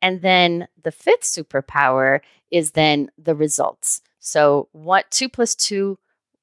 And 0.00 0.20
then 0.20 0.68
the 0.82 0.92
fifth 0.92 1.22
superpower 1.22 2.20
is 2.50 2.72
then 2.72 3.10
the 3.16 3.34
results. 3.34 4.02
So 4.20 4.68
what 4.72 5.10
two 5.10 5.28
plus 5.28 5.54
two 5.54 5.98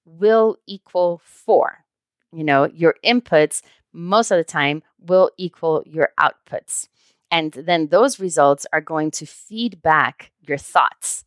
will 0.06 0.58
equal 0.68 1.22
four. 1.24 1.86
You 2.34 2.44
know, 2.44 2.66
your 2.66 2.96
inputs 3.04 3.62
most 3.94 4.32
of 4.32 4.38
the 4.38 4.44
time 4.44 4.84
will 5.00 5.32
equal 5.38 5.84
your 5.86 6.10
outputs. 6.20 6.88
And 7.32 7.54
then 7.54 7.88
those 7.88 8.20
results 8.20 8.68
are 8.74 8.82
going 8.82 9.10
to 9.12 9.26
feed 9.26 9.82
back 9.82 10.32
your 10.42 10.58
thoughts, 10.58 11.24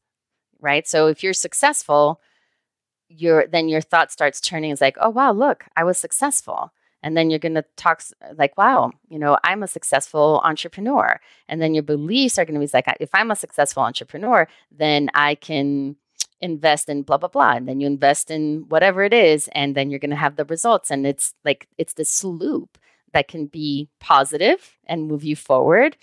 right? 0.61 0.87
So 0.87 1.09
if 1.09 1.23
you're 1.23 1.33
successful, 1.33 2.21
your 3.09 3.47
then 3.47 3.69
your 3.69 3.81
thought 3.81 4.13
starts 4.13 4.41
turning 4.41 4.71
it's 4.71 4.81
like, 4.81 4.97
oh 5.01 5.11
wow, 5.11 5.33
look, 5.33 5.65
I 5.77 5.85
was 5.85 5.99
successful. 5.99 6.73
And 7.03 7.17
then 7.17 7.29
you're 7.29 7.39
going 7.39 7.55
to 7.55 7.65
talk 7.77 8.03
like, 8.37 8.57
wow, 8.57 8.91
you 9.11 9.19
know, 9.19 9.37
I'm 9.45 9.63
a 9.63 9.69
successful 9.69 10.41
entrepreneur. 10.43 11.21
And 11.49 11.61
then 11.61 11.75
your 11.75 11.83
beliefs 11.83 12.39
are 12.39 12.47
going 12.47 12.59
to 12.59 12.67
be 12.67 12.71
like, 12.73 12.87
if 12.99 13.11
I'm 13.13 13.31
a 13.31 13.37
successful 13.37 13.83
entrepreneur, 13.83 14.49
then 14.71 15.11
I 15.15 15.35
can 15.35 15.97
invest 16.41 16.89
in 16.89 17.03
blah 17.03 17.17
blah 17.17 17.29
blah 17.29 17.53
and 17.53 17.67
then 17.67 17.81
you 17.81 17.87
invest 17.87 18.31
in 18.31 18.67
whatever 18.69 19.03
it 19.03 19.15
is 19.15 19.49
and 19.53 19.75
then 19.75 19.89
you're 19.89 19.99
going 19.99 20.11
to 20.11 20.17
have 20.17 20.37
the 20.37 20.45
results 20.45 20.91
and 20.91 21.07
it's 21.07 21.35
like 21.45 21.67
it's 21.79 21.95
this 21.95 22.23
loop 22.23 22.77
that 23.15 23.29
can 23.29 23.47
be 23.47 23.89
positive 24.01 24.77
and 24.87 25.09
move 25.09 25.25
you 25.25 25.35
forward 25.35 25.97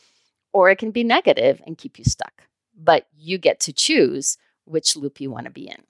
or 0.54 0.70
it 0.70 0.78
can 0.78 0.92
be 0.92 1.04
negative 1.04 1.62
and 1.66 1.78
keep 1.78 2.00
you 2.00 2.06
stuck 2.06 2.48
but 2.76 3.08
you 3.16 3.38
get 3.38 3.60
to 3.60 3.72
choose 3.72 4.38
which 4.66 4.96
loop 4.96 5.22
you 5.22 5.30
want 5.30 5.46
to 5.46 5.52
be 5.52 5.68
in 5.68 5.84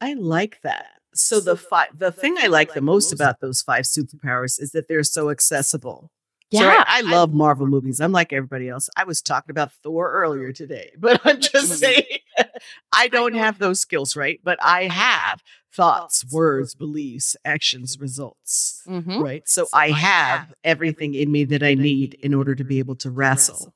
I 0.00 0.14
like 0.14 0.60
that. 0.62 0.86
So 1.14 1.40
the 1.40 1.56
five, 1.56 1.88
the 1.96 2.12
thing 2.12 2.36
I 2.38 2.46
like 2.46 2.72
the 2.72 2.80
most 2.80 3.12
about 3.12 3.40
those 3.40 3.62
five 3.62 3.84
superpowers 3.84 4.60
is 4.60 4.72
that 4.72 4.88
they're 4.88 5.02
so 5.02 5.30
accessible. 5.30 6.10
So 6.52 6.60
yeah 6.60 6.84
I, 6.86 6.98
I 6.98 7.00
love 7.02 7.32
Marvel 7.32 7.66
movies. 7.66 8.00
I'm 8.00 8.12
like 8.12 8.32
everybody 8.32 8.68
else. 8.68 8.88
I 8.96 9.04
was 9.04 9.20
talking 9.20 9.50
about 9.50 9.72
Thor 9.72 10.10
earlier 10.12 10.52
today, 10.52 10.92
but 10.98 11.20
I'm 11.24 11.40
just 11.40 11.78
saying 11.78 12.04
I 12.92 13.08
don't 13.08 13.34
have 13.34 13.58
those 13.58 13.80
skills, 13.80 14.16
right? 14.16 14.40
But 14.42 14.58
I 14.62 14.84
have 14.88 15.42
thoughts, 15.72 16.24
words, 16.32 16.74
beliefs, 16.74 17.36
actions, 17.44 17.98
results, 18.00 18.82
Mhm. 18.88 19.20
right? 19.22 19.48
So 19.48 19.68
I 19.72 19.90
have 19.90 20.52
everything 20.64 21.14
in 21.14 21.30
me 21.30 21.44
that 21.44 21.62
I 21.62 21.74
need 21.74 22.14
in 22.14 22.34
order 22.34 22.54
to 22.54 22.64
be 22.64 22.78
able 22.80 22.96
to 22.96 23.10
wrestle 23.10 23.74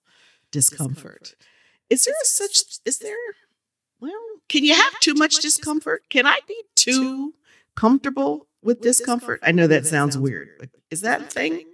discomfort. 0.51 1.35
Is 1.91 2.05
there 2.05 2.15
such 2.25 2.79
is 2.85 2.99
there 2.99 3.17
well, 4.01 4.13
can 4.49 4.65
you 4.65 4.75
have 4.75 4.99
too 5.01 5.15
much 5.15 5.37
discomfort? 5.37 6.03
Can 6.11 6.27
I 6.27 6.41
be 6.47 6.61
too 6.75 7.35
comfortable 7.77 8.49
with 8.63 8.81
discomfort? 8.81 9.41
I 9.43 9.53
know 9.53 9.67
that 9.67 9.87
sounds 9.87 10.19
weird, 10.19 10.51
but 10.59 10.69
is 10.91 11.01
that 11.03 11.23
a 11.23 11.25
thing? 11.25 11.65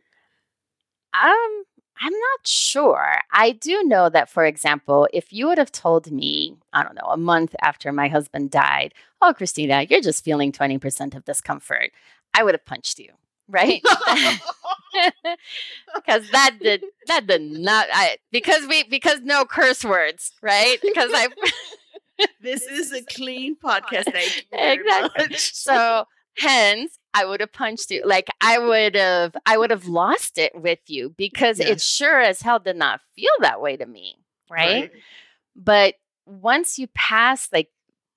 Um, 1.13 1.65
I'm 2.01 2.13
not 2.13 2.47
sure. 2.47 3.19
I 3.33 3.53
do 3.53 3.83
know 3.85 4.09
that, 4.09 4.31
for 4.31 4.45
example, 4.47 5.07
if 5.13 5.33
you 5.33 5.47
would 5.49 5.59
have 5.59 5.71
told 5.73 6.11
me, 6.11 6.57
I 6.73 6.83
don't 6.83 6.95
know, 6.95 7.09
a 7.11 7.17
month 7.19 7.55
after 7.63 7.93
my 7.93 8.09
husband 8.09 8.51
died, 8.51 8.95
oh, 9.21 9.35
Cristina, 9.35 9.83
you're 9.89 10.01
just 10.01 10.25
feeling 10.25 10.51
20% 10.51 11.15
of 11.15 11.25
discomfort, 11.25 11.91
I 12.33 12.43
would 12.43 12.55
have 12.55 12.65
punched 12.65 12.99
you, 12.99 13.13
right? 13.49 13.83
because 15.95 16.31
that 16.31 16.57
did 16.61 16.83
that 17.07 17.27
did 17.27 17.43
not 17.43 17.87
I 17.93 18.17
because 18.33 18.67
we 18.67 18.83
because 18.85 19.21
no 19.23 19.45
curse 19.45 19.85
words, 19.85 20.33
right? 20.43 20.79
Because 20.83 21.11
I 21.15 21.29
this 22.41 22.63
is 22.67 22.93
a 22.93 23.03
clean 23.03 23.57
podcast. 23.57 24.13
Thank 24.13 24.47
you. 24.53 24.59
exactly. 24.59 25.37
So 25.37 26.07
hence 26.41 26.99
I 27.13 27.25
would 27.25 27.41
have 27.41 27.53
punched 27.53 27.91
you. 27.91 28.03
Like 28.05 28.29
I 28.41 28.59
would 28.59 28.95
have 28.95 29.37
I 29.47 29.59
would 29.59 29.71
have 29.71 29.87
lost 29.87 30.39
it 30.39 30.53
with 30.55 30.81
you 30.87 31.15
because 31.17 31.59
yes. 31.59 31.69
it 31.69 31.81
sure 31.81 32.21
as 32.21 32.41
hell 32.41 32.59
did 32.59 32.77
not 32.77 33.01
feel 33.15 33.31
that 33.41 33.61
way 33.61 33.77
to 33.77 33.87
me. 33.87 34.17
Right. 34.51 34.83
right. 34.83 34.91
But 35.55 35.95
once 36.27 36.79
you 36.79 36.87
pass 36.95 37.49
like 37.53 37.69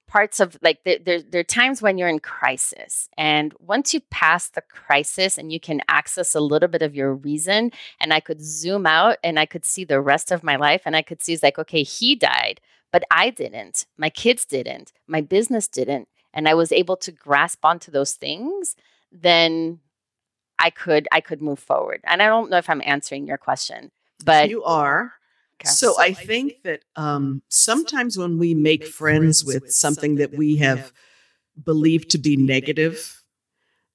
parts 0.08 0.40
of 0.40 0.58
like 0.62 0.80
there, 0.86 1.00
there, 1.04 1.22
there 1.22 1.42
are 1.42 1.44
times 1.44 1.82
when 1.82 1.98
you're 1.98 2.08
in 2.08 2.20
crisis 2.20 3.10
and 3.18 3.52
once 3.60 3.96
you 3.96 4.00
pass 4.12 4.50
the 4.50 4.62
crisis 4.62 5.40
and 5.40 5.52
you 5.52 5.60
can 5.60 5.82
access 5.88 6.36
a 6.36 6.40
little 6.40 6.70
bit 6.70 6.84
of 6.84 6.94
your 6.94 7.16
reason 7.16 7.72
and 8.00 8.14
i 8.14 8.20
could 8.20 8.40
zoom 8.40 8.86
out 8.86 9.18
and 9.24 9.40
i 9.40 9.46
could 9.46 9.66
see 9.66 9.84
the 9.84 10.00
rest 10.00 10.32
of 10.32 10.44
my 10.44 10.56
life 10.56 10.84
and 10.86 10.96
i 10.96 11.02
could 11.02 11.20
see 11.20 11.34
it's 11.34 11.42
like 11.42 11.58
okay 11.58 11.82
he 11.82 12.16
died 12.16 12.60
but 12.92 13.04
i 13.10 13.32
didn't 13.32 13.88
my 13.98 14.10
kids 14.10 14.46
didn't 14.46 14.94
my 15.08 15.20
business 15.20 15.68
didn't 15.68 16.08
and 16.34 16.48
i 16.48 16.54
was 16.54 16.72
able 16.72 16.98
to 16.98 17.12
grasp 17.12 17.64
onto 17.64 17.92
those 17.92 18.14
things 18.14 18.76
then 19.12 19.80
i 20.60 20.70
could 20.70 21.08
i 21.12 21.22
could 21.22 21.42
move 21.42 21.60
forward. 21.60 22.02
And 22.04 22.22
i 22.22 22.28
don't 22.28 22.50
know 22.50 22.58
if 22.58 22.70
i'm 22.70 22.82
answering 22.86 23.28
your 23.28 23.38
question 23.38 23.92
but 24.24 24.50
you 24.50 24.64
are. 24.64 25.14
So, 25.66 25.98
I 25.98 26.12
think 26.12 26.64
that 26.64 26.82
um, 26.98 27.42
sometimes 27.48 28.18
when 28.18 28.38
we 28.38 28.54
make 28.54 28.86
friends 28.86 29.46
with 29.46 29.72
something 29.72 30.16
that 30.16 30.34
we 30.34 30.58
have 30.58 30.92
believed 31.64 32.10
to 32.12 32.18
be 32.18 32.36
negative, 32.36 33.24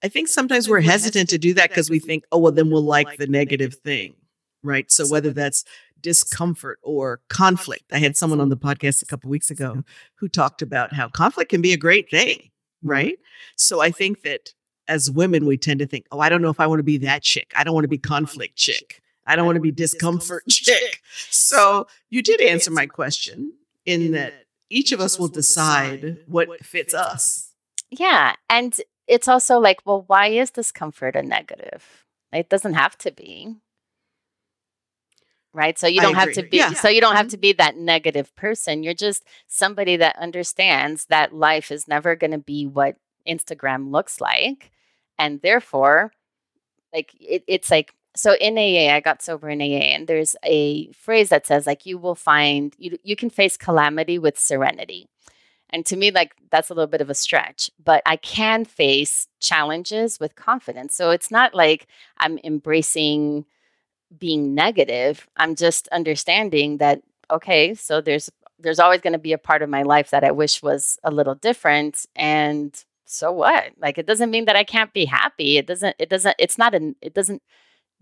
I 0.02 0.08
think 0.08 0.28
sometimes 0.28 0.66
we're 0.66 0.80
hesitant 0.80 1.28
to 1.30 1.38
do 1.38 1.52
that 1.54 1.68
because 1.68 1.90
we 1.90 1.98
think, 1.98 2.24
oh, 2.32 2.38
well, 2.38 2.52
then 2.52 2.70
we'll 2.70 2.80
like 2.80 3.18
the 3.18 3.26
negative 3.26 3.74
thing, 3.74 4.14
right? 4.62 4.90
So 4.90 5.06
whether 5.08 5.30
that's 5.30 5.64
discomfort 6.00 6.78
or 6.82 7.20
conflict. 7.28 7.84
I 7.92 7.98
had 7.98 8.16
someone 8.16 8.40
on 8.40 8.48
the 8.48 8.56
podcast 8.56 9.02
a 9.02 9.06
couple 9.06 9.30
weeks 9.30 9.50
ago 9.50 9.82
who 10.16 10.28
talked 10.28 10.62
about 10.62 10.92
how 10.92 11.08
conflict 11.08 11.50
can 11.50 11.62
be 11.62 11.72
a 11.72 11.76
great 11.76 12.10
thing, 12.10 12.50
right? 12.82 13.18
So 13.56 13.80
I 13.80 13.90
think 13.90 14.22
that 14.22 14.54
as 14.86 15.10
women, 15.10 15.44
we 15.44 15.56
tend 15.56 15.80
to 15.80 15.86
think, 15.86 16.06
oh, 16.10 16.20
I 16.20 16.28
don't 16.28 16.42
know 16.42 16.50
if 16.50 16.60
I 16.60 16.66
want 16.66 16.78
to 16.78 16.84
be 16.84 16.98
that 16.98 17.22
chick. 17.22 17.52
I 17.54 17.64
don't 17.64 17.74
want 17.74 17.84
to 17.84 17.88
be 17.88 17.98
conflict 17.98 18.56
chick. 18.56 19.02
I 19.26 19.36
don't 19.36 19.44
want 19.44 19.56
to 19.56 19.62
be 19.62 19.70
discomfort 19.70 20.44
chick. 20.48 21.02
So 21.30 21.86
you 22.08 22.22
did 22.22 22.40
answer 22.40 22.70
my 22.70 22.86
question 22.86 23.52
in 23.84 24.12
that 24.12 24.46
each 24.70 24.92
of 24.92 25.00
us 25.00 25.18
will 25.18 25.28
decide 25.28 26.18
what 26.26 26.64
fits 26.64 26.94
us. 26.94 27.52
Yeah. 27.90 28.34
And 28.48 28.74
it's 29.06 29.28
also 29.28 29.58
like, 29.58 29.80
well, 29.84 30.04
why 30.06 30.28
is 30.28 30.50
discomfort 30.50 31.16
a 31.16 31.22
negative? 31.22 32.04
It 32.32 32.48
doesn't 32.48 32.74
have 32.74 32.96
to 32.98 33.10
be. 33.10 33.56
Right. 35.54 35.78
So 35.78 35.86
you 35.86 36.00
don't 36.00 36.14
have 36.14 36.32
to 36.34 36.42
be 36.42 36.58
yeah. 36.58 36.72
so 36.74 36.88
you 36.88 37.00
don't 37.00 37.16
have 37.16 37.26
mm-hmm. 37.26 37.30
to 37.30 37.38
be 37.38 37.52
that 37.54 37.76
negative 37.76 38.34
person. 38.36 38.82
You're 38.82 38.94
just 38.94 39.24
somebody 39.46 39.96
that 39.96 40.16
understands 40.18 41.06
that 41.06 41.34
life 41.34 41.72
is 41.72 41.88
never 41.88 42.14
going 42.14 42.32
to 42.32 42.38
be 42.38 42.66
what 42.66 42.96
Instagram 43.26 43.90
looks 43.90 44.20
like. 44.20 44.70
And 45.18 45.40
therefore, 45.40 46.12
like 46.92 47.12
it, 47.18 47.44
it's 47.46 47.70
like 47.70 47.94
so 48.14 48.34
in 48.34 48.58
AA, 48.58 48.94
I 48.94 49.00
got 49.00 49.22
sober 49.22 49.48
in 49.48 49.60
AA, 49.62 49.94
and 49.94 50.06
there's 50.06 50.36
a 50.44 50.90
phrase 50.92 51.28
that 51.30 51.46
says 51.46 51.66
like 51.66 51.86
you 51.86 51.98
will 51.98 52.14
find 52.14 52.74
you 52.78 52.98
you 53.02 53.16
can 53.16 53.30
face 53.30 53.56
calamity 53.56 54.18
with 54.18 54.38
serenity. 54.38 55.08
And 55.70 55.84
to 55.86 55.96
me, 55.96 56.10
like 56.10 56.34
that's 56.50 56.70
a 56.70 56.74
little 56.74 56.86
bit 56.86 57.00
of 57.00 57.10
a 57.10 57.14
stretch, 57.14 57.70
but 57.82 58.02
I 58.06 58.16
can 58.16 58.64
face 58.64 59.28
challenges 59.40 60.18
with 60.18 60.34
confidence. 60.34 60.94
So 60.94 61.10
it's 61.10 61.30
not 61.30 61.54
like 61.54 61.86
I'm 62.18 62.38
embracing 62.42 63.44
being 64.16 64.54
negative. 64.54 65.28
I'm 65.36 65.54
just 65.54 65.88
understanding 65.88 66.78
that 66.78 67.02
okay, 67.30 67.74
so 67.74 68.00
there's 68.00 68.30
there's 68.58 68.80
always 68.80 69.00
going 69.00 69.12
to 69.12 69.18
be 69.18 69.32
a 69.32 69.38
part 69.38 69.62
of 69.62 69.68
my 69.68 69.82
life 69.82 70.10
that 70.10 70.24
I 70.24 70.30
wish 70.32 70.62
was 70.62 70.98
a 71.04 71.10
little 71.10 71.34
different 71.34 72.06
and 72.16 72.84
so 73.04 73.32
what? 73.32 73.70
Like 73.78 73.96
it 73.98 74.06
doesn't 74.06 74.30
mean 74.30 74.44
that 74.44 74.56
I 74.56 74.64
can't 74.64 74.92
be 74.92 75.06
happy. 75.06 75.56
It 75.56 75.66
doesn't 75.66 75.96
it 75.98 76.10
doesn't 76.10 76.36
it's 76.38 76.58
not 76.58 76.74
an 76.74 76.94
it 77.00 77.14
doesn't 77.14 77.42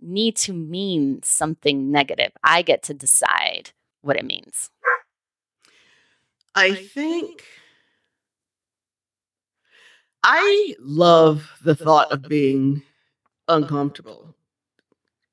need 0.01 0.37
to 0.37 0.53
mean 0.53 1.21
something 1.23 1.91
negative. 1.91 2.33
I 2.43 2.63
get 2.63 2.83
to 2.85 2.95
decide 2.95 3.71
what 4.03 4.17
it 4.17 4.25
means. 4.25 4.71
I 6.55 6.75
think 6.75 7.45
I 10.25 10.75
love 10.81 11.53
the 11.63 11.77
thought 11.77 12.11
of 12.11 12.23
being 12.23 12.83
uncomfortable 13.47 14.35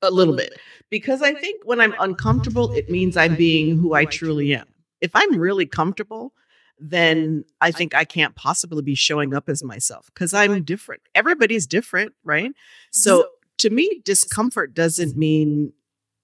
a 0.04 0.10
little 0.10 0.36
bit 0.36 0.58
because 0.90 1.22
I 1.22 1.34
think 1.34 1.62
when 1.64 1.80
I'm 1.80 1.94
uncomfortable, 1.98 2.72
it 2.72 2.88
means 2.90 3.16
I'm 3.16 3.34
being 3.34 3.78
who 3.78 3.94
I 3.94 4.04
truly 4.04 4.54
am. 4.54 4.66
If 5.00 5.10
I'm 5.14 5.38
really 5.38 5.66
comfortable, 5.66 6.32
then 6.78 7.44
I 7.60 7.70
think 7.70 7.94
I 7.94 8.04
can't 8.04 8.34
possibly 8.34 8.82
be 8.82 8.94
showing 8.94 9.34
up 9.34 9.48
as 9.48 9.62
myself 9.62 10.10
because 10.12 10.34
I'm 10.34 10.64
different. 10.64 11.02
Everybody's 11.14 11.66
different, 11.66 12.12
right? 12.24 12.52
So 12.90 13.28
to 13.58 13.70
me, 13.70 14.00
discomfort 14.04 14.74
doesn't 14.74 15.16
mean, 15.16 15.72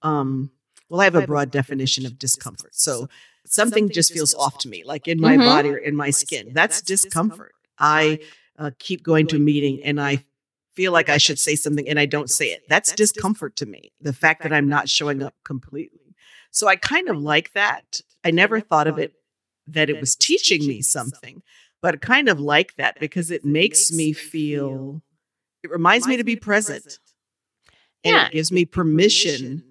um, 0.01 0.51
well, 0.89 1.01
I 1.01 1.05
have 1.05 1.15
a 1.15 1.25
broad 1.25 1.51
definition 1.51 2.05
of 2.05 2.19
discomfort. 2.19 2.75
So 2.75 3.07
something 3.45 3.89
just 3.89 4.13
feels 4.13 4.33
off 4.33 4.57
to 4.59 4.69
me, 4.69 4.83
like 4.83 5.07
in 5.07 5.19
my 5.19 5.37
mm-hmm. 5.37 5.45
body 5.45 5.69
or 5.69 5.77
in 5.77 5.95
my 5.95 6.09
skin. 6.09 6.51
That's 6.53 6.81
discomfort. 6.81 7.53
I 7.79 8.19
uh, 8.57 8.71
keep 8.77 9.03
going 9.03 9.27
to 9.27 9.37
a 9.37 9.39
meeting 9.39 9.81
and 9.83 9.99
I 9.99 10.25
feel 10.75 10.91
like 10.91 11.09
I 11.09 11.17
should 11.17 11.39
say 11.39 11.55
something 11.55 11.87
and 11.87 11.99
I 11.99 12.05
don't 12.05 12.29
say 12.29 12.47
it. 12.47 12.63
That's 12.69 12.93
discomfort 12.93 13.55
to 13.57 13.65
me, 13.65 13.91
the 13.99 14.13
fact 14.13 14.43
that 14.43 14.53
I'm 14.53 14.69
not 14.69 14.89
showing 14.89 15.21
up 15.21 15.35
completely. 15.43 16.15
So 16.51 16.67
I 16.67 16.75
kind 16.75 17.09
of 17.09 17.17
like 17.17 17.53
that. 17.53 18.01
I 18.23 18.31
never 18.31 18.59
thought 18.59 18.87
of 18.87 18.97
it 18.99 19.13
that 19.67 19.89
it 19.89 19.99
was 19.99 20.15
teaching 20.15 20.67
me 20.67 20.81
something, 20.81 21.41
but 21.81 21.95
I 21.95 21.97
kind 21.97 22.29
of 22.29 22.39
like 22.39 22.75
that 22.75 22.99
because 22.99 23.31
it 23.31 23.45
makes 23.45 23.91
me 23.91 24.13
feel, 24.13 25.01
it 25.63 25.71
reminds 25.71 26.07
me 26.07 26.17
to 26.17 26.23
be 26.23 26.35
present 26.35 26.99
and 28.03 28.15
yeah. 28.15 28.27
it 28.27 28.33
gives 28.33 28.51
me 28.51 28.65
permission 28.65 29.63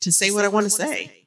to 0.00 0.12
say 0.12 0.30
what 0.30 0.44
I 0.44 0.48
want 0.48 0.64
to 0.64 0.70
say. 0.70 1.26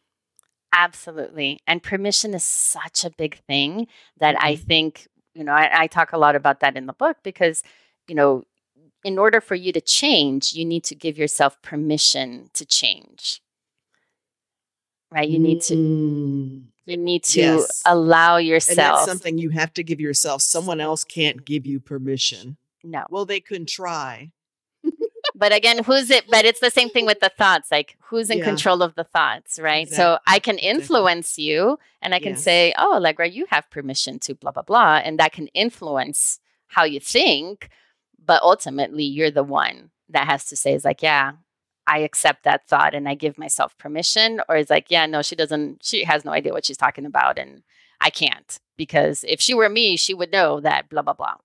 Absolutely. 0.74 1.60
And 1.66 1.82
permission 1.82 2.34
is 2.34 2.44
such 2.44 3.06
a 3.06 3.10
big 3.10 3.40
thing 3.48 3.88
that 4.20 4.36
I 4.42 4.56
mm-hmm. 4.56 4.64
think, 4.66 5.08
you 5.36 5.44
know, 5.44 5.52
I, 5.52 5.82
I, 5.82 5.88
talk 5.88 6.14
a 6.14 6.18
lot 6.18 6.36
about 6.36 6.62
that 6.62 6.78
in 6.78 6.86
the 6.86 6.94
book 6.94 7.18
because, 7.22 7.62
you 8.08 8.16
know, 8.16 8.44
in 9.04 9.20
order 9.20 9.42
for 9.42 9.54
you 9.54 9.72
to 9.74 9.82
change, 9.82 10.54
you 10.54 10.66
need 10.66 10.84
to 10.86 10.96
give 10.96 11.18
yourself 11.18 11.62
permission 11.62 12.50
to 12.54 12.66
change. 12.66 13.42
Right? 15.12 15.30
You 15.30 15.38
need 15.38 15.62
to 15.64 15.76
mm. 15.76 16.64
you 16.86 16.98
need 16.98 17.24
to 17.26 17.40
yes. 17.40 17.84
allow 17.86 18.38
yourself. 18.38 18.78
And 18.78 18.80
that's 18.80 19.06
something 19.06 19.38
you 19.38 19.52
have 19.52 19.74
to 19.76 19.84
give 19.84 20.00
yourself. 20.00 20.42
Someone 20.42 20.82
else 20.82 21.04
can't 21.04 21.46
give 21.46 21.66
you 21.66 21.80
permission. 21.80 22.58
No. 22.84 23.06
Well, 23.10 23.26
they 23.26 23.40
can 23.40 23.66
try 23.66 24.32
but 25.38 25.54
again, 25.54 25.84
who's 25.84 26.10
it? 26.10 26.26
But 26.30 26.46
it's 26.46 26.62
the 26.62 26.72
same 26.72 26.90
thing 26.90 27.06
with 27.06 27.20
the 27.20 27.32
thoughts. 27.38 27.70
Like, 27.70 27.98
who's 28.00 28.30
in 28.30 28.38
yeah. 28.38 28.46
control 28.46 28.82
of 28.82 28.96
the 28.96 29.04
thoughts, 29.04 29.60
right? 29.60 29.84
Exactly. 29.84 29.98
So 29.98 30.20
I 30.26 30.40
can 30.40 30.58
influence 30.58 31.38
you 31.38 31.78
and 32.02 32.16
I 32.16 32.20
can 32.20 32.34
yes. 32.34 32.44
say, 32.44 32.74
oh, 32.78 32.96
Allegra, 32.96 33.28
you 33.28 33.46
have 33.50 33.70
permission 33.70 34.18
to 34.20 34.34
blah, 34.34 34.52
blah, 34.52 34.64
blah. 34.64 35.02
And 35.04 35.20
that 35.20 35.34
can 35.34 35.48
influence 35.48 36.40
how 36.68 36.86
you 36.86 37.02
think. 37.02 37.70
But 38.24 38.42
ultimately, 38.42 39.04
you're 39.04 39.30
the 39.30 39.44
one 39.44 39.92
that 40.10 40.26
has 40.26 40.46
to 40.46 40.56
say, 40.56 40.74
is 40.74 40.86
like, 40.86 41.02
yeah, 41.02 41.34
I 41.86 42.00
accept 42.00 42.44
that 42.44 42.68
thought 42.68 42.96
and 42.96 43.08
I 43.08 43.16
give 43.16 43.38
myself 43.38 43.78
permission. 43.78 44.42
Or 44.48 44.56
it's 44.56 44.70
like, 44.70 44.90
yeah, 44.90 45.06
no, 45.06 45.22
she 45.22 45.36
doesn't, 45.36 45.86
she 45.86 46.06
has 46.06 46.24
no 46.24 46.32
idea 46.32 46.54
what 46.54 46.66
she's 46.66 46.78
talking 46.78 47.06
about. 47.06 47.38
And 47.38 47.64
I 48.00 48.10
can't 48.10 48.58
because 48.78 49.26
if 49.28 49.42
she 49.42 49.54
were 49.54 49.70
me, 49.70 49.98
she 49.98 50.14
would 50.14 50.32
know 50.32 50.62
that 50.62 50.90
blah, 50.90 51.02
blah, 51.02 51.14
blah. 51.14 51.36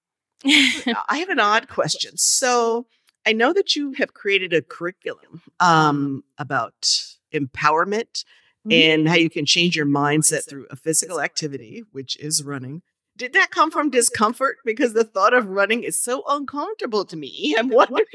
I 0.46 1.18
have 1.18 1.28
an 1.28 1.40
odd 1.40 1.68
question. 1.68 2.16
So, 2.16 2.86
I 3.26 3.32
know 3.32 3.52
that 3.52 3.76
you 3.76 3.92
have 3.92 4.14
created 4.14 4.52
a 4.52 4.62
curriculum 4.62 5.42
um, 5.60 6.24
about 6.38 6.90
empowerment 7.32 8.24
mm-hmm. 8.66 8.72
and 8.72 9.08
how 9.08 9.16
you 9.16 9.30
can 9.30 9.46
change 9.46 9.76
your 9.76 9.86
mindset 9.86 10.48
through 10.48 10.66
a 10.70 10.76
physical 10.76 11.20
activity, 11.20 11.84
which 11.92 12.18
is 12.18 12.42
running. 12.42 12.82
Did 13.16 13.34
that 13.34 13.50
come 13.50 13.70
from 13.70 13.90
discomfort? 13.90 14.56
Because 14.64 14.94
the 14.94 15.04
thought 15.04 15.34
of 15.34 15.46
running 15.46 15.82
is 15.82 16.00
so 16.00 16.22
uncomfortable 16.26 17.04
to 17.04 17.16
me. 17.16 17.54
I'm 17.58 17.68
wondering. 17.68 18.06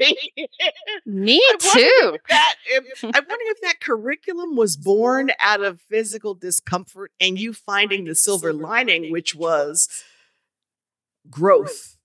me 1.06 1.40
I'm 1.52 1.58
too. 1.60 2.18
That, 2.28 2.54
if, 2.66 3.04
I'm 3.04 3.12
wondering 3.12 3.38
if 3.42 3.60
that 3.60 3.80
curriculum 3.80 4.56
was 4.56 4.76
born 4.76 5.30
out 5.38 5.62
of 5.62 5.80
physical 5.82 6.34
discomfort 6.34 7.12
and 7.20 7.38
you 7.38 7.52
finding 7.52 8.04
the 8.04 8.16
silver 8.16 8.52
lining, 8.52 9.12
which 9.12 9.32
was 9.36 9.88
growth 11.30 11.95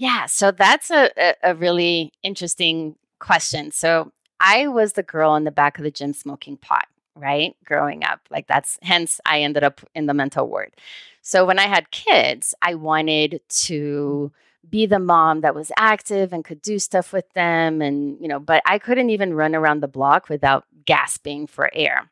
Yeah, 0.00 0.24
so 0.24 0.50
that's 0.50 0.90
a, 0.90 1.10
a, 1.42 1.54
really 1.54 2.10
interesting 2.22 2.96
question. 3.18 3.70
So 3.70 4.12
I 4.40 4.66
was 4.66 4.94
the 4.94 5.02
girl 5.02 5.34
in 5.36 5.44
the 5.44 5.50
back 5.50 5.76
of 5.76 5.84
the 5.84 5.90
gym 5.90 6.14
smoking 6.14 6.56
pot, 6.56 6.88
right? 7.14 7.54
Growing 7.66 8.02
up. 8.02 8.20
Like 8.30 8.46
that's 8.46 8.78
hence 8.80 9.20
I 9.26 9.42
ended 9.42 9.62
up 9.62 9.82
in 9.94 10.06
the 10.06 10.14
mental 10.14 10.48
ward. 10.48 10.72
So 11.20 11.44
when 11.44 11.58
I 11.58 11.66
had 11.66 11.90
kids, 11.90 12.54
I 12.62 12.76
wanted 12.76 13.42
to 13.66 14.32
be 14.70 14.86
the 14.86 14.98
mom 14.98 15.42
that 15.42 15.54
was 15.54 15.70
active 15.76 16.32
and 16.32 16.46
could 16.46 16.62
do 16.62 16.78
stuff 16.78 17.12
with 17.12 17.30
them 17.34 17.80
and 17.80 18.18
you 18.20 18.28
know 18.28 18.38
but 18.38 18.62
i 18.66 18.78
couldn't 18.78 19.08
even 19.08 19.32
run 19.32 19.54
around 19.54 19.80
the 19.80 19.88
block 19.88 20.28
without 20.28 20.66
gasping 20.84 21.46
for 21.46 21.70
air 21.72 22.10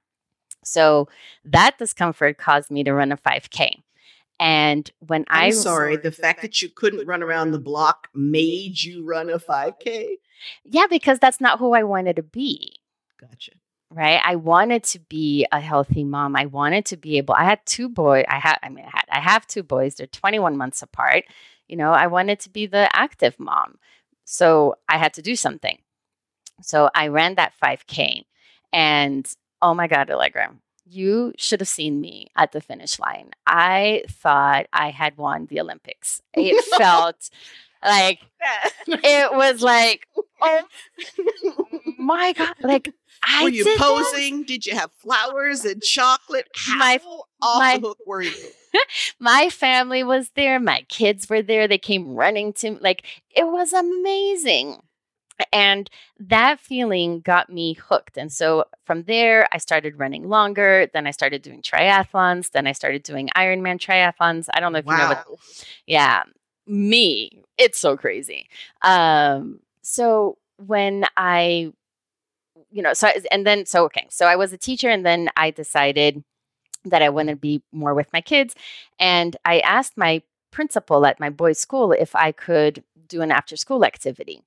so 0.64 1.07
that 1.45 1.76
discomfort 1.78 2.39
caused 2.39 2.70
me 2.70 2.82
to 2.82 2.95
run 2.95 3.12
a 3.12 3.18
5k 3.18 3.82
and 4.41 4.91
when 5.01 5.24
I'm 5.28 5.47
i 5.47 5.51
sorry, 5.51 5.97
the 5.97 6.12
fact 6.12 6.43
that 6.43 6.62
you 6.62 6.68
couldn't 6.68 7.07
run 7.07 7.22
around 7.22 7.51
the 7.51 7.59
block 7.59 8.09
made 8.14 8.82
you 8.82 9.05
run 9.05 9.30
a 9.30 9.39
5K? 9.39 10.16
yeah 10.64 10.86
because 10.89 11.18
that's 11.18 11.41
not 11.41 11.59
who 11.59 11.72
i 11.72 11.82
wanted 11.82 12.16
to 12.16 12.22
be. 12.22 12.74
Gotcha. 13.20 13.53
right? 13.91 14.20
I 14.24 14.36
wanted 14.36 14.84
to 14.84 15.01
be 15.01 15.45
a 15.51 15.59
healthy 15.61 16.05
mom. 16.05 16.36
I 16.36 16.47
wanted 16.47 16.84
to 16.86 16.97
be 16.97 17.18
able 17.18 17.34
i 17.34 17.45
had 17.45 17.61
two 17.66 17.89
boys 17.89 18.24
i 18.28 18.39
had 18.39 18.57
i 18.62 18.68
mean 18.68 18.84
i 18.84 18.91
had 18.93 19.05
i 19.11 19.20
have 19.20 19.47
two 19.47 19.62
boys 19.64 19.97
they're 19.97 20.07
21 20.07 20.57
months 20.57 20.82
apart 20.82 21.24
you 21.66 21.76
know 21.76 21.91
i 21.93 22.07
wanted 22.07 22.39
to 22.41 22.51
be 22.51 22.66
the 22.66 22.89
active 22.95 23.34
mom. 23.39 23.78
So 24.24 24.76
i 24.89 24.99
had 24.99 25.14
to 25.14 25.22
do 25.22 25.34
something. 25.36 25.78
So 26.62 26.91
i 26.95 27.09
ran 27.09 27.34
that 27.36 27.55
5k 27.62 28.22
and 28.72 29.26
oh 29.62 29.74
my 29.74 29.89
god 29.89 30.11
allegra 30.11 30.55
you 30.91 31.32
should 31.39 31.61
have 31.61 31.68
seen 31.68 32.01
me 32.01 32.28
at 32.36 32.53
the 32.53 32.61
finish 32.61 32.99
line. 32.99 33.30
I 33.47 34.05
thought 34.09 34.66
i 34.72 34.91
had 34.91 35.16
won 35.16 35.47
the 35.47 35.61
olympics. 35.61 36.22
It 36.34 36.62
felt 36.78 37.30
like 37.84 38.20
it 38.86 39.32
was 39.34 39.62
like 39.62 40.07
oh 40.41 40.62
my 41.99 42.32
god 42.36 42.55
like 42.62 42.93
I 43.22 43.43
were 43.45 43.49
you 43.51 43.64
did 43.64 43.78
posing? 43.78 44.45
Did 44.45 44.64
you 44.66 44.76
have 44.76 44.91
flowers 44.99 45.64
and 45.64 45.82
chocolate? 45.82 46.47
How 46.55 46.78
My- 46.78 47.01
off 47.43 47.59
my- 47.61 47.78
the 47.78 47.89
hook 47.89 47.99
were 48.07 48.22
you? 48.22 48.32
my 49.18 49.49
family 49.49 50.05
was 50.05 50.30
there. 50.36 50.61
My 50.61 50.84
kids 50.89 51.28
were 51.28 51.43
there. 51.43 51.66
They 51.66 51.78
came 51.78 52.14
running 52.14 52.53
to 52.55 52.70
me. 52.72 52.78
Like 52.80 53.05
it 53.34 53.45
was 53.47 53.72
amazing 53.72 54.76
and 55.53 55.91
that 56.18 56.59
feeling 56.61 57.20
got 57.20 57.51
me 57.51 57.74
hooked 57.74 58.16
and 58.16 58.32
so 58.32 58.64
from 58.84 59.03
there 59.05 59.49
i 59.53 59.59
started 59.59 59.99
running 59.99 60.28
longer 60.28 60.89
then 60.93 61.07
i 61.07 61.11
started 61.11 61.43
doing 61.43 61.62
triathlons 61.62 62.51
then 62.51 62.66
i 62.66 62.72
started 62.72 63.03
doing 63.03 63.28
ironman 63.36 63.78
triathlons 63.78 64.49
i 64.55 64.61
don't 64.61 64.72
know 64.72 64.78
if 64.78 64.86
you 64.86 64.93
know 64.97 65.09
what 65.09 65.26
yeah 65.86 66.22
me 66.66 67.43
it's 67.57 67.78
so 67.78 67.97
crazy. 67.97 68.49
Um 68.82 69.61
so 69.82 70.39
when 70.59 71.05
i 71.16 71.72
you 72.70 72.82
know 72.82 72.93
so 72.93 73.09
I- 73.09 73.22
and 73.30 73.47
then 73.47 73.66
so 73.66 73.84
okay 73.84 74.07
so 74.11 74.26
i 74.26 74.36
was 74.36 74.53
a 74.53 74.59
teacher 74.59 74.89
and 74.91 75.05
then 75.05 75.28
i 75.36 75.51
decided 75.51 76.22
that 76.84 77.03
i 77.03 77.09
wanted 77.09 77.32
to 77.32 77.36
be 77.36 77.62
more 77.72 77.95
with 77.95 78.12
my 78.12 78.20
kids 78.20 78.55
and 78.99 79.36
i 79.45 79.61
asked 79.61 79.97
my 79.97 80.22
principal 80.51 81.07
at 81.07 81.20
my 81.20 81.30
boys 81.30 81.59
school 81.59 81.93
if 81.93 82.14
i 82.16 82.32
could 82.32 82.82
do 83.09 83.22
an 83.22 83.30
after 83.30 83.57
school 83.57 83.84
activity 83.84 84.43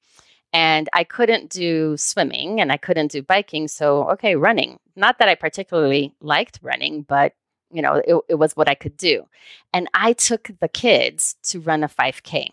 and 0.54 0.90
i 0.94 1.04
couldn't 1.04 1.50
do 1.50 1.96
swimming 1.98 2.60
and 2.60 2.72
i 2.72 2.78
couldn't 2.78 3.12
do 3.12 3.22
biking 3.22 3.68
so 3.68 4.10
okay 4.10 4.36
running 4.36 4.80
not 4.96 5.18
that 5.20 5.28
i 5.30 5.36
particularly 5.36 6.14
liked 6.22 6.60
running 6.62 7.04
but 7.04 7.34
you 7.72 7.82
know 7.82 7.96
it, 8.06 8.16
it 8.30 8.36
was 8.36 8.56
what 8.56 8.68
i 8.70 8.76
could 8.76 8.98
do 8.98 9.26
and 9.74 9.88
i 9.94 10.14
took 10.14 10.50
the 10.60 10.68
kids 10.68 11.36
to 11.44 11.60
run 11.60 11.84
a 11.84 11.88
5k 11.88 12.48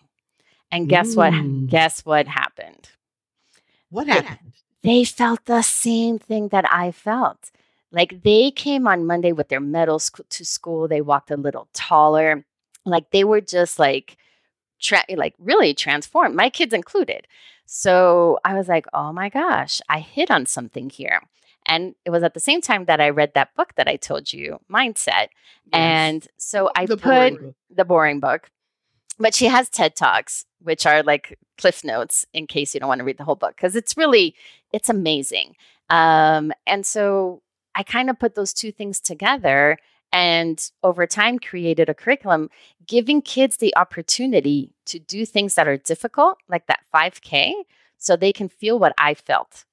and 0.70 0.88
guess 0.88 1.16
what 1.16 1.32
guess 1.68 2.04
what 2.04 2.26
happened 2.28 2.88
What 3.90 4.06
happened? 4.06 4.52
they 4.82 5.02
felt 5.04 5.44
the 5.46 5.62
same 5.62 6.18
thing 6.18 6.48
that 6.48 6.64
I 6.72 6.92
felt. 6.92 7.50
Like 7.90 8.22
they 8.22 8.50
came 8.52 8.86
on 8.86 9.06
Monday 9.06 9.32
with 9.32 9.48
their 9.48 9.60
medals 9.60 10.10
to 10.28 10.44
school. 10.44 10.86
They 10.86 11.00
walked 11.00 11.30
a 11.30 11.36
little 11.36 11.68
taller. 11.72 12.44
Like 12.84 13.10
they 13.10 13.24
were 13.24 13.40
just 13.40 13.78
like, 13.78 14.16
tra- 14.80 15.04
like 15.16 15.34
really 15.38 15.74
transformed, 15.74 16.36
my 16.36 16.50
kids 16.50 16.72
included. 16.74 17.26
So 17.70 18.38
I 18.46 18.54
was 18.54 18.66
like, 18.66 18.86
oh 18.94 19.12
my 19.12 19.28
gosh, 19.28 19.82
I 19.90 20.00
hit 20.00 20.30
on 20.30 20.46
something 20.46 20.88
here. 20.88 21.20
And 21.66 21.94
it 22.06 22.10
was 22.10 22.22
at 22.22 22.32
the 22.32 22.40
same 22.40 22.62
time 22.62 22.86
that 22.86 22.98
I 22.98 23.10
read 23.10 23.34
that 23.34 23.54
book 23.54 23.74
that 23.76 23.86
I 23.86 23.96
told 23.96 24.32
you, 24.32 24.58
Mindset. 24.72 25.28
And 25.70 26.26
so 26.38 26.70
I 26.74 26.86
The 26.86 26.96
put 26.96 27.34
boring 27.34 27.54
the 27.68 27.84
boring 27.84 28.20
book. 28.20 28.48
But 29.18 29.34
she 29.34 29.46
has 29.46 29.68
TED 29.68 29.94
Talks, 29.96 30.46
which 30.62 30.86
are 30.86 31.02
like 31.02 31.38
cliff 31.58 31.84
notes 31.84 32.24
in 32.32 32.46
case 32.46 32.72
you 32.72 32.80
don't 32.80 32.88
want 32.88 33.00
to 33.00 33.04
read 33.04 33.18
the 33.18 33.24
whole 33.24 33.34
book 33.34 33.54
because 33.54 33.76
it's 33.76 33.98
really 33.98 34.34
it's 34.72 34.88
amazing. 34.88 35.54
Um, 35.90 36.52
and 36.66 36.86
so 36.86 37.42
I 37.74 37.82
kind 37.82 38.08
of 38.08 38.18
put 38.18 38.34
those 38.34 38.54
two 38.54 38.72
things 38.72 38.98
together 38.98 39.76
and 40.12 40.70
over 40.82 41.06
time 41.06 41.38
created 41.38 41.88
a 41.88 41.94
curriculum 41.94 42.50
giving 42.86 43.20
kids 43.22 43.58
the 43.58 43.76
opportunity 43.76 44.72
to 44.86 44.98
do 44.98 45.26
things 45.26 45.54
that 45.54 45.68
are 45.68 45.76
difficult, 45.76 46.38
like 46.48 46.66
that 46.66 46.80
5K, 46.94 47.52
so 47.98 48.16
they 48.16 48.32
can 48.32 48.48
feel 48.48 48.78
what 48.78 48.94
I 48.98 49.14
felt 49.14 49.64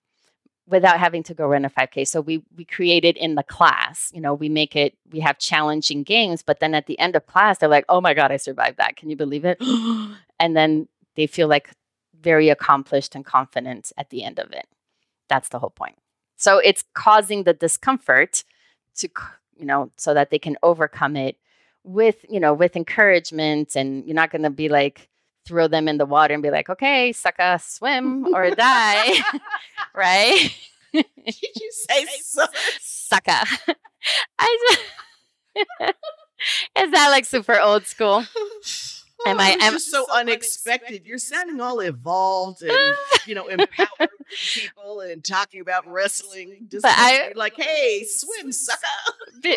without 0.68 1.00
having 1.00 1.24
to 1.24 1.34
go 1.34 1.46
run 1.46 1.64
a 1.64 1.70
5k 1.70 2.08
so 2.08 2.22
we 2.22 2.44
we 2.56 2.66
created 2.66 3.16
in 3.18 3.36
the 3.36 3.44
class 3.44 4.10
you 4.14 4.20
know 4.20 4.34
we 4.34 4.50
make 4.50 4.76
it 4.76 4.98
we 5.12 5.20
have 5.20 5.38
challenging 5.38 6.04
games 6.04 6.42
but 6.42 6.60
then 6.60 6.74
at 6.74 6.88
the 6.88 6.98
end 6.98 7.16
of 7.16 7.26
class 7.28 7.60
they're 7.60 7.70
like 7.70 7.86
oh 7.88 8.02
my 8.02 8.14
god 8.14 8.32
i 8.32 8.38
survived 8.38 8.78
that. 8.78 8.96
Can 8.96 9.10
you 9.10 9.16
believe 9.16 9.46
it? 9.46 9.62
And 10.38 10.54
then 10.54 10.90
they 11.16 11.28
feel 11.28 11.48
like 11.48 11.70
very 12.20 12.50
accomplished 12.50 13.16
and 13.16 13.24
confident 13.24 13.94
at 13.98 14.10
the 14.10 14.22
end 14.22 14.38
of 14.38 14.52
it. 14.52 14.68
That's 15.30 15.48
the 15.48 15.60
whole 15.60 15.70
point. 15.70 15.96
So 16.36 16.58
it's 16.58 16.84
causing 16.94 17.44
the 17.44 17.54
discomfort 17.54 18.44
to 18.98 19.08
you 19.58 19.66
know 19.66 19.92
so 19.96 20.14
that 20.14 20.30
they 20.30 20.40
can 20.40 20.58
overcome 20.64 21.16
it 21.16 21.38
with 21.84 22.26
you 22.30 22.40
know 22.40 22.54
with 22.54 22.76
encouragement 22.76 23.76
and 23.76 24.06
you're 24.06 24.16
not 24.16 24.32
going 24.32 24.42
to 24.44 24.50
be 24.50 24.70
like 24.70 25.10
throw 25.46 25.68
them 25.68 25.88
in 25.88 25.98
the 25.98 26.06
water 26.06 26.34
and 26.34 26.42
be 26.44 26.50
like 26.50 26.70
okay 26.70 27.12
sucker 27.12 27.58
swim 27.62 28.34
or 28.34 28.50
die 28.52 29.14
right 29.96 30.50
Did 30.94 31.06
you 31.26 31.72
say 31.90 32.06
so? 32.22 32.46
sucker 32.82 33.44
i 34.40 34.58
just 34.70 35.94
is 36.78 36.92
that 36.92 37.10
like 37.10 37.26
super 37.26 37.60
old 37.60 37.86
school 37.86 38.26
Am 39.26 39.40
I- 39.40 39.58
am- 39.62 39.74
just 39.74 39.92
so 39.92 40.06
unexpected. 40.14 41.06
You're 41.06 41.18
sounding 41.18 41.60
all 41.62 41.80
evolved 41.80 42.62
and 42.62 42.72
you 43.26 43.36
know 43.36 43.48
empowering 43.48 44.10
people 44.54 45.02
and 45.02 45.24
talking 45.24 45.62
about 45.62 45.88
wrestling. 45.88 46.68
Just 46.70 46.84
But 46.84 46.94
I- 46.96 47.32
like, 47.36 47.56
hey, 47.58 48.06
swim, 48.08 48.52
sucker. 48.52 48.86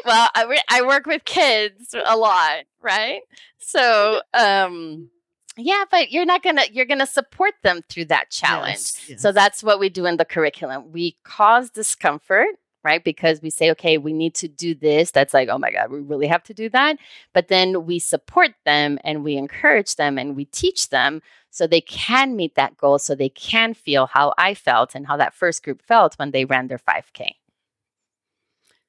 Well 0.04 0.28
I, 0.34 0.44
re- 0.44 0.62
I 0.70 0.82
work 0.82 1.06
with 1.06 1.24
kids 1.24 1.94
a 1.94 2.16
lot 2.16 2.64
right 2.82 3.20
so 3.58 4.20
um 4.34 5.08
yeah 5.56 5.84
but 5.90 6.10
you're 6.12 6.26
not 6.26 6.42
gonna 6.42 6.64
you're 6.70 6.84
gonna 6.84 7.06
support 7.06 7.54
them 7.62 7.80
through 7.88 8.04
that 8.06 8.30
challenge 8.30 8.74
Yes, 8.76 9.04
yes. 9.08 9.22
so 9.22 9.32
that's 9.32 9.62
what 9.62 9.80
we 9.80 9.88
do 9.88 10.04
in 10.04 10.18
the 10.18 10.24
curriculum 10.26 10.92
we 10.92 11.16
cause 11.24 11.70
discomfort 11.70 12.48
right 12.84 13.04
because 13.04 13.42
we 13.42 13.50
say 13.50 13.70
okay 13.70 13.98
we 13.98 14.12
need 14.12 14.34
to 14.34 14.48
do 14.48 14.74
this 14.74 15.10
that's 15.10 15.34
like 15.34 15.48
oh 15.48 15.58
my 15.58 15.70
god 15.70 15.90
we 15.90 16.00
really 16.00 16.26
have 16.26 16.42
to 16.42 16.54
do 16.54 16.68
that 16.68 16.96
but 17.32 17.48
then 17.48 17.86
we 17.86 17.98
support 17.98 18.50
them 18.64 18.98
and 19.04 19.24
we 19.24 19.36
encourage 19.36 19.96
them 19.96 20.18
and 20.18 20.36
we 20.36 20.44
teach 20.44 20.90
them 20.90 21.20
so 21.50 21.66
they 21.66 21.80
can 21.80 22.36
meet 22.36 22.54
that 22.54 22.76
goal 22.76 22.98
so 22.98 23.14
they 23.14 23.28
can 23.28 23.74
feel 23.74 24.06
how 24.06 24.32
i 24.38 24.54
felt 24.54 24.94
and 24.94 25.06
how 25.06 25.16
that 25.16 25.34
first 25.34 25.62
group 25.62 25.82
felt 25.82 26.14
when 26.16 26.30
they 26.30 26.44
ran 26.44 26.68
their 26.68 26.78
5k 26.78 27.32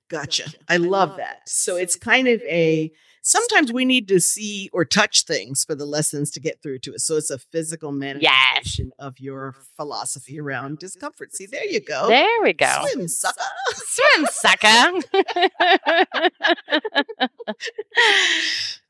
Gotcha. 0.09 0.51
I 0.67 0.77
love 0.77 1.17
that. 1.17 1.47
So 1.47 1.75
it's 1.75 1.95
kind 1.95 2.27
of 2.27 2.41
a 2.41 2.91
sometimes 3.22 3.72
we 3.72 3.86
need 3.86 4.07
to 4.07 4.20
see 4.20 4.70
or 4.74 4.86
touch 4.86 5.24
things 5.26 5.63
for 5.63 5.76
the 5.76 5.86
lessons 5.86 6.32
to 6.32 6.39
get 6.39 6.61
through 6.61 6.80
to 6.80 6.95
us. 6.95 7.05
So 7.05 7.17
it's 7.17 7.30
a 7.30 7.38
physical 7.38 7.91
manifestation 7.91 8.91
of 8.99 9.20
your 9.20 9.55
philosophy 9.76 10.39
around 10.39 10.80
discomfort. 10.80 11.34
See, 11.36 11.45
there 11.45 11.65
you 11.65 11.80
go. 11.80 12.07
there 12.07 12.41
we 12.43 12.53
go 12.53 12.86
Swim, 12.91 13.07
sucker. 13.07 13.41
swim 13.74 14.26
sucker 14.32 14.67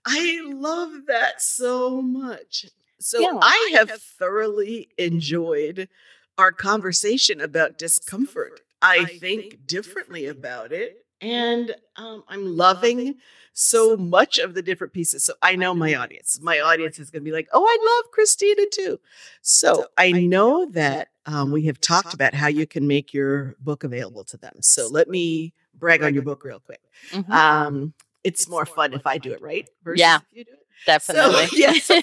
I 0.06 0.42
love 0.46 0.92
that 1.08 1.42
so 1.42 2.02
much. 2.02 2.66
So 3.00 3.20
Yeah. 3.20 3.40
I 3.42 3.72
have 3.76 3.92
thoroughly 4.02 4.90
enjoyed 4.98 5.90
our 6.38 6.52
conversation 6.52 7.42
about 7.42 7.78
discomfort. 7.78 8.62
I 8.82 9.06
think 9.06 9.66
differently 9.68 10.26
about 10.26 10.72
it. 10.72 11.06
And 11.22 11.76
um, 11.96 12.24
I'm 12.28 12.56
loving 12.58 13.16
so 13.54 13.98
much 13.98 14.40
of 14.40 14.54
the 14.54 14.62
different 14.62 14.94
pieces. 14.94 15.26
So 15.26 15.34
I 15.42 15.56
know 15.56 15.74
my 15.74 15.96
audience. 15.96 16.40
My 16.42 16.60
audience 16.60 16.98
is 16.98 17.10
going 17.10 17.24
to 17.24 17.26
be 17.26 17.34
like, 17.34 17.50
oh, 17.52 17.64
I 17.64 18.02
love 18.04 18.12
Cristina 18.12 18.64
too. 18.72 19.00
So 19.42 19.86
I 19.98 20.12
know 20.12 20.66
that 20.72 21.10
um, 21.26 21.52
we 21.52 21.66
have 21.66 21.82
talked 21.82 22.14
about 22.14 22.34
how 22.34 22.48
you 22.48 22.66
can 22.66 22.88
make 22.88 23.14
your 23.14 23.56
book 23.60 23.84
available 23.84 24.24
to 24.26 24.38
them. 24.38 24.54
So 24.62 24.88
let 24.88 25.10
me 25.10 25.54
brag 25.76 26.04
on 26.04 26.14
your 26.14 26.24
book 26.24 26.44
real 26.44 26.60
quick. 26.60 26.82
Mhm. 27.12 27.30
Um, 27.30 27.94
it's, 28.24 28.48
more 28.48 28.66
fun 28.66 28.94
if 28.94 29.08
I 29.08 29.18
do 29.18 29.32
it, 29.32 29.42
right? 29.42 29.68
Versus 29.84 30.00
yeah. 30.00 30.20
it. 30.34 30.48
Definitely. 30.86 31.46
So, 31.80 32.02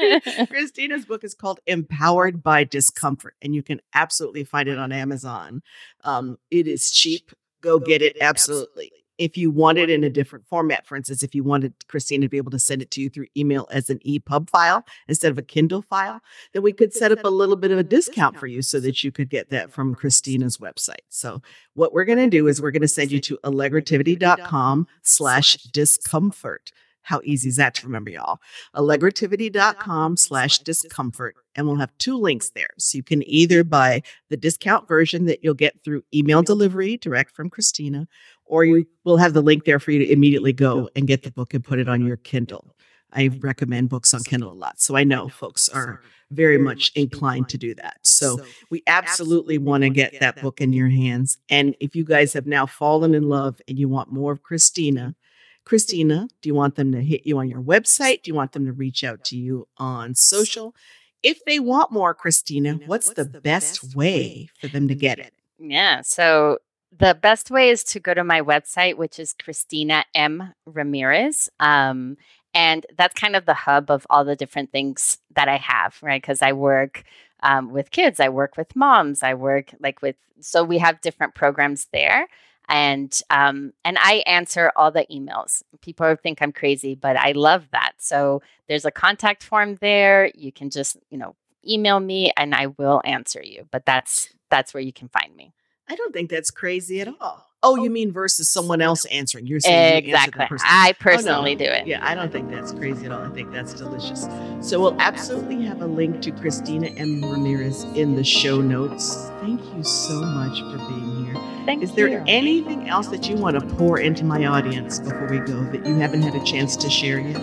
yes. 0.00 0.48
Cristina's 0.48 1.04
book 1.04 1.24
is 1.24 1.34
called 1.34 1.60
Empowered 1.66 2.42
by 2.42 2.64
Discomfort, 2.64 3.34
and 3.42 3.54
you 3.54 3.62
can 3.62 3.80
absolutely 3.94 4.44
find 4.44 4.68
it 4.68 4.78
on 4.78 4.92
Amazon. 4.92 5.62
Um, 6.04 6.38
it 6.50 6.66
is 6.66 6.90
cheap. 6.90 7.32
Go 7.60 7.78
get 7.78 8.02
it. 8.02 8.16
Absolutely 8.20 8.92
if 9.18 9.36
you 9.36 9.50
want 9.50 9.78
it 9.78 9.90
in 9.90 10.04
a 10.04 10.10
different 10.10 10.46
format, 10.46 10.86
for 10.86 10.96
instance, 10.96 11.22
if 11.22 11.34
you 11.34 11.42
wanted 11.42 11.74
Cristina 11.88 12.26
to 12.26 12.28
be 12.28 12.36
able 12.36 12.52
to 12.52 12.58
send 12.58 12.80
it 12.80 12.90
to 12.92 13.02
you 13.02 13.10
through 13.10 13.26
email 13.36 13.66
as 13.70 13.90
an 13.90 13.98
EPUB 14.06 14.48
file 14.48 14.84
instead 15.08 15.32
of 15.32 15.38
a 15.38 15.42
Kindle 15.42 15.82
file, 15.82 16.20
then 16.54 16.62
we 16.62 16.72
could 16.72 16.94
set 16.94 17.12
up 17.12 17.24
a 17.24 17.28
little 17.28 17.56
bit 17.56 17.72
of 17.72 17.78
a 17.78 17.82
discount 17.82 18.38
for 18.38 18.46
you 18.46 18.62
so 18.62 18.78
that 18.80 19.02
you 19.02 19.10
could 19.10 19.28
get 19.28 19.50
that 19.50 19.72
from 19.72 19.94
Cristina's 19.94 20.58
website. 20.58 21.04
So 21.08 21.42
what 21.74 21.92
we're 21.92 22.04
going 22.04 22.18
to 22.18 22.30
do 22.30 22.46
is 22.46 22.62
we're 22.62 22.70
going 22.70 22.82
to 22.82 22.88
send 22.88 23.10
you 23.10 23.20
to 23.22 23.38
allegrativity.com 23.44 24.86
slash 25.02 25.56
discomfort. 25.56 26.70
How 27.02 27.20
easy 27.24 27.48
is 27.48 27.56
that 27.56 27.74
to 27.76 27.86
remember, 27.86 28.10
y'all? 28.10 28.38
Allegrativity.com 28.76 30.16
slash 30.16 30.58
discomfort. 30.58 31.36
And 31.58 31.66
we'll 31.66 31.76
have 31.76 31.90
two 31.98 32.16
links 32.16 32.50
there. 32.50 32.70
So 32.78 32.96
you 32.96 33.02
can 33.02 33.28
either 33.28 33.64
buy 33.64 34.02
the 34.30 34.36
discount 34.36 34.86
version 34.86 35.24
that 35.24 35.42
you'll 35.42 35.54
get 35.54 35.82
through 35.82 36.04
email 36.14 36.42
delivery 36.42 36.96
direct 36.96 37.34
from 37.34 37.50
Cristina, 37.50 38.06
or 38.44 38.64
you 38.64 38.86
will 39.02 39.16
have 39.16 39.32
the 39.32 39.42
link 39.42 39.64
there 39.64 39.80
for 39.80 39.90
you 39.90 39.98
to 39.98 40.12
immediately 40.12 40.52
go 40.52 40.88
and 40.94 41.08
get 41.08 41.24
the 41.24 41.32
book 41.32 41.54
and 41.54 41.64
put 41.64 41.80
it 41.80 41.88
on 41.88 42.06
your 42.06 42.16
Kindle. 42.16 42.76
I 43.12 43.30
recommend 43.40 43.88
books 43.88 44.14
on 44.14 44.22
Kindle 44.22 44.52
a 44.52 44.54
lot. 44.54 44.80
So 44.80 44.96
I 44.96 45.02
know 45.02 45.28
folks 45.28 45.68
are 45.68 46.00
very 46.30 46.58
much 46.58 46.92
inclined 46.94 47.48
to 47.48 47.58
do 47.58 47.74
that. 47.74 47.96
So 48.02 48.38
we 48.70 48.84
absolutely 48.86 49.58
want 49.58 49.82
to 49.82 49.90
get 49.90 50.20
that 50.20 50.40
book 50.40 50.60
in 50.60 50.72
your 50.72 50.90
hands. 50.90 51.38
And 51.48 51.74
if 51.80 51.96
you 51.96 52.04
guys 52.04 52.34
have 52.34 52.46
now 52.46 52.66
fallen 52.66 53.14
in 53.14 53.24
love 53.24 53.60
and 53.66 53.78
you 53.78 53.88
want 53.88 54.12
more 54.12 54.30
of 54.30 54.44
Cristina, 54.44 55.16
Cristina, 55.64 56.28
do 56.40 56.48
you 56.48 56.54
want 56.54 56.76
them 56.76 56.92
to 56.92 57.02
hit 57.02 57.26
you 57.26 57.38
on 57.38 57.48
your 57.48 57.60
website? 57.60 58.22
Do 58.22 58.30
you 58.30 58.34
want 58.34 58.52
them 58.52 58.64
to 58.66 58.72
reach 58.72 59.04
out 59.04 59.24
to 59.24 59.36
you 59.36 59.68
on 59.76 60.14
social? 60.14 60.74
If 61.22 61.44
they 61.44 61.58
want 61.58 61.90
more, 61.90 62.14
Cristina, 62.14 62.78
what's 62.86 63.10
the 63.10 63.24
best 63.24 63.96
way 63.96 64.48
for 64.60 64.68
them 64.68 64.88
to 64.88 64.94
get 64.94 65.18
it? 65.18 65.34
Yeah. 65.58 66.02
So 66.02 66.58
the 66.96 67.18
best 67.20 67.50
way 67.50 67.70
is 67.70 67.84
to 67.84 68.00
go 68.00 68.14
to 68.14 68.24
my 68.24 68.40
website, 68.40 68.96
which 68.96 69.18
is 69.18 69.34
Cristina 69.34 70.04
M. 70.14 70.54
Ramirez. 70.64 71.48
Um, 71.60 72.16
and 72.54 72.86
that's 72.96 73.18
kind 73.18 73.36
of 73.36 73.46
the 73.46 73.54
hub 73.54 73.90
of 73.90 74.06
all 74.10 74.24
the 74.24 74.36
different 74.36 74.72
things 74.72 75.18
that 75.34 75.48
I 75.48 75.56
have, 75.56 75.98
right? 76.02 76.20
Because 76.20 76.40
I 76.40 76.52
work 76.52 77.04
um, 77.42 77.70
with 77.70 77.90
kids, 77.90 78.20
I 78.20 78.30
work 78.30 78.56
with 78.56 78.74
moms, 78.74 79.22
I 79.22 79.34
work 79.34 79.74
like 79.80 80.02
with, 80.02 80.16
so 80.40 80.64
we 80.64 80.78
have 80.78 81.00
different 81.00 81.34
programs 81.34 81.86
there 81.92 82.26
and 82.68 83.20
um, 83.30 83.72
and 83.84 83.96
I 83.98 84.22
answer 84.26 84.70
all 84.76 84.90
the 84.90 85.06
emails. 85.10 85.62
People 85.80 86.14
think 86.22 86.42
I'm 86.42 86.52
crazy, 86.52 86.94
but 86.94 87.16
I 87.16 87.32
love 87.32 87.68
that. 87.72 87.92
So 87.98 88.42
there's 88.68 88.84
a 88.84 88.90
contact 88.90 89.42
form 89.42 89.76
there. 89.80 90.30
You 90.34 90.52
can 90.52 90.70
just 90.70 90.96
you 91.10 91.18
know 91.18 91.34
email 91.68 92.00
me, 92.00 92.32
and 92.36 92.54
I 92.54 92.66
will 92.66 93.00
answer 93.04 93.42
you. 93.42 93.66
But 93.70 93.86
that's 93.86 94.30
that's 94.50 94.74
where 94.74 94.82
you 94.82 94.92
can 94.92 95.08
find 95.08 95.34
me. 95.34 95.52
I 95.88 95.96
don't 95.96 96.12
think 96.12 96.30
that's 96.30 96.50
crazy 96.50 97.00
at 97.00 97.08
all. 97.20 97.47
Oh, 97.60 97.76
oh, 97.76 97.82
you 97.82 97.90
mean 97.90 98.12
versus 98.12 98.48
someone 98.48 98.80
else 98.80 99.04
answering? 99.06 99.48
You're 99.48 99.58
saying 99.58 100.04
exactly. 100.04 100.46
You 100.48 100.56
I 100.62 100.90
oh, 100.90 101.02
personally 101.02 101.56
oh, 101.56 101.58
no. 101.58 101.64
do 101.64 101.70
it. 101.70 101.88
Yeah, 101.88 102.06
I 102.06 102.14
don't 102.14 102.30
think 102.30 102.50
that's 102.50 102.70
crazy 102.70 103.06
at 103.06 103.10
all. 103.12 103.20
I 103.20 103.30
think 103.30 103.50
that's 103.50 103.74
delicious. 103.74 104.28
So 104.60 104.80
we'll 104.80 105.00
absolutely 105.00 105.64
have 105.64 105.82
a 105.82 105.86
link 105.86 106.22
to 106.22 106.30
Cristina 106.30 106.86
M. 106.86 107.20
Ramirez 107.24 107.82
in 107.96 108.14
the 108.14 108.22
show 108.22 108.60
notes. 108.60 109.28
Thank 109.40 109.60
you 109.74 109.82
so 109.82 110.20
much 110.20 110.60
for 110.60 110.78
being 110.88 111.26
here. 111.26 111.34
Thank 111.66 111.82
you. 111.82 111.88
Is 111.88 111.94
there 111.94 112.08
you. 112.08 112.22
anything 112.28 112.88
else 112.88 113.08
that 113.08 113.28
you 113.28 113.34
want 113.34 113.58
to 113.58 113.74
pour 113.74 113.98
into 113.98 114.24
my 114.24 114.46
audience 114.46 115.00
before 115.00 115.26
we 115.28 115.38
go 115.40 115.64
that 115.72 115.84
you 115.84 115.96
haven't 115.96 116.22
had 116.22 116.36
a 116.36 116.44
chance 116.44 116.76
to 116.76 116.88
share 116.88 117.18
yet? 117.18 117.40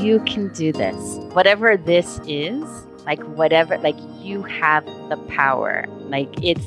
You 0.00 0.20
can 0.20 0.52
do 0.52 0.72
this. 0.72 0.94
Whatever 1.34 1.76
this 1.76 2.20
is, 2.28 2.62
like 3.06 3.22
whatever, 3.24 3.76
like 3.78 3.96
you 4.20 4.44
have 4.44 4.84
the 5.08 5.16
power. 5.28 5.84
Like 5.88 6.28
it's 6.44 6.64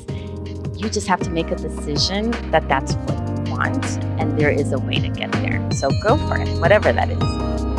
you 0.76 0.88
just 0.88 1.06
have 1.06 1.20
to 1.20 1.30
make 1.30 1.50
a 1.50 1.56
decision 1.56 2.30
that 2.50 2.68
that's 2.68 2.94
what 2.94 3.18
you 3.28 3.52
want, 3.52 3.84
and 4.20 4.38
there 4.38 4.50
is 4.50 4.72
a 4.72 4.78
way 4.78 4.96
to 4.96 5.08
get 5.08 5.32
there. 5.32 5.66
So 5.72 5.90
go 6.02 6.16
for 6.28 6.36
it, 6.36 6.48
whatever 6.60 6.92
that 6.92 7.10
is. 7.10 7.73